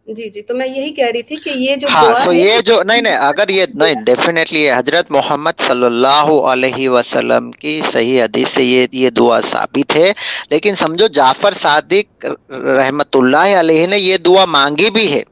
[0.07, 2.83] جی جی تو میں یہی کہہ رہی تھی کہ یہ جو ہاں تو یہ جو
[2.83, 8.49] نہیں نہیں اگر یہ نہیں ڈیفینیٹلی حضرت محمد صلی اللہ علیہ وسلم کی صحیح حدیث
[8.49, 10.13] سے یہ یہ دعا ثابت ہے۔
[10.51, 15.23] لیکن سمجھو جعفر صادق رحمت اللہ علیہ نے یہ دعا مانگی بھی ہے۔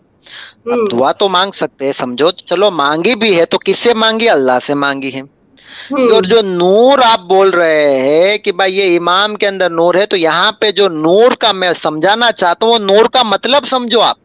[0.90, 4.58] دعا تو مانگ سکتے ہیں سمجھو چلو مانگی بھی ہے تو کس سے مانگی؟ اللہ
[4.62, 5.22] سے مانگی ہے۔
[5.90, 10.06] اور جو نور آپ بول رہے ہیں کہ بھائی یہ امام کے اندر نور ہے
[10.06, 14.00] تو یہاں پہ جو نور کا میں سمجھانا چاہتا ہوں وہ نور کا مطلب سمجھو
[14.00, 14.21] آپ۔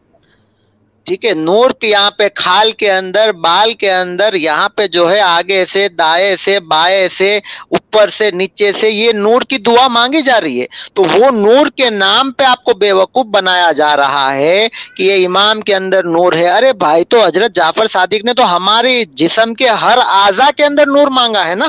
[1.08, 5.10] ٹھیک ہے، نور کے یہاں پہ، کھال کے اندر، بال کے اندر، یہاں پہ جو
[5.10, 7.36] ہے، آگے سے، دائیں سے، بائیں سے،
[7.68, 11.66] اوپر سے، نیچے سے، یہ نور کی دعا مانگی جا رہی ہے۔ تو وہ نور
[11.76, 15.74] کے نام پہ آپ کو بے وقوف بنایا جا رہا ہے کہ یہ امام کے
[15.74, 19.98] اندر نور ہے۔ ارے بھائی، تو حضرت جعفر صادق نے تو ہمارے جسم کے ہر
[20.06, 21.68] اعضا کے اندر نور مانگا ہے نا؟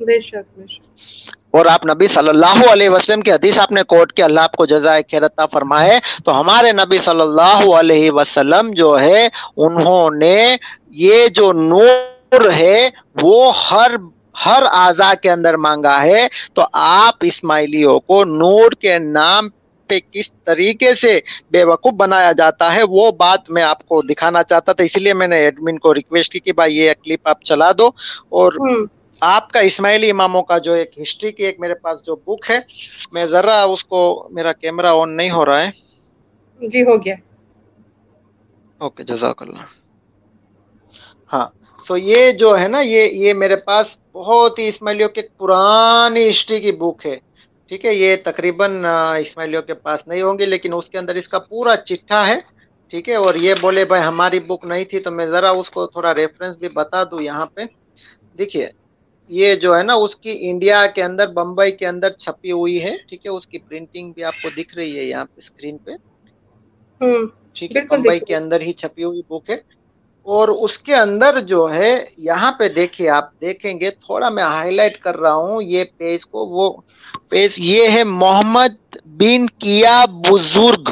[0.00, 0.89] بے شک بے شک۔
[1.50, 4.52] اور آپ نبی صلی اللہ علیہ وسلم کی حدیث آپ نے کوٹ کے اللہ آپ
[4.52, 10.56] کو جزائے خیرتا فرمائے۔ تو ہمارے نبی صلی اللہ علیہ وسلم جو ہے، انہوں نے
[10.90, 12.88] یہ جو نور ہے،
[13.22, 13.90] وہ ہر
[14.46, 19.48] ہر اعضا کے اندر مانگا ہے۔ تو آپ اسماعیلیوں کو نور کے نام
[19.86, 21.20] پہ کس طریقے سے
[21.50, 25.14] بے وقوف بنایا جاتا ہے، وہ بات میں آپ کو دکھانا چاہتا تھا۔ اس لیے
[25.14, 27.86] میں نے ایڈمن کو ریکویسٹ کی کہ بھائی یہ کلپ آپ چلا دو
[28.28, 28.52] اور
[29.22, 32.58] آپ کا اسماعیلی اماموں کا جو ایک ہسٹری کی ایک میرے پاس جو بک ہے
[33.12, 34.00] میں ذرا اس کو
[34.30, 35.70] میرا کیمرہ آن نہیں ہو رہا ہے۔
[36.60, 37.16] جی ہو گیا۔
[38.80, 39.66] اوکے جزاک اللہ۔
[41.30, 41.46] ہاں
[41.86, 46.60] تو یہ جو ہے نا یہ یہ میرے پاس بہت ہی اسماعیلیوں کی پرانی ہسٹری
[46.60, 47.16] کی بک ہے۔
[47.70, 48.70] ٹھیک ہے یہ تقریباً
[49.18, 52.38] اسماعیلیوں کے پاس نہیں ہوں گی لیکن اس کے اندر اس کا پورا چٹھا ہے۔
[52.92, 55.86] ٹھیک ہے اور یہ بولے بھائی ہماری بک نہیں تھی تو میں ذرا اس کو
[55.88, 57.62] تھوڑا ریفرنس بھی بتا دوں یہاں پہ۔
[58.38, 58.66] دیکھیے
[59.30, 62.96] یہ جو ہے نا اس کی انڈیا کے اندر بمبئی کے اندر چھپی ہوئی ہے
[63.08, 65.90] ٹھیک ہے؟ اس کی پرنٹنگ بھی آپ کو دکھ رہی ہے یہاں پہ اسکرین پہ۔
[67.54, 69.56] ٹھیک ہے؟ بمبئی کے اندر ہی چھپی ہوئی بک ہے۔
[70.26, 74.70] اور اس کے اندر جو ہے یہاں پہ دیکھیے آپ دیکھیں گے تھوڑا میں ہائی
[74.70, 76.72] لائٹ کر رہا ہوں یہ پیج کو۔ وہ
[77.30, 78.74] پیج یہ ہے محمد
[79.06, 80.88] بن کیا بزرگ۔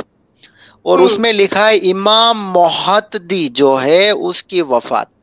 [0.82, 5.17] اور اس میں لکھا ہے امام محتدی جو ہے اس کی وفات۔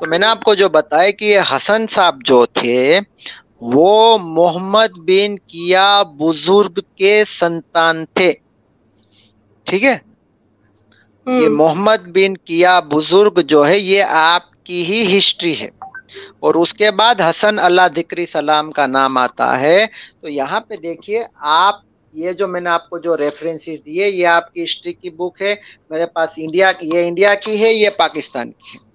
[0.00, 3.00] تو میں نے آپ کو جو بتایا کہ حسن صاحب جو تھے
[3.60, 8.32] وہ محمد بن کیا بزرگ کے سنتان تھے۔
[9.64, 9.98] ٹھیک ہے؟
[11.26, 15.68] یہ محمد بن کیا بزرگ جو ہے یہ آپ کی ہی ہسٹری ہے۔
[16.40, 19.86] اور اس کے بعد حسن اللہ ذکری سلام کا نام آتا ہے۔
[20.20, 21.74] تو یہاں پہ دیکھیے آپ
[22.12, 25.42] یہ جو میں نے آپ کو جو ریفرنس دیے یہ آپ کی ہسٹری کی بک
[25.42, 25.54] ہے۔
[25.90, 28.89] میرے پاس انڈیا یہ انڈیا کی ہے یہ پاکستان کی ہے۔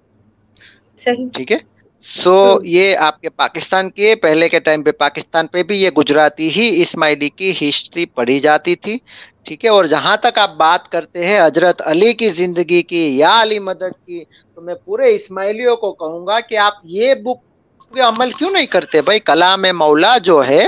[1.32, 1.56] ٹھیک ہے۔
[2.04, 6.48] سو یہ آپ کے پاکستان کی پہلے کے ٹائم پہ پاکستان پہ بھی یہ گجراتی
[6.50, 8.96] ہی اسماعیلی کی ہسٹری پڑھی جاتی تھی۔
[9.44, 13.40] ٹھیک ہے۔ اور جہاں تک آپ بات کرتے ہیں حضرت علی کی زندگی کی یا
[13.42, 14.22] علی مدد کی
[14.54, 17.38] تو میں پورے اسماعیلیوں کو کہوں گا کہ آپ یہ بک
[17.92, 20.64] پہ عمل کیوں نہیں کرتے؟ بھائی کلام مولا جو ہے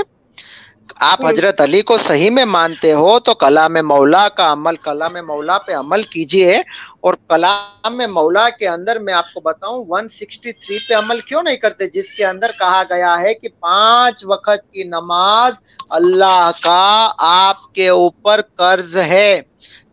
[0.95, 5.57] آپ حضرت علی کو صحیح میں مانتے ہو تو کلام مولا کا عمل کلام مولا
[5.57, 6.53] پہ عمل کیجیے
[6.99, 11.89] اور کلام مولا کے اندر میں آپ کو بتاؤں 163 پہ عمل کیوں نہیں کرتے؟
[11.89, 15.53] جس کے اندر کہا گیا ہے کہ پانچ وقت کی نماز
[15.89, 19.41] اللہ کا آپ کے اوپر قرض ہے۔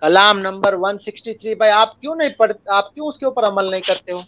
[0.01, 3.81] کلام نمبر 163 بھائی آپ کیوں نہیں پڑھتے آپ کیوں اس کے اوپر عمل نہیں
[3.81, 4.21] کرتے ہو؟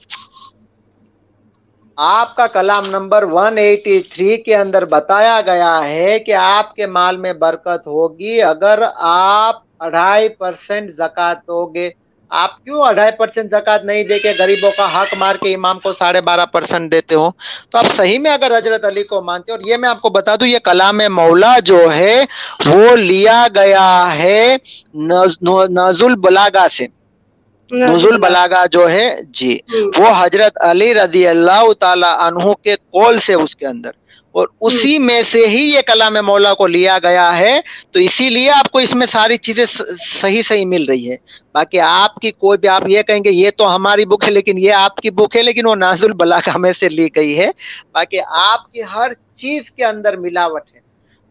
[1.98, 7.32] آپ کا کلام نمبر 183 کے اندر بتایا گیا ہے کہ آپ کے مال میں
[7.40, 11.88] برکت ہوگی۔ اگر آپ اڑھائی پرسنٹ زکات دو گے،
[12.30, 15.92] آپ کیوں اڑھائی پرسنٹ زکات نہیں دے کے غریبوں کا حق مار کے امام کو
[15.92, 17.30] ساڑھے بارہ پرسنٹ دیتے ہو؟
[17.70, 20.36] تو آپ صحیح میں اگر حضرت علی کو مانتے، اور یہ میں آپ کو بتا
[20.36, 22.24] دوں، یہ کلام مولا جو ہے،
[22.66, 24.56] وہ لیا گیا ہے
[25.70, 26.86] نزل بلاگا سے۔
[27.70, 29.58] نزول بلاگا جو ہے جی
[29.98, 33.90] وہ حضرت علی رضی اللہ تعالی عنہ کے قول سے اس کے اندر۔
[34.34, 38.50] اور اسی میں سے ہی یہ کلام مولا کو لیا گیا ہے تو اسی لیے
[38.50, 39.64] آپ کو اس میں ساری چیزیں
[40.00, 41.16] صحیح صحیح مل رہی ہے
[41.54, 44.58] باقی آپ کی کوئی بھی آپ یہ کہیں گے یہ تو ہماری بک ہے لیکن
[44.58, 47.50] یہ آپ کی بک ہے لیکن وہ نازل بلاگا میں سے لی گئی ہے۔
[47.94, 50.80] باقی آپ کی ہر چیز کے اندر ملاوٹ ہے۔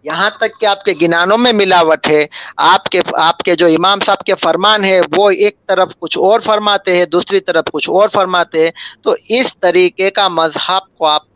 [0.03, 2.25] یہاں تک کہ آپ کے گنانوں میں ملاوٹ ہے،
[2.57, 6.39] آپ کے آپ کے جو امام صاحب کے فرمان ہے وہ ایک طرف کچھ اور
[6.39, 8.71] فرماتے ہیں، دوسری طرف کچھ اور فرماتے ہیں۔
[9.01, 11.33] تو اس طریقے کا مذہب کو آپ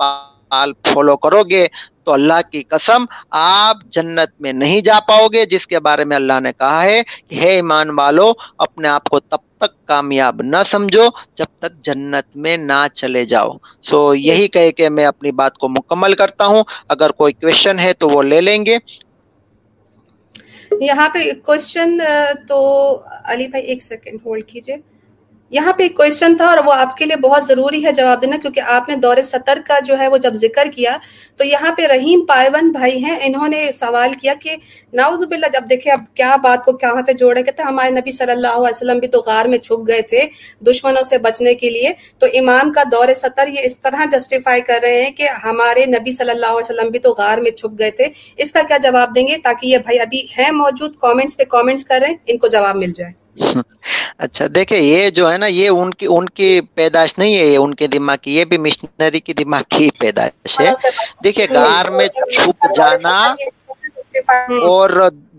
[0.83, 1.67] فالو کرو گے
[2.03, 6.15] تو اللہ کی قسم آپ جنت میں نہیں جا پاؤ گے جس کے بارے میں
[6.15, 10.57] اللہ نے کہا ہے کہ ہے ایمان والو، اپنے آپ کو تب تک کامیاب نہ
[10.65, 11.05] سمجھو
[11.35, 13.51] جب تک جنت میں نہ چلے جاؤ۔
[13.81, 17.93] سو یہی کہے کہ میں اپنی بات کو مکمل کرتا ہوں۔ اگر کوئی کوشچن ہے
[17.93, 18.77] تو وہ لے لیں گے۔
[20.81, 21.97] یہاں پہ کوشچن
[22.47, 22.57] تو
[23.25, 24.75] علی بھائی ایک سیکنڈ ہولڈ کیجیے۔
[25.51, 28.37] یہاں پہ ایک کوشچن تھا اور وہ آپ کے لیے بہت ضروری ہے جواب دینا
[28.41, 30.95] کیونکہ آپ نے دور سطر کا جو ہے وہ جب ذکر کیا
[31.37, 34.55] تو یہاں پہ رحیم پائبند بھائی ہیں، انہوں نے سوال کیا کہ
[34.93, 38.31] ناؤز باللہ جب دیکھے اب کیا بات کو کہاں سے جوڑے کہتے ہمارے نبی صلی
[38.31, 40.25] اللہ علیہ وسلم بھی تو غار میں چھپ گئے تھے
[40.65, 44.79] دشمنوں سے بچنے کے لیے۔ تو امام کا دور سطر یہ اس طرح جسٹیفائی کر
[44.81, 47.91] رہے ہیں کہ ہمارے نبی صلی اللہ علیہ وسلم بھی تو غار میں چھپ گئے
[47.91, 48.07] تھے۔
[48.37, 51.85] اس کا کیا جواب دیں گے تاکہ یہ بھائی ابھی ہیں موجود کامنٹس پہ کامنٹس
[51.85, 53.20] کر رہے ہیں، ان کو جواب مل جائے۔
[54.17, 57.57] اچھا دیکھیں یہ جو ہے نا یہ ان کی ان کی پیدائش نہیں ہے یہ
[57.57, 60.71] ان کے دماغ کی یہ بھی مشنری کی دماغ کی پیدائش ہے۔
[61.23, 63.15] دیکھیے گار میں چھپ جانا
[64.69, 64.89] اور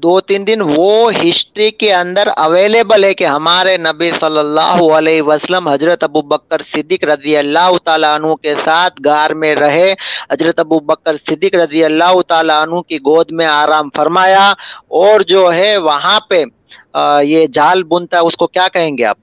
[0.03, 5.23] دو تین دن وہ ہسٹری کے اندر اویلیبل ہے کہ ہمارے نبی صلی اللہ علیہ
[5.23, 9.93] وسلم حضرت ابو بکر صدیق رضی اللہ تعالیٰ عنہ کے ساتھ گار میں رہے۔
[10.33, 14.53] حضرت ابو بکر صدیق رضی اللہ تعالیٰ عنہ کی گود میں آرام فرمایا
[15.01, 16.43] اور جو ہے وہاں پہ
[17.25, 19.19] یہ جال بنتا ہے، اس کو کیا کہیں گے آپ؟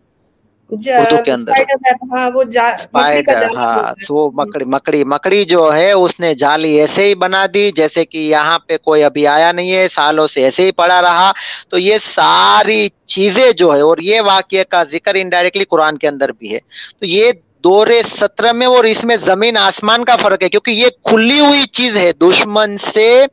[4.33, 8.59] مکڑی مکڑی مکڑی جو ہے اس نے جالی ایسے ہی بنا دی جیسے کہ یہاں
[8.59, 11.31] پہ کوئی ابھی آیا نہیں ہے سالوں سے ایسے ہی پڑا رہا۔
[11.69, 16.31] تو یہ ساری چیزیں جو ہے اور یہ واقعہ کا ذکر انڈائریکٹلی قرآن کے اندر
[16.31, 16.59] بھی ہے۔
[16.99, 17.31] تو یہ
[17.63, 17.87] دور
[18.19, 21.97] سترہ میں اور اس میں زمین آسمان کا فرق ہے کیونکہ یہ کھلی ہوئی چیز
[21.97, 23.25] ہے۔ دشمن سے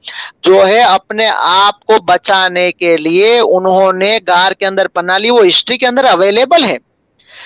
[0.43, 5.31] جو ہے اپنے آپ کو بچانے کے لیے انہوں نے گار کے اندر پنا لی
[5.31, 6.77] وہ ہسٹری کے اندر اویلیبل ہے۔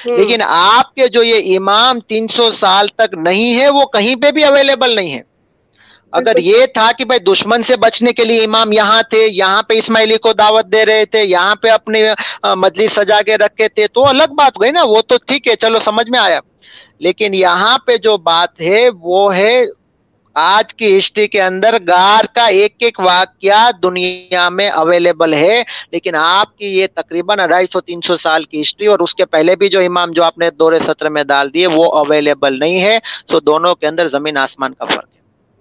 [0.06, 4.30] لیکن آپ کے جو یہ امام تین سو سال تک نہیں ہے وہ کہیں پہ
[4.30, 5.22] بھی اویلیبل نہیں ہے
[6.12, 9.74] اگر یہ تھا کہ بھائی دشمن سے بچنے کے لیے امام یہاں تھے یہاں پہ
[9.78, 12.02] اسماعیلی کو دعوت دے رہے تھے یہاں پہ اپنی
[12.56, 15.80] مجلس سجا کے رکھے تھے تو الگ بات ہوئی نا۔ وہ تو ٹھیک ہے چلو
[15.80, 16.40] سمجھ میں آیا۔
[17.00, 19.54] لیکن یہاں پہ جو بات ہے وہ ہے
[20.42, 25.62] آج کی ہسٹری کے اندر گار کا ایک ایک واقعہ دنیا میں اویلیبل ہے،
[25.92, 29.24] لیکن آپ کی یہ تقریباً اڑائی سو، تین سو سال کی ہسٹری اور اس کے
[29.26, 32.82] پہلے بھی جو امام جو آپ نے دور سطر میں ڈال دیے وہ اویلیبل نہیں
[32.82, 32.98] ہے۔
[33.30, 35.20] سو دونوں کے اندر زمین آسمان کا فرق ہے۔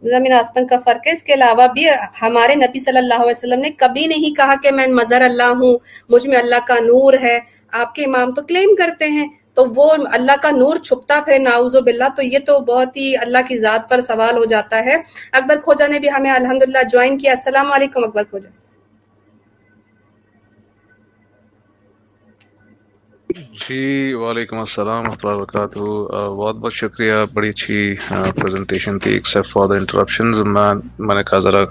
[0.09, 1.89] زمین آسمان کا فرق ہے۔ اس کے علاوہ بھی
[2.21, 5.77] ہمارے نبی صلی اللہ علیہ وسلم نے کبھی نہیں کہا کہ میں مظہر اللہ ہوں،
[6.09, 7.39] مجھ میں اللہ کا نور ہے۔
[7.71, 9.27] آپ کے امام تو کلیم کرتے ہیں۔
[9.59, 13.47] تو وہ اللہ کا نور چھپتا پھر ناؤز باللہ، تو یہ تو بہت ہی اللہ
[13.47, 14.95] کی ذات پر سوال ہو جاتا ہے۔
[15.39, 18.49] اکبر کھوجا نے بھی ہمیں الحمدللہ جوائن کیا۔ السلام علیکم اکبر کھوجا۔
[23.61, 23.81] جی
[24.21, 25.79] وعلیکم السلام ورحمۃ اللہ وبرکاتہ۔
[26.39, 27.79] بہت بہت شکریہ۔ بڑی اچھی
[28.41, 30.71] پریزنٹیشن تھی۔ ایکسیپٹ فار دا انٹرپشن میں
[31.07, 31.61] میں نے کہا ذرا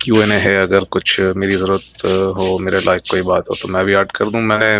[0.00, 2.04] کیو این اے ہے۔ اگر کچھ میری ضرورت
[2.36, 4.72] ہو، میرے لائک کوئی بات ہو تو میں بھی ایڈ کر دوں۔ میں نے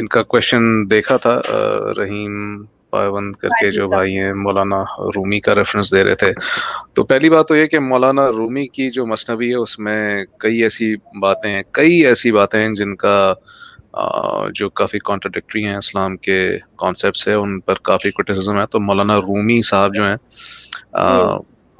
[0.00, 1.38] ان کا کوشچن دیکھا تھا
[1.98, 2.34] رحیم
[2.90, 4.80] پابند کر کے جو بھائی ہیں مولانا
[5.16, 6.32] رومی کا ریفرنس دے رہے تھے۔
[6.94, 10.00] تو پہلی بات تو یہ کہ مولانا رومی کی جو مصنوعی ہے اس میں
[10.38, 13.14] کئی ایسی باتیں ہیں کئی ایسی باتیں ہیں جن کا
[14.54, 16.38] جو کافی کانٹرڈکٹری ہیں اسلام کے
[16.76, 20.16] کانسیپٹس ہیں ان پر کافی کرٹیسزم ہے۔ تو مولانا رومی صاحب جو ہیں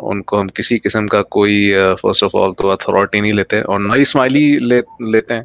[0.02, 1.72] ان کو ہم کسی قسم کا کوئی
[2.02, 4.58] فرسٹ آف آل تو اتھارٹی نہیں لیتے اور نہ اسماعیلی
[5.00, 5.42] لیتے ہیں۔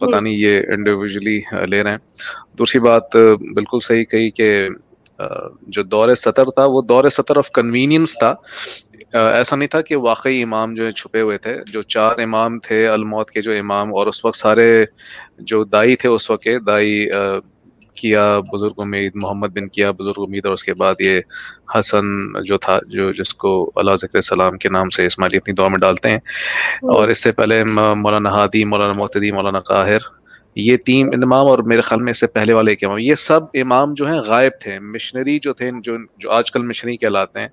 [0.00, 1.40] پتہ نہیں یہ انڈیویجلی
[1.70, 1.98] لے رہے ہیں۔
[2.58, 3.16] دوسری بات
[3.54, 4.68] بالکل صحیح کہی کہ
[5.62, 8.34] جو دور سطر تھا وہ دور سطر آف کنوینئنس تھا۔
[9.12, 12.86] ایسا نہیں تھا کہ واقعی امام جو ہے چھپے ہوئے تھے۔ جو چار امام تھے
[12.88, 14.84] الموت کے جو امام اور اس وقت سارے
[15.38, 17.06] جو دائی تھے اس وقت دائی
[17.96, 21.20] کیا بزرگ امید محمد بن کیا بزرگ امید اور اس کے بعد یہ
[21.78, 22.04] حسن
[22.44, 25.78] جو تھا جو جس کو اللہ ذکر السلام کے نام سے اسماعیلی اپنی دعا میں
[25.78, 26.18] ڈالتے ہیں۔
[26.92, 27.64] اور اس سے پہلے
[27.96, 29.98] مولانا ہادی مولانا محتدی مولانا قاہر
[30.56, 33.40] یہ تین امام اور میرے خیال میں اس سے پہلے والے ایک امام یہ سب
[33.54, 37.48] امام جو ہیں غائب تھے مشنری جو تھے جو جو آج کل مشنری کہلاتے ہیں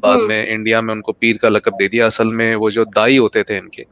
[0.00, 2.84] بعد میں انڈیا میں ان کو پیر کا لقب دے دیا اصل میں وہ جو
[2.84, 3.84] دائی ہوتے تھے ان کے۔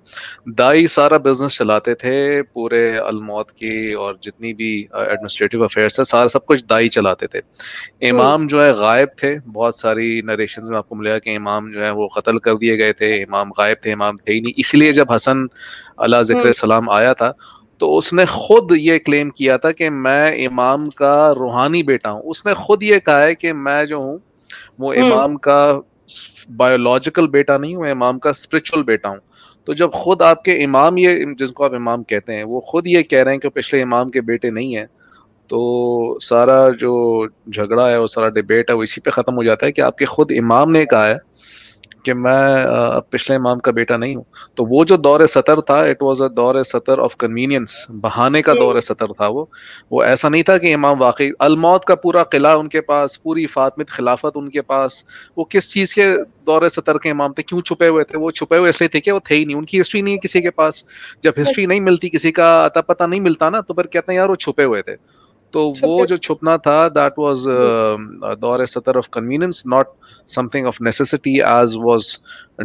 [0.47, 6.29] دائی سارا بزنس چلاتے تھے پورے الموت کی اور جتنی بھی ایڈمنسٹریٹو افیئرس ہے سارا
[6.29, 7.41] سب کچھ دائی چلاتے تھے۔
[8.11, 11.85] امام جو ہے غائب تھے بہت ساری نریشن میں آپ کو ملے کہ امام جو
[11.85, 14.75] ہے وہ قتل کر دیے گئے تھے امام غائب تھے امام تھے ہی نہیں۔ اس
[14.75, 15.37] لیے جب حسن
[15.97, 17.33] اللہ ذکر السلام آیا تھا
[17.81, 22.23] تو اس نے خود یہ کلیم کیا تھا کہ میں امام کا روحانی بیٹا ہوں۔
[22.25, 24.19] اس نے خود یہ کہا ہے کہ میں جو ہوں
[24.79, 25.59] وہ امام کا
[26.57, 29.19] بایولوجیکل بیٹا نہیں ہوں امام کا اسپرچل بیٹا ہوں۔
[29.67, 32.87] تو جب خود آپ کے امام یہ جس کو آپ امام کہتے ہیں وہ خود
[32.87, 34.87] یہ کہہ رہے ہیں کہ پچھلے امام کے بیٹے نہیں ہیں
[35.51, 35.59] تو
[36.21, 36.93] سارا جو
[37.47, 39.97] جھگڑا ہے وہ سارا ڈبیٹ ہے وہ اسی پہ ختم ہو جاتا ہے کہ آپ
[39.97, 41.17] کے خود امام نے کہا ہے
[42.09, 42.65] کہ میں
[43.11, 44.23] پچھلے امام کا بیٹا نہیں ہوں۔
[44.55, 48.53] تو وہ جو دور سطر تھا اٹ واز اے دور سطر آف کنوینئنس بہانے کا
[48.55, 49.45] دور سطر تھا وہ۔
[49.91, 53.47] وہ ایسا نہیں تھا کہ امام واقعی الموت کا پورا قلعہ ان کے پاس پوری
[53.47, 54.93] فاطمت خلافت ان کے پاس۔
[55.37, 56.07] وہ کس چیز کے
[56.47, 59.01] دور سطر کے امام تھے؟ کیوں چھپے ہوئے تھے؟ وہ چھپے ہوئے اس لیے تھے
[59.01, 60.83] کہ وہ تھے ہی نہیں۔ ان کی ہسٹری نہیں ہے کسی کے پاس۔
[61.23, 64.17] جب ہسٹری نہیں ملتی کسی کا اتا پتہ نہیں ملتا نا تو پھر کہتے ہیں
[64.17, 64.97] یار وہ چھپے ہوئے تھے۔
[65.51, 67.49] تو وہ جو چھپنا تھا دیٹ واز
[68.43, 69.87] دور سطر of convenience not
[70.49, 72.03] something of necessity as was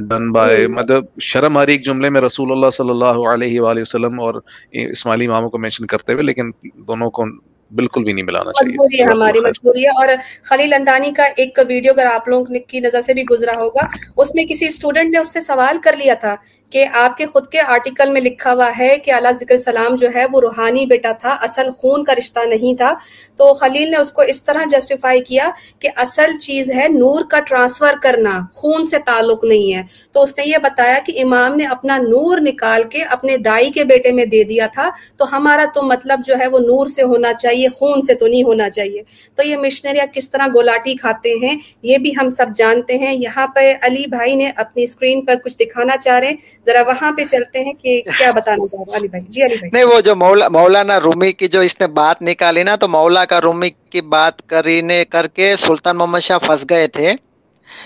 [0.01, 4.19] done by مطلب شرم ہر ایک جملے میں رسول اللہ صلی اللہ علیہ وآلہ وسلم
[4.19, 4.33] اور
[4.73, 6.51] اسماعیلی اماموں کو مینشن کرتے ہوئے لیکن
[6.87, 7.25] دونوں کو
[7.71, 10.07] بالکل بھی نہیں ملانا چاہیے۔ مجبوری ہے ہماری مجبوری ہے۔ اور
[10.43, 13.85] خلیل اندانی کا ایک ویڈیو اگر آپ لوگوں کی نظر سے بھی گزرا ہوگا
[14.17, 16.35] اس میں کسی اسٹوڈنٹ نے اس سے سوال کر لیا تھا
[16.73, 20.07] کہ آپ کے خود کے آرٹیکل میں لکھا ہوا ہے کہ اللہ ذکر سلام جو
[20.15, 22.93] ہے وہ روحانی بیٹا تھا، اصل خون کا رشتہ نہیں تھا۔
[23.37, 27.39] تو خلیل نے اس کو اس طرح جسٹیفائی کیا کہ اصل چیز ہے نور کا
[27.39, 31.65] ٹرانسفر کرنا، خون سے تعلق نہیں ہے۔ تو اس نے یہ بتایا کہ امام نے
[31.65, 35.83] اپنا نور نکال کے اپنے دائی کے بیٹے میں دے دیا تھا۔ تو ہمارا تو
[35.83, 39.03] مطلب جو ہے وہ نور سے ہونا چاہیے، خون سے تو نہیں ہونا چاہیے۔
[39.35, 43.47] تو یہ مشنریاں کس طرح گولاٹی کھاتے ہیں، یہ بھی ہم سب جانتے ہیں۔ یہاں
[43.47, 47.23] پہ علی بھائی نے اپنی اسکرین پر کچھ دکھانا چاہ رہے ہیں۔ ذرا وہاں پہ
[47.25, 50.15] چلتے ہیں کہ کیا بتانا چاہ رہا علی بھائی؟ جی علی بھائی۔ نہیں وہ جو
[50.15, 54.01] مولا مولانا رومی کی جو اس نے بات نکالی نا تو مولا کا رومی کی
[54.09, 57.13] بات کرینے کر کے سلطان محمد شاہ پھنس گئے تھے۔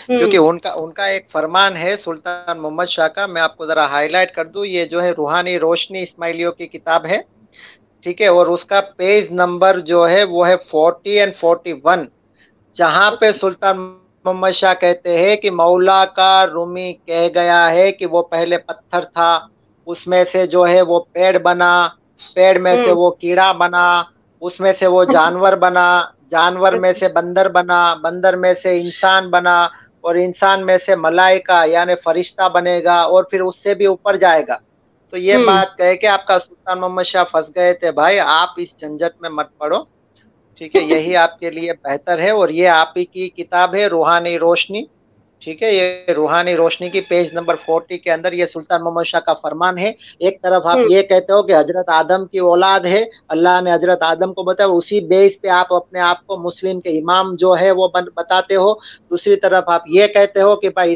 [0.10, 3.66] کیونکہ ان کا ان کا ایک فرمان ہے سلطان محمد شاہ کا میں آپ کو
[3.66, 7.20] ذرا ہائی لائٹ کر دوں یہ جو ہے روحانی روشنی اسماعیلیوں کی کتاب ہے۔
[8.04, 12.06] ٹھیک ہے اور اس کا پیج نمبر جو ہے وہ ہے فورٹی اینڈ فورٹی ون
[12.76, 13.78] جہاں پہ سلطان
[14.28, 19.04] محمد شاہ کہتے ہیں کہ مولا کا رومی کہہ گیا ہے کہ وہ پہلے پتھر
[19.14, 19.30] تھا
[19.88, 21.72] اس میں سے جو ہے وہ پیڑ بنا
[22.36, 23.86] پیڑ میں سے وہ کیڑا بنا
[24.42, 25.88] اس میں سے وہ جانور بنا
[26.28, 29.58] جانور میں سے بندر بنا بندر میں سے انسان بنا
[30.02, 34.16] اور انسان میں سے ملائکہ یعنی فرشتہ بنے گا اور پھر اس سے بھی اوپر
[34.18, 34.58] جائے گا۔
[35.14, 38.50] تو یہ بات کہے کہ آپ کا سلطان محمد شاہ پھنس گئے تھے۔ بھائی آپ
[38.58, 39.80] اس جھنجٹ میں مت پڑو۔
[40.58, 43.88] ٹھیک ہے یہی آپ کے لیے بہتر ہے اور یہ آپ ہی کی کتاب ہے
[43.88, 44.84] روحانی روشنی۔
[45.42, 49.20] ٹھیک ہے یہ روحانی روشنی کی پیج نمبر فورٹی کے اندر یہ سلطان محمد شاہ
[49.20, 53.04] کا فرمان ہے۔ ایک طرف آپ یہ کہتے ہو کہ حضرت آدم کی اولاد ہے
[53.28, 56.98] اللہ نے حضرت آدم کو بتایا اسی بیس پہ آپ اپنے آپ کو مسلم کے
[57.00, 60.96] امام جو ہے وہ بتاتے ہو۔ دوسری طرف آپ یہ کہتے ہو کہ بھائی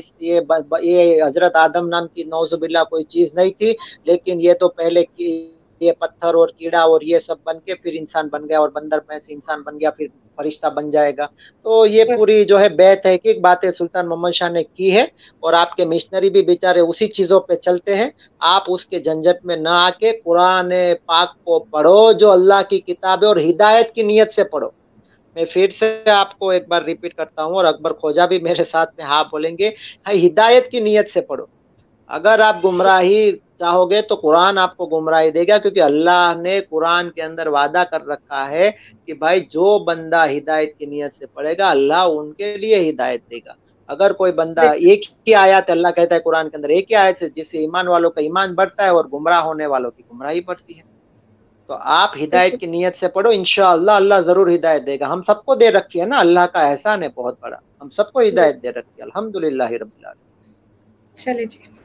[0.81, 3.73] یہ حضرت آدم نام کی نوز باللہ کوئی چیز نہیں تھی
[4.05, 5.31] لیکن یہ تو پہلے کی
[5.81, 8.99] یہ پتھر اور کیڑا اور یہ سب بن کے پھر انسان بن گیا اور بندر
[9.09, 10.05] میں سے انسان بن گیا پھر
[10.35, 11.27] فرشتہ بن جائے گا۔
[11.63, 15.05] تو یہ پوری جو ہے بے تحقیق باتیں سلطان محمد شاہ نے کی ہے
[15.39, 18.09] اور آپ کے مشنری بھی بیچارے اسی چیزوں پہ چلتے ہیں۔
[18.39, 20.73] آپ اس کے جھنجٹ میں نہ آ کے قرآن
[21.05, 24.69] پاک کو پڑھو جو اللہ کی کتاب ہے اور ہدایت کی نیت سے پڑھو۔
[25.35, 28.63] میں پھر سے آپ کو ایک بار ریپیٹ کرتا ہوں اور اکبر خوجا بھی میرے
[28.71, 29.71] ساتھ میں ہاں بولیں گے۔
[30.27, 31.45] ہدایت کی نیت سے پڑھو۔
[32.07, 33.31] اگر آپ گمراہی
[33.61, 37.47] چاہو گے تو قرآن آپ کو گمراہی دے گا کیونکہ اللہ نے قرآن کے اندر
[37.47, 38.71] وعدہ کر رکھا ہے
[39.05, 43.21] کہ بھائی جو بندہ ہدایت کی نیت سے پڑھے گا اللہ ان کے لیے ہدایت
[43.31, 43.53] دے گا۔
[43.89, 47.17] اگر کوئی بندہ ایک ہی آیات اللہ کہتا ہے قرآن کے اندر ایک ہی آیت
[47.17, 50.41] سے جس سے ایمان والوں کا ایمان بڑھتا ہے اور گمراہ ہونے والوں کی گمراہی
[50.41, 50.83] بڑھتی ہے۔
[51.67, 55.45] تو آپ ہدایت کی نیت سے پڑھو انشاءاللہ اللہ ضرور ہدایت دے گا۔ ہم سب
[55.45, 58.63] کو دے رکھی ہے نا اللہ کا احسان ہے بہت بڑا۔ ہم سب کو ہدایت
[58.63, 60.53] دے رکھی ہے۔ الحمد للہ رب العالمین۔
[61.15, 61.80] چلے جی۔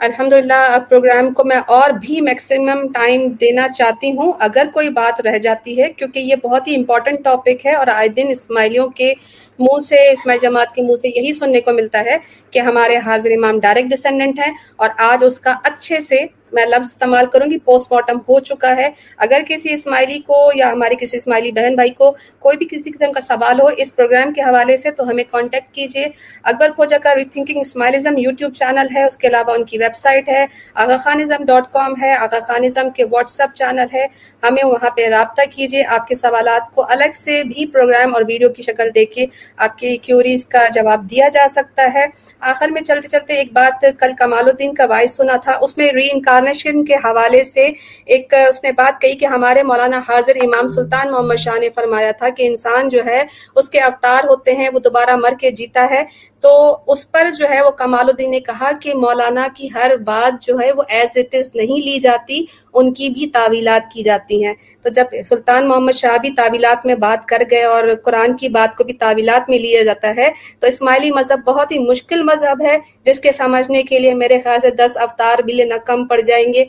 [0.00, 5.20] الحمد للہ پروگرام کو میں اور بھی میکسیمم ٹائم دینا چاہتی ہوں، اگر کوئی بات
[5.20, 9.12] رہ جاتی ہے، کیونکہ یہ بہت ہی امپورٹنٹ ٹاپک ہے اور آئے دن اسماعیلیوں کے
[9.58, 12.16] منہ سے، اسماعیل جماعت کے منہ سے یہی سننے کو ملتا ہے
[12.50, 16.86] کہ ہمارے حاضر امام ڈائریکٹ ڈسینڈنٹ ہیں اور آج اس کا اچھے سے میں لفظ
[16.86, 21.16] استعمال کروں گی پوسٹ مارٹم ہو چکا ہے۔ اگر کسی اسماعیلی کو یا ہماری کسی
[21.16, 24.76] اسماعیلی بہن بھائی کو کوئی بھی کسی قسم کا سوال ہو اس پروگرام کے حوالے
[24.76, 26.06] سے تو ہمیں کانٹیکٹ کیجیے
[26.44, 29.96] اکبر کھوجا کا ری تھنکنگ اسماعیلزم یوٹیوب چینل ہے، اس کے علاوہ ان کی ویب
[29.96, 30.44] سائٹ ہے۔
[30.74, 34.06] آغا خانزم ڈاٹ کام ہے آغا خانزم کے واٹس اپ چینل ہے۔
[34.42, 38.48] ہمیں وہاں پہ رابطہ کیجیے آپ کے سوالات کو الگ سے بھی پروگرام اور ویڈیو
[38.48, 39.26] کی شکل دے کے
[39.56, 42.06] آپ کی کیوریز کا جواب دیا جا سکتا ہے۔
[42.40, 45.90] آخر میں چلتے چلتے ایک بات کل کمال الدین کا وائس سنا تھا، اس میں
[45.92, 47.68] ری انکار انکارنیشن کے حوالے سے
[48.04, 52.10] ایک اس نے بات کہی کہ ہمارے مولانا حاضر امام سلطان محمد شاہ نے فرمایا
[52.10, 53.22] تھا کہ انسان جو ہے،
[53.56, 56.02] اس کے اوتار ہوتے ہیں، وہ دوبارہ مر کے جیتا ہے۔
[56.40, 60.42] تو اس پر جو ہے وہ کمال الدین نے کہا کہ مولانا کی ہر بات
[60.42, 62.44] جو ہے وہ ایز اٹ از نہیں لی جاتی،
[62.74, 66.94] ان کی بھی تعویلات کی جاتی ہیں۔ تو جب سلطان محمد شاہ بھی تعویلات میں
[66.94, 70.66] بات کر گئے اور قرآن کی بات کو بھی تعویلات میں لیا جاتا ہے، تو
[70.66, 74.70] اسماعیلی مذہب بہت ہی مشکل مذہب ہے، جس کے سمجھنے کے لیے میرے خیال سے
[74.70, 76.64] دس اوتار بھی لینا کم پڑ جائیں گے۔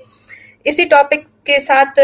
[0.63, 1.99] اسی ٹاپک کے ساتھ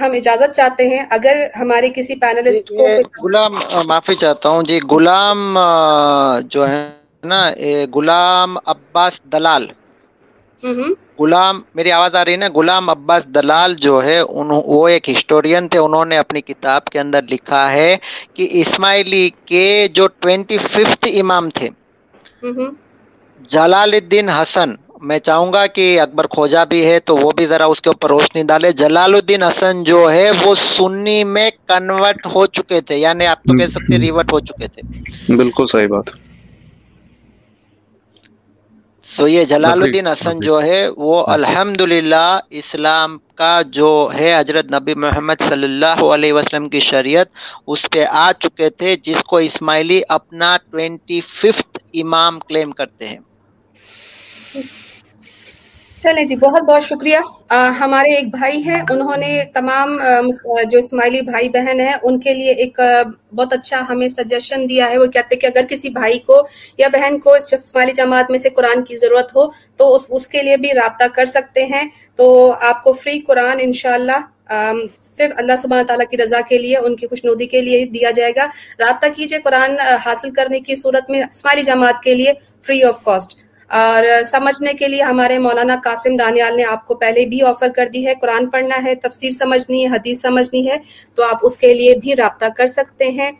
[0.00, 2.86] ہم اجازت چاہتے ہیں اگر ہمارے کسی پینلسٹ کو
[3.22, 3.52] غلام
[3.86, 5.38] معافی چاہتا ہوں۔ جی غلام
[6.50, 6.78] جو ہے
[7.22, 7.40] نا
[7.94, 9.64] غلام عباس دلال۔
[11.18, 14.18] غلام میری آواز آ رہی ہے نا؟ غلام عباس دلال جو ہے
[14.70, 17.96] وہ ایک ہسٹورین تھے انہوں نے اپنی کتاب کے اندر لکھا ہے
[18.34, 21.68] کہ اسماعیلی کے جو ٹوینٹی ففتھ امام تھے
[23.48, 24.70] جلال الدین حسن
[25.02, 28.08] میں چاہوں گا کہ اکبر کھوجا بھی ہے تو وہ بھی ذرا اس کے اوپر
[28.08, 33.26] روشنی ڈالے۔ جلال الدین حسن جو ہے وہ سنی میں کنورٹ ہو چکے تھے یعنی
[33.26, 34.82] آپ تو کہہ سکتے ریورٹ ہو چکے تھے۔
[35.36, 36.10] بالکل صحیح بات۔
[39.06, 41.82] سو یہ جلال الدین حسن جو ہے وہ الحمد
[42.52, 43.88] اسلام کا جو
[44.18, 47.28] ہے حضرت نبی محمد صلی اللہ علیہ وسلم کی شریعت
[47.66, 53.18] اس پہ آ چکے تھے جس کو اسماعیلی اپنا ٹوینٹی ففتھ امام کلیم کرتے ہیں۔
[56.02, 57.18] چلیں جی بہت بہت شکریہ۔
[57.78, 59.96] ہمارے ایک بھائی ہیں، انہوں نے تمام
[60.70, 62.80] جو اسماعیلی بھائی بہن ہیں، ان کے لیے ایک
[63.36, 66.40] بہت اچھا ہمیں سجیشن دیا ہے۔ وہ کہتے ہیں کہ اگر کسی بھائی کو
[66.78, 69.46] یا بہن کو اسماعیلی جماعت میں سے قرآن کی ضرورت ہو،
[69.76, 71.82] تو اس اس کے لیے بھی رابطہ کر سکتے ہیں۔
[72.18, 72.28] تو
[72.68, 74.20] آپ کو فری قرآن انشاءاللہ
[74.98, 78.32] صرف اللہ سبحانہ تعالیٰ کی رضا کے لیے، ان کی خوشنودی کے لیے دیا جائے
[78.36, 78.46] گا۔
[78.80, 82.32] رابطہ کیجیے قرآن حاصل کرنے کی صورت میں اسماعیلی جماعت کے لیے
[82.66, 83.36] فری آف کاسٹ
[83.70, 87.88] اور سمجھنے کے لیے ہمارے مولانا قاسم دانیال نے آپ کو پہلے بھی آفر کر
[87.88, 90.76] دی ہے قرآن پڑھنا ہے تفسیر سمجھنی ہے حدیث سمجھنی ہے
[91.14, 93.30] تو آپ اس کے لیے بھی رابطہ کر سکتے ہیں۔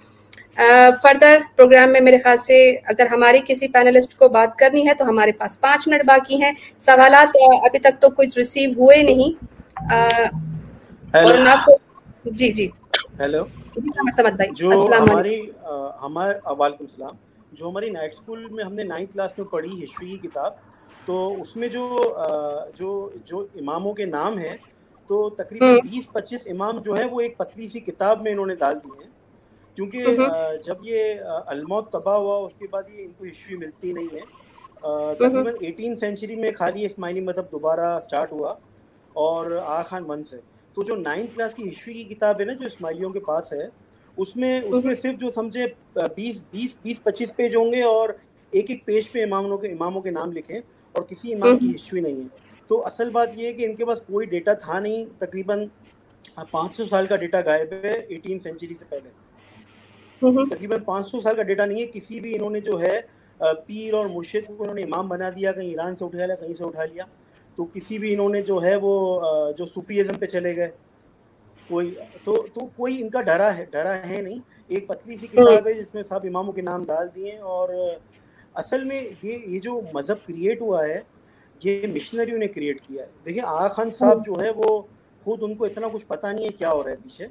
[1.02, 5.04] فردر پروگرام میں میرے خیال سے اگر ہماری کسی پینلسٹ کو بات کرنی ہے تو
[5.04, 9.32] ہمارے پاس پانچ منٹ باقی ہیں۔ سوالات ابھی تک تو کچھ ریسیو ہوئے نہیں۔
[12.32, 12.68] جی جی۔
[13.20, 13.44] ہیلو
[14.32, 15.40] بھائی۔ جو ہماری
[16.02, 17.14] ہمارے وعلیکم السلام۔
[17.52, 20.52] جو ہماری نائٹ اسکول میں ہم نے نائنتھ کلاس میں پڑھی ہسٹری کی کتاب
[21.06, 21.84] تو اس میں جو
[22.76, 22.90] جو
[23.24, 24.56] جو اماموں کے نام ہیں
[25.10, 28.54] تو تقریباً بیس پچیس امام جو ہے وہ ایک پتلی سی کتاب میں انہوں نے
[28.56, 29.08] ڈال دی ہیں۔
[29.78, 30.28] کیونکہ
[30.64, 34.24] جب یہ الموت تباہ ہوا اس کے بعد یہ ان کو ہسٹری ملتی نہیں ہے۔
[35.20, 38.52] تقریباً ایٹین سینچری میں خالی اسماعیلی مذہب دوبارہ اسٹارٹ ہوا
[39.16, 40.36] اور آ خان من سے۔
[40.76, 43.66] تو جو نائنتھ کلاس کی ہسٹری کی کتاب ہے نا جو اسماعیلیوں کے پاس ہے
[44.18, 45.66] اس میں اس میں صرف جو سمجھے
[46.16, 48.08] بیس بیس بیس پچیس پیج ہوں گے اور
[48.52, 50.58] ایک ایک پیج پہ اماموں کے اماموں کے نام لکھیں
[50.94, 52.26] اور کسی امام کی ہسٹری نہیں ہے۔
[52.70, 55.64] تو اصل بات یہ ہے کہ ان کے پاس کوئی ڈیٹا تھا نہیں۔ تقریباً
[56.50, 59.10] پانچ سو سال کا ڈیٹا غائب ہے ایٹین سینچری سے پہلے۔
[60.50, 63.00] تقریباً پانچ سو سال کا ڈیٹا نہیں ہے۔ کسی بھی انہوں نے جو ہے
[63.66, 66.54] پیر اور مرشد کو انہوں نے امام بنا دیا کہیں ایران سے اٹھا لیا کہیں
[66.54, 67.04] سے اٹھا لیا۔
[67.56, 68.92] تو کسی بھی انہوں نے جو ہے وہ
[69.58, 70.70] جو صوفیزم پہ چلے گئے۔
[71.68, 74.38] کوئی تو تو کوئی ان کا ڈرا ہے ڈرا ہے نہیں۔
[74.68, 77.68] ایک پتلی سی کتاب ہے جس میں سب اماموں کے نام ڈال دیے اور
[78.54, 81.00] اصل میں یہ یہ جو مذہب کریٹ ہوا ہے
[81.64, 84.82] یہ مشنریوں نے کریٹ کیا ہے۔ دیکھیں آغا خان صاحب جو ہے وہ
[85.24, 87.26] خود ان کو اتنا کچھ پتہ نہیں ہے کیا ہو رہا ہے پیچھے۔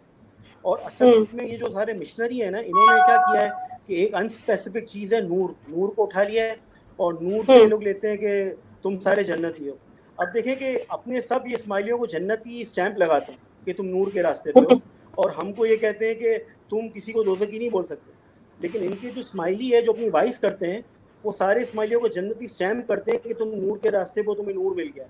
[0.62, 3.50] اور اصل میں یہ جو سارے مشنری ہیں نا انہوں نے کیا کیا ہے
[3.86, 6.56] کہ ایک انسپیسیفک چیز ہے نور۔ نور کو اٹھا لیا ہے
[6.96, 8.52] اور نور سے لوگ لیتے ہیں کہ
[8.82, 9.74] تم سارے جنتی ہو۔
[10.18, 14.08] اب دیکھیں کہ اپنے سب یہ اسماعیلیوں کو جنتی اسٹیمپ لگاتے ہیں۔ کہ تم نور
[14.14, 14.78] کے راستے پہ ہو
[15.12, 16.38] اور ہم کو یہ کہتے ہیں کہ
[16.70, 18.12] تم کسی کو دوزہ کی نہیں بول سکتے۔
[18.60, 20.82] لیکن ان کے جو اسماعیلی ہے جو اپنی وائس کرتے ہیں
[21.24, 24.54] وہ سارے اسماعیلیوں کو جنتی اسٹیمپ کرتے ہیں کہ تم نور کے راستے پہ تمہیں
[24.54, 25.06] نور مل گیا۔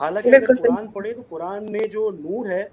[0.00, 2.68] حالانکہ اگر قرآن پڑھے تو قرآن میں جو نور ہے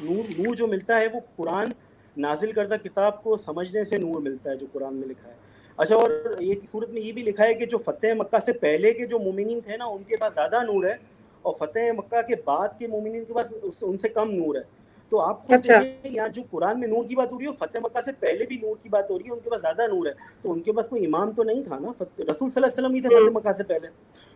[0.00, 1.68] نور نور جو ملتا ہے وہ قرآن
[2.16, 5.34] نازل کردہ کتاب کو سمجھنے سے نور ملتا ہے جو قرآن میں لکھا ہے۔
[5.76, 6.10] اچھا اور
[6.40, 9.18] یہ صورت میں یہ بھی لکھا ہے کہ جو فتح مکہ سے پہلے کے جو
[9.18, 11.17] مومنین تھے نا ان کے پاس زیادہ نور ہے۔
[11.48, 15.20] اور فتح مکہ کے بعد کے مومنین کے پاس ان سے کم نور ہے۔ تو
[15.20, 15.72] آپ کو اچھا۔
[16.08, 18.56] یہاں جو قرآن میں نور کی بات ہو رہی ہے فتح مکہ سے پہلے بھی
[18.56, 20.12] نور کی بات ہو رہی ہے ان کے پاس زیادہ نور ہے۔
[20.42, 22.94] تو ان کے پاس کوئی امام تو نہیں تھا نا؟ رسول صلی اللہ علیہ وسلم
[22.94, 23.88] ہی تھے فتح مکہ سے پہلے۔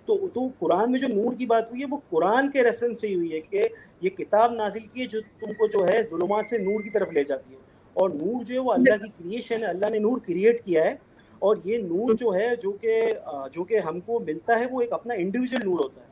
[0.05, 3.06] تو تو قرآن میں جو نور کی بات ہوئی ہے وہ قرآن کے ریفرنس سے
[3.06, 3.68] ہی ہوئی ہے کہ
[4.01, 7.12] یہ کتاب نازل کی ہے جو تم کو جو ہے ظلمات سے نور کی طرف
[7.12, 7.60] لے جاتی ہے۔
[7.94, 10.94] اور نور جو ہے وہ اللہ کی کریشن ہے اللہ نے نور کریٹ کیا ہے۔
[11.39, 13.14] اور یہ نور جو ہے جو کہ
[13.52, 16.11] جو کہ ہم کو ملتا ہے وہ ایک اپنا انڈیویجول نور ہوتا ہے۔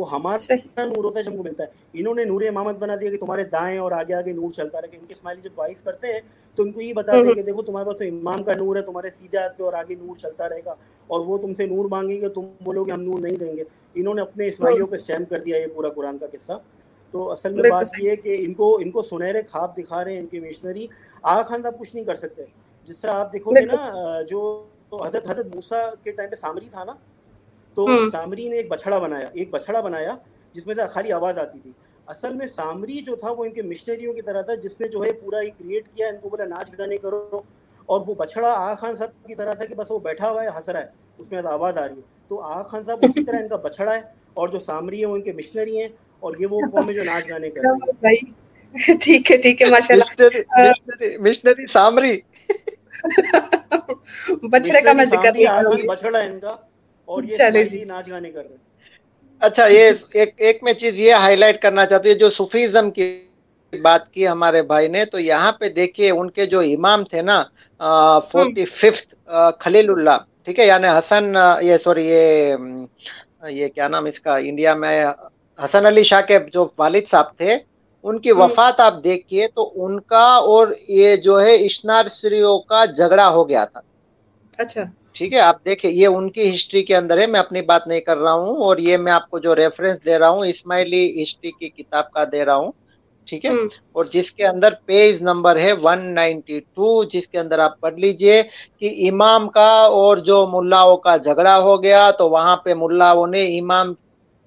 [0.00, 3.10] وہ ہمارا نور ہوتا ہے جب کو ملتا ہے۔ انہوں نے نور امامت بنا دیا
[3.10, 6.06] کہ تمہارے دائیں اور آگے آگے نور چلتا رہے۔ ان کے اسماعیلی جب وائس کرتے
[6.06, 6.20] ہیں
[6.54, 8.82] تو ان کو یہ بتا دیں کہ دیکھو تمہارے پاس تو امام کا نور ہے
[8.82, 10.74] تمہارے سیدھے ہاتھ پہ اور آگے نور چلتا رہے گا۔
[11.06, 13.64] اور وہ تم سے نور مانگیں گے تم بولو کہ ہم نور نہیں دیں گے۔
[13.94, 16.52] انہوں نے اپنے اسماعیلیوں پہ سیم کر دیا یہ پورا قرآن کا قصہ۔
[17.10, 20.12] تو اصل میں بات یہ ہے کہ ان کو ان کو سنہرے خواب دکھا رہے
[20.12, 20.86] ہیں ان کے مشنری
[21.22, 22.42] آغا خان صاحب کچھ نہیں کر سکتے۔
[22.84, 24.66] جس طرح آپ دیکھو گے نا جو
[25.06, 26.92] حضرت حضرت موسا کے ٹائم پہ سامری تھا نا
[27.74, 30.16] تو سامری نے ایک بچڑا بنایا ایک بچڑا بنایا
[30.52, 31.70] جس میں سے خالی آواز آتی تھی۔
[32.06, 35.04] اصل میں سامری جو تھا وہ ان کے مشنریوں کی طرح تھا جس نے جو
[35.04, 37.40] ہے پورا ہی کریٹ کیا ان کو بولا ناچ گانے کرو۔
[37.86, 40.48] اور وہ بچڑا آغا خان صاحب کی طرح تھا کہ بس وہ بیٹھا ہوا ہے
[40.48, 40.86] ہنس رہا ہے
[41.18, 43.94] اس میں آواز آ رہی ہے۔ تو آغا خان صاحب اسی طرح ان کا بچڑا
[43.94, 44.00] ہے
[44.34, 45.88] اور جو سامری ہے وہ ان کے مشنری ہیں
[46.20, 49.66] اور یہ وہ قوم ہے جو ناچ گانے کر رہی ہے ٹھیک ہے ٹھیک ہے
[49.66, 50.38] ماشاء اللہ
[51.20, 52.20] مشنری سامری۔
[54.52, 55.32] بچڑے کا میں ذکر
[55.88, 56.56] بچڑا ہے ان کا۔
[57.10, 58.68] اور یہ جی۔ ناچ گانے کر رہے ہیں۔
[59.42, 63.06] اچھا یہ ایک ایک میں چیز یہ ہائی لائٹ کرنا چاہتی ہوں جو صوفیزم کی
[63.72, 67.42] بات کی ہمارے بھائی نے تو یہاں پہ دیکھیے ان کے جو امام تھے نا
[68.30, 69.14] فورٹی ففتھ
[69.60, 72.56] خلیل اللہ ٹھیک ہے؟ یعنی حسن یہ سوری یہ
[73.50, 74.96] یہ کیا نام اس کا انڈیا میں
[75.58, 77.56] حسن علی شاہ کے جو والد صاحب تھے
[78.04, 83.28] ان کی وفات آپ دیکھیے تو ان کا اور یہ جو ہے اشنارسریوں کا جھگڑا
[83.28, 83.80] ہو گیا تھا۔
[84.58, 84.84] اچھا۔
[85.20, 88.00] ٹھیک ہے آپ دیکھیں یہ ان کی ہسٹری کے اندر ہے میں اپنی بات نہیں
[88.00, 91.50] کر رہا ہوں اور یہ میں آپ کو جو ریفرنس دے رہا ہوں اسماعیلی ہسٹری
[91.50, 92.70] کی کتاب کا دے رہا ہوں
[93.28, 93.50] ٹھیک ہے؟
[93.92, 98.42] اور جس کے اندر پیج نمبر ہے 192 جس کے اندر آپ پڑھ لیجیے
[98.78, 99.68] کہ امام کا
[99.98, 103.92] اور جو ملاؤں کا جھگڑا ہو گیا تو وہاں پہ ملاؤں نے امام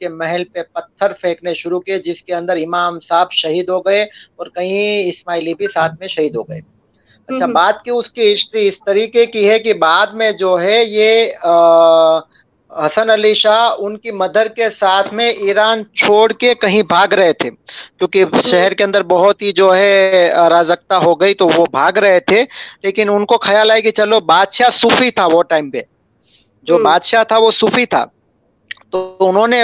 [0.01, 4.01] کے محل پہ پتھر پھینکنے شروع کیے جس کے اندر امام صاحب شہید ہو گئے
[4.35, 6.61] اور کہیں اسماعیلی بھی ساتھ میں شہید ہو گئے۔
[7.29, 10.83] اچھا بات کی اس کی ہسٹری اس طریقے کی ہے کہ بعد میں جو ہے
[10.85, 11.31] یہ
[12.71, 17.33] حسن علی شاہ ان کی مدر کے ساتھ میں ایران چھوڑ کے کہیں بھاگ رہے
[17.33, 17.49] تھے۔
[17.99, 19.93] کیونکہ شہر کے اندر بہت ہی جو ہے
[20.49, 22.43] رازکتا ہو گئی تو وہ بھاگ رہے تھے۔
[22.83, 25.81] لیکن ان کو خیال آئے کہ چلو بادشاہ صوفی تھا وہ ٹائم پہ۔
[26.67, 28.03] جو بادشاہ تھا وہ صوفی تھا۔
[28.93, 29.63] تو انہوں نے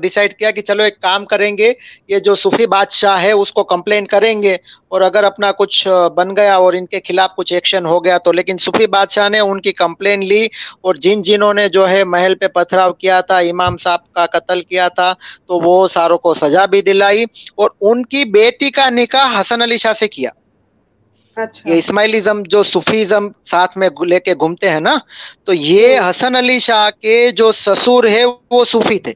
[0.00, 1.72] ڈیسائیڈ کیا کہ چلو ایک کام کریں گے،
[2.08, 4.56] یہ جو صوفی بادشاہ ہے اس کو کمپلین کریں گے
[4.88, 8.32] اور اگر اپنا کچھ بن گیا اور ان کے خلاف کچھ ایکشن ہو گیا تو،
[8.32, 10.46] لیکن صوفی بادشاہ نے ان کی کمپلین لی
[10.80, 14.60] اور جن جنہوں نے جو ہے محل پہ پتھراؤ کیا تھا، امام صاحب کا قتل
[14.62, 15.12] کیا تھا،
[15.46, 17.24] تو وہ ساروں کو سزا بھی دلائی
[17.56, 20.30] اور ان کی بیٹی کا نکاح حسن علی شاہ سے کیا۔
[21.64, 24.94] یہ اسماعیلزم جو صوفیزم ساتھ میں لے کے گھومتے ہیں نا
[25.44, 29.12] تو یہ حسن علی شاہ کے جو سسور ہے وہ صوفی تھے۔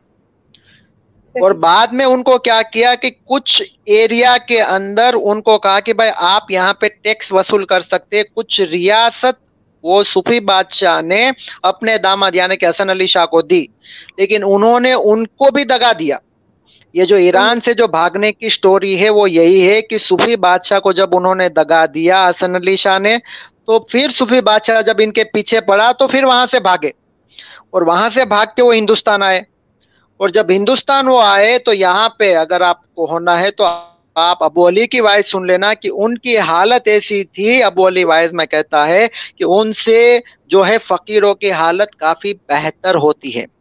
[1.35, 5.81] اور بعد میں ان کو کیا کیا کہ کچھ ایریا کے اندر ان کو کہا
[5.81, 9.43] کہ بھائی آپ یہاں پہ ٹیکس وصول کر سکتے کچھ ریاست
[9.83, 11.31] وہ صوفی بادشاہ نے
[11.63, 13.67] اپنے داماد یعنی کہ حسن علی شاہ کو دی
[14.17, 16.19] لیکن انہوں نے ان کو بھی دگا دیا۔
[16.95, 20.81] یہ جو ایران سے جو بھاگنے کی سٹوری ہے وہ یہی ہے کہ صوفی بادشاہ
[20.81, 23.17] کو جب انہوں نے دگا دیا حسن علی شاہ نے
[23.67, 26.91] تو پھر صوفی بادشاہ جب ان کے پیچھے پڑا تو پھر وہاں سے بھاگے۔
[27.71, 29.41] اور وہاں سے بھاگ کے وہ ہندوستان آئے۔
[30.17, 33.65] اور جب ہندوستان وہ آئے تو یہاں پہ اگر آپ کو ہونا ہے تو
[34.17, 38.05] آپ ابو علی کی وائز سن لینا کہ ان کی حالت ایسی تھی۔ ابو علی
[38.05, 39.07] وائز میں کہتا ہے
[39.37, 43.54] کہ ان سے جو ہے فقیروں کی حالت کافی بہتر ہوتی ہے۔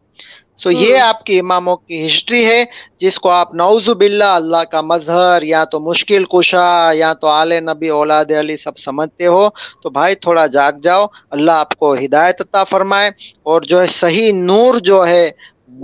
[0.59, 2.63] سو یہ آپ کی اماموں کی ہسٹری ہے
[2.97, 7.53] جس کو آپ نوز باللہ اللہ کا مظہر یا تو مشکل کشا یا تو آل
[7.63, 9.47] نبی اولاد علی سب سمجھتے ہو۔
[9.81, 13.09] تو بھائی تھوڑا جاگ جاؤ اللہ آپ کو ہدایت عطا فرمائے۔
[13.43, 15.29] اور جو ہے صحیح نور جو ہے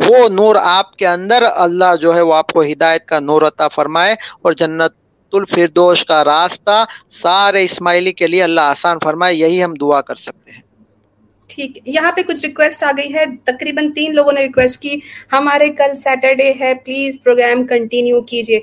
[0.03, 3.67] وہ نور آپ کے اندر اللہ جو ہے وہ آپ کو ہدایت کا نور عطا
[3.67, 4.93] فرمائے۔ اور جنت
[5.33, 6.83] الفردوش کا راستہ
[7.21, 10.61] سارے اسماعیلی کے لیے اللہ آسان فرمائے یہی ہم دعا کر سکتے ہیں۔
[11.49, 14.99] ٹھیک، یہاں پہ کچھ ریکویسٹ آ گئی ہے۔ تقریباً تین لوگوں نے ریکویسٹ کی۔
[15.33, 18.59] ہمارے کل سیٹرڈے ہے پلیز پروگرام کنٹینیو کیجیے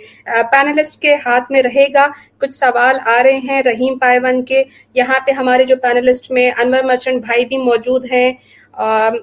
[0.52, 2.06] پینلسٹ کے ہاتھ میں رہے گا۔
[2.40, 4.62] کچھ سوال آ رہے ہیں رحیم پائیون کے۔
[4.94, 8.32] یہاں پہ ہمارے جو پینلسٹ میں انور مرچنٹ بھائی بھی موجود ہیں۔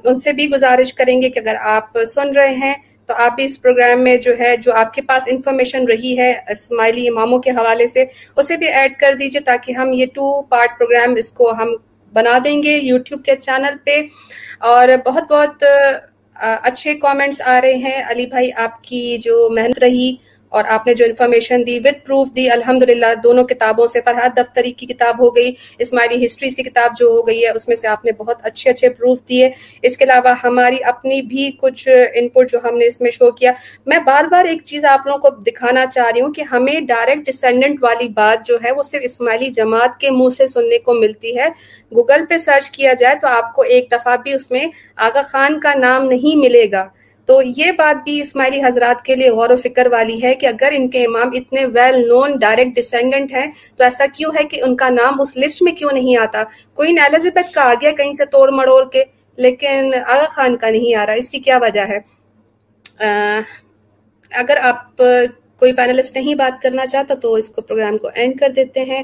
[0.05, 2.73] ان سے بھی گزارش کریں گے کہ اگر آپ سن رہے ہیں
[3.09, 6.31] تو آپ بھی اس پروگرام میں جو ہے، جو آپ کے پاس انفارمیشن رہی ہے،
[6.49, 8.05] اسماعیلی اماموں کے حوالے سے،
[8.37, 11.75] اسے بھی ایڈ کر دیجیے تاکہ ہم یہ ٹو پارٹ پروگرام اس کو ہم
[12.13, 14.01] بنا دیں گے یوٹیوب کے چینل پہ۔
[14.59, 15.63] اور بہت بہت
[16.35, 20.15] اچھے کامنٹس آ رہے ہیں۔ علی بھائی، آپ کی جو محنت رہی
[20.53, 22.83] اور آپ نے جو انفارمیشن دی وتھ پروف دی الحمد
[23.23, 27.27] دونوں کتابوں سے فرحت دفتری کی کتاب ہو گئی اسماعیلی ہسٹریز کی کتاب جو ہو
[27.27, 29.49] گئی ہے، اس میں سے آپ نے بہت اچھے اچھے پروف دیے۔
[29.81, 33.31] اس کے علاوہ ہماری اپنی بھی کچھ ان پٹ جو ہم نے اس میں شو
[33.31, 33.51] کیا۔
[33.85, 37.25] میں بار بار ایک چیز آپ لوگوں کو دکھانا چاہ رہی ہوں کہ ہمیں ڈائریکٹ
[37.25, 41.37] ڈسینڈنٹ والی بات جو ہے، وہ صرف اسماعیلی جماعت کے منہ سے سننے کو ملتی
[41.37, 41.47] ہے۔
[41.95, 44.65] گوگل پہ سرچ کیا جائے تو آپ کو ایک دفعہ بھی اس میں
[44.95, 46.87] آغا خان کا نام نہیں ملے گا۔
[47.27, 50.73] تو یہ بات بھی اسماعیلی حضرات کے لیے غور و فکر والی ہے کہ اگر
[50.75, 53.45] ان کے امام اتنے ویل نون ڈائریکٹ ڈسینڈنٹ ہیں،
[53.77, 56.43] تو ایسا کیوں ہے کہ ان کا نام اس لسٹ میں کیوں نہیں آتا؟
[56.73, 59.03] کوئی ایلزبتھ کا آ گیا کہیں سے توڑ مڑوڑ کے،
[59.37, 61.99] لیکن آغا خان کا نہیں آ رہا، اس کی کیا وجہ ہے؟
[64.31, 68.49] اگر آپ کوئی پینلسٹ نہیں بات کرنا چاہتا تو اس کو پروگرام کو اینڈ کر
[68.55, 69.03] دیتے ہیں۔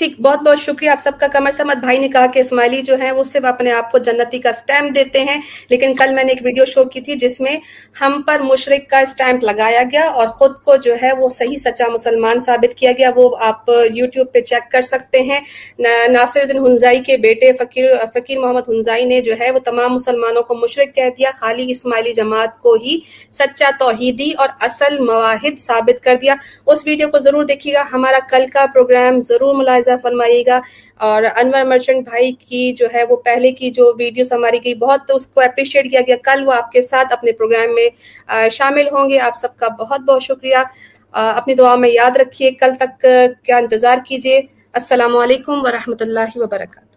[0.00, 2.94] ٹھیک، بہت بہت شکریہ۔ آپ سب کا کمر سمت بھائی نے کہا کہ اسماعیلی جو
[3.00, 5.40] ہیں وہ صرف اپنے آپ کو جنتی کا سٹیمپ دیتے ہیں،
[5.70, 7.56] لیکن کل میں نے ایک ویڈیو شو کی تھی جس میں
[8.00, 11.88] ہم پر مشرق کا سٹیمپ لگایا گیا اور خود کو جو ہے وہ صحیح سچا
[11.88, 15.40] مسلمان ثابت کیا گیا۔ وہ آپ یوٹیوب پہ چیک کر سکتے ہیں۔
[16.08, 20.42] ناصر الدین ہنزائی کے بیٹے فقیر فقیر محمد ہنزائی نے جو ہے وہ تمام مسلمانوں
[20.42, 22.98] کو مشرق کہہ دیا، خالی اسماعیلی جماعت کو ہی
[23.32, 26.34] سچا توحیدی اور اصل مواحد ثابت کر دیا۔
[26.66, 30.60] اس ویڈیو کو ضرور دیکھیے گا۔ ہمارا کل کا پروگرام ضرور ملاحظہ فرمائیے گا۔
[30.96, 35.10] اور انور مرچنٹ بھائی کی جو ہے وہ پہلے کی جو ویڈیوز ہماری گئی بہت
[35.14, 37.88] اس کو اپریشیٹ کیا گیا۔ کل وہ آپ کے ساتھ اپنے پروگرام میں
[38.50, 40.56] شامل ہوں گے۔ آپ سب کا بہت بہت شکریہ۔
[41.12, 43.06] اپنی دعا میں یاد رکھیے۔ کل تک
[43.44, 44.40] کیا انتظار کیجیے۔
[44.72, 46.89] السلام علیکم ورحمۃ اللہ وبرکاتہ۔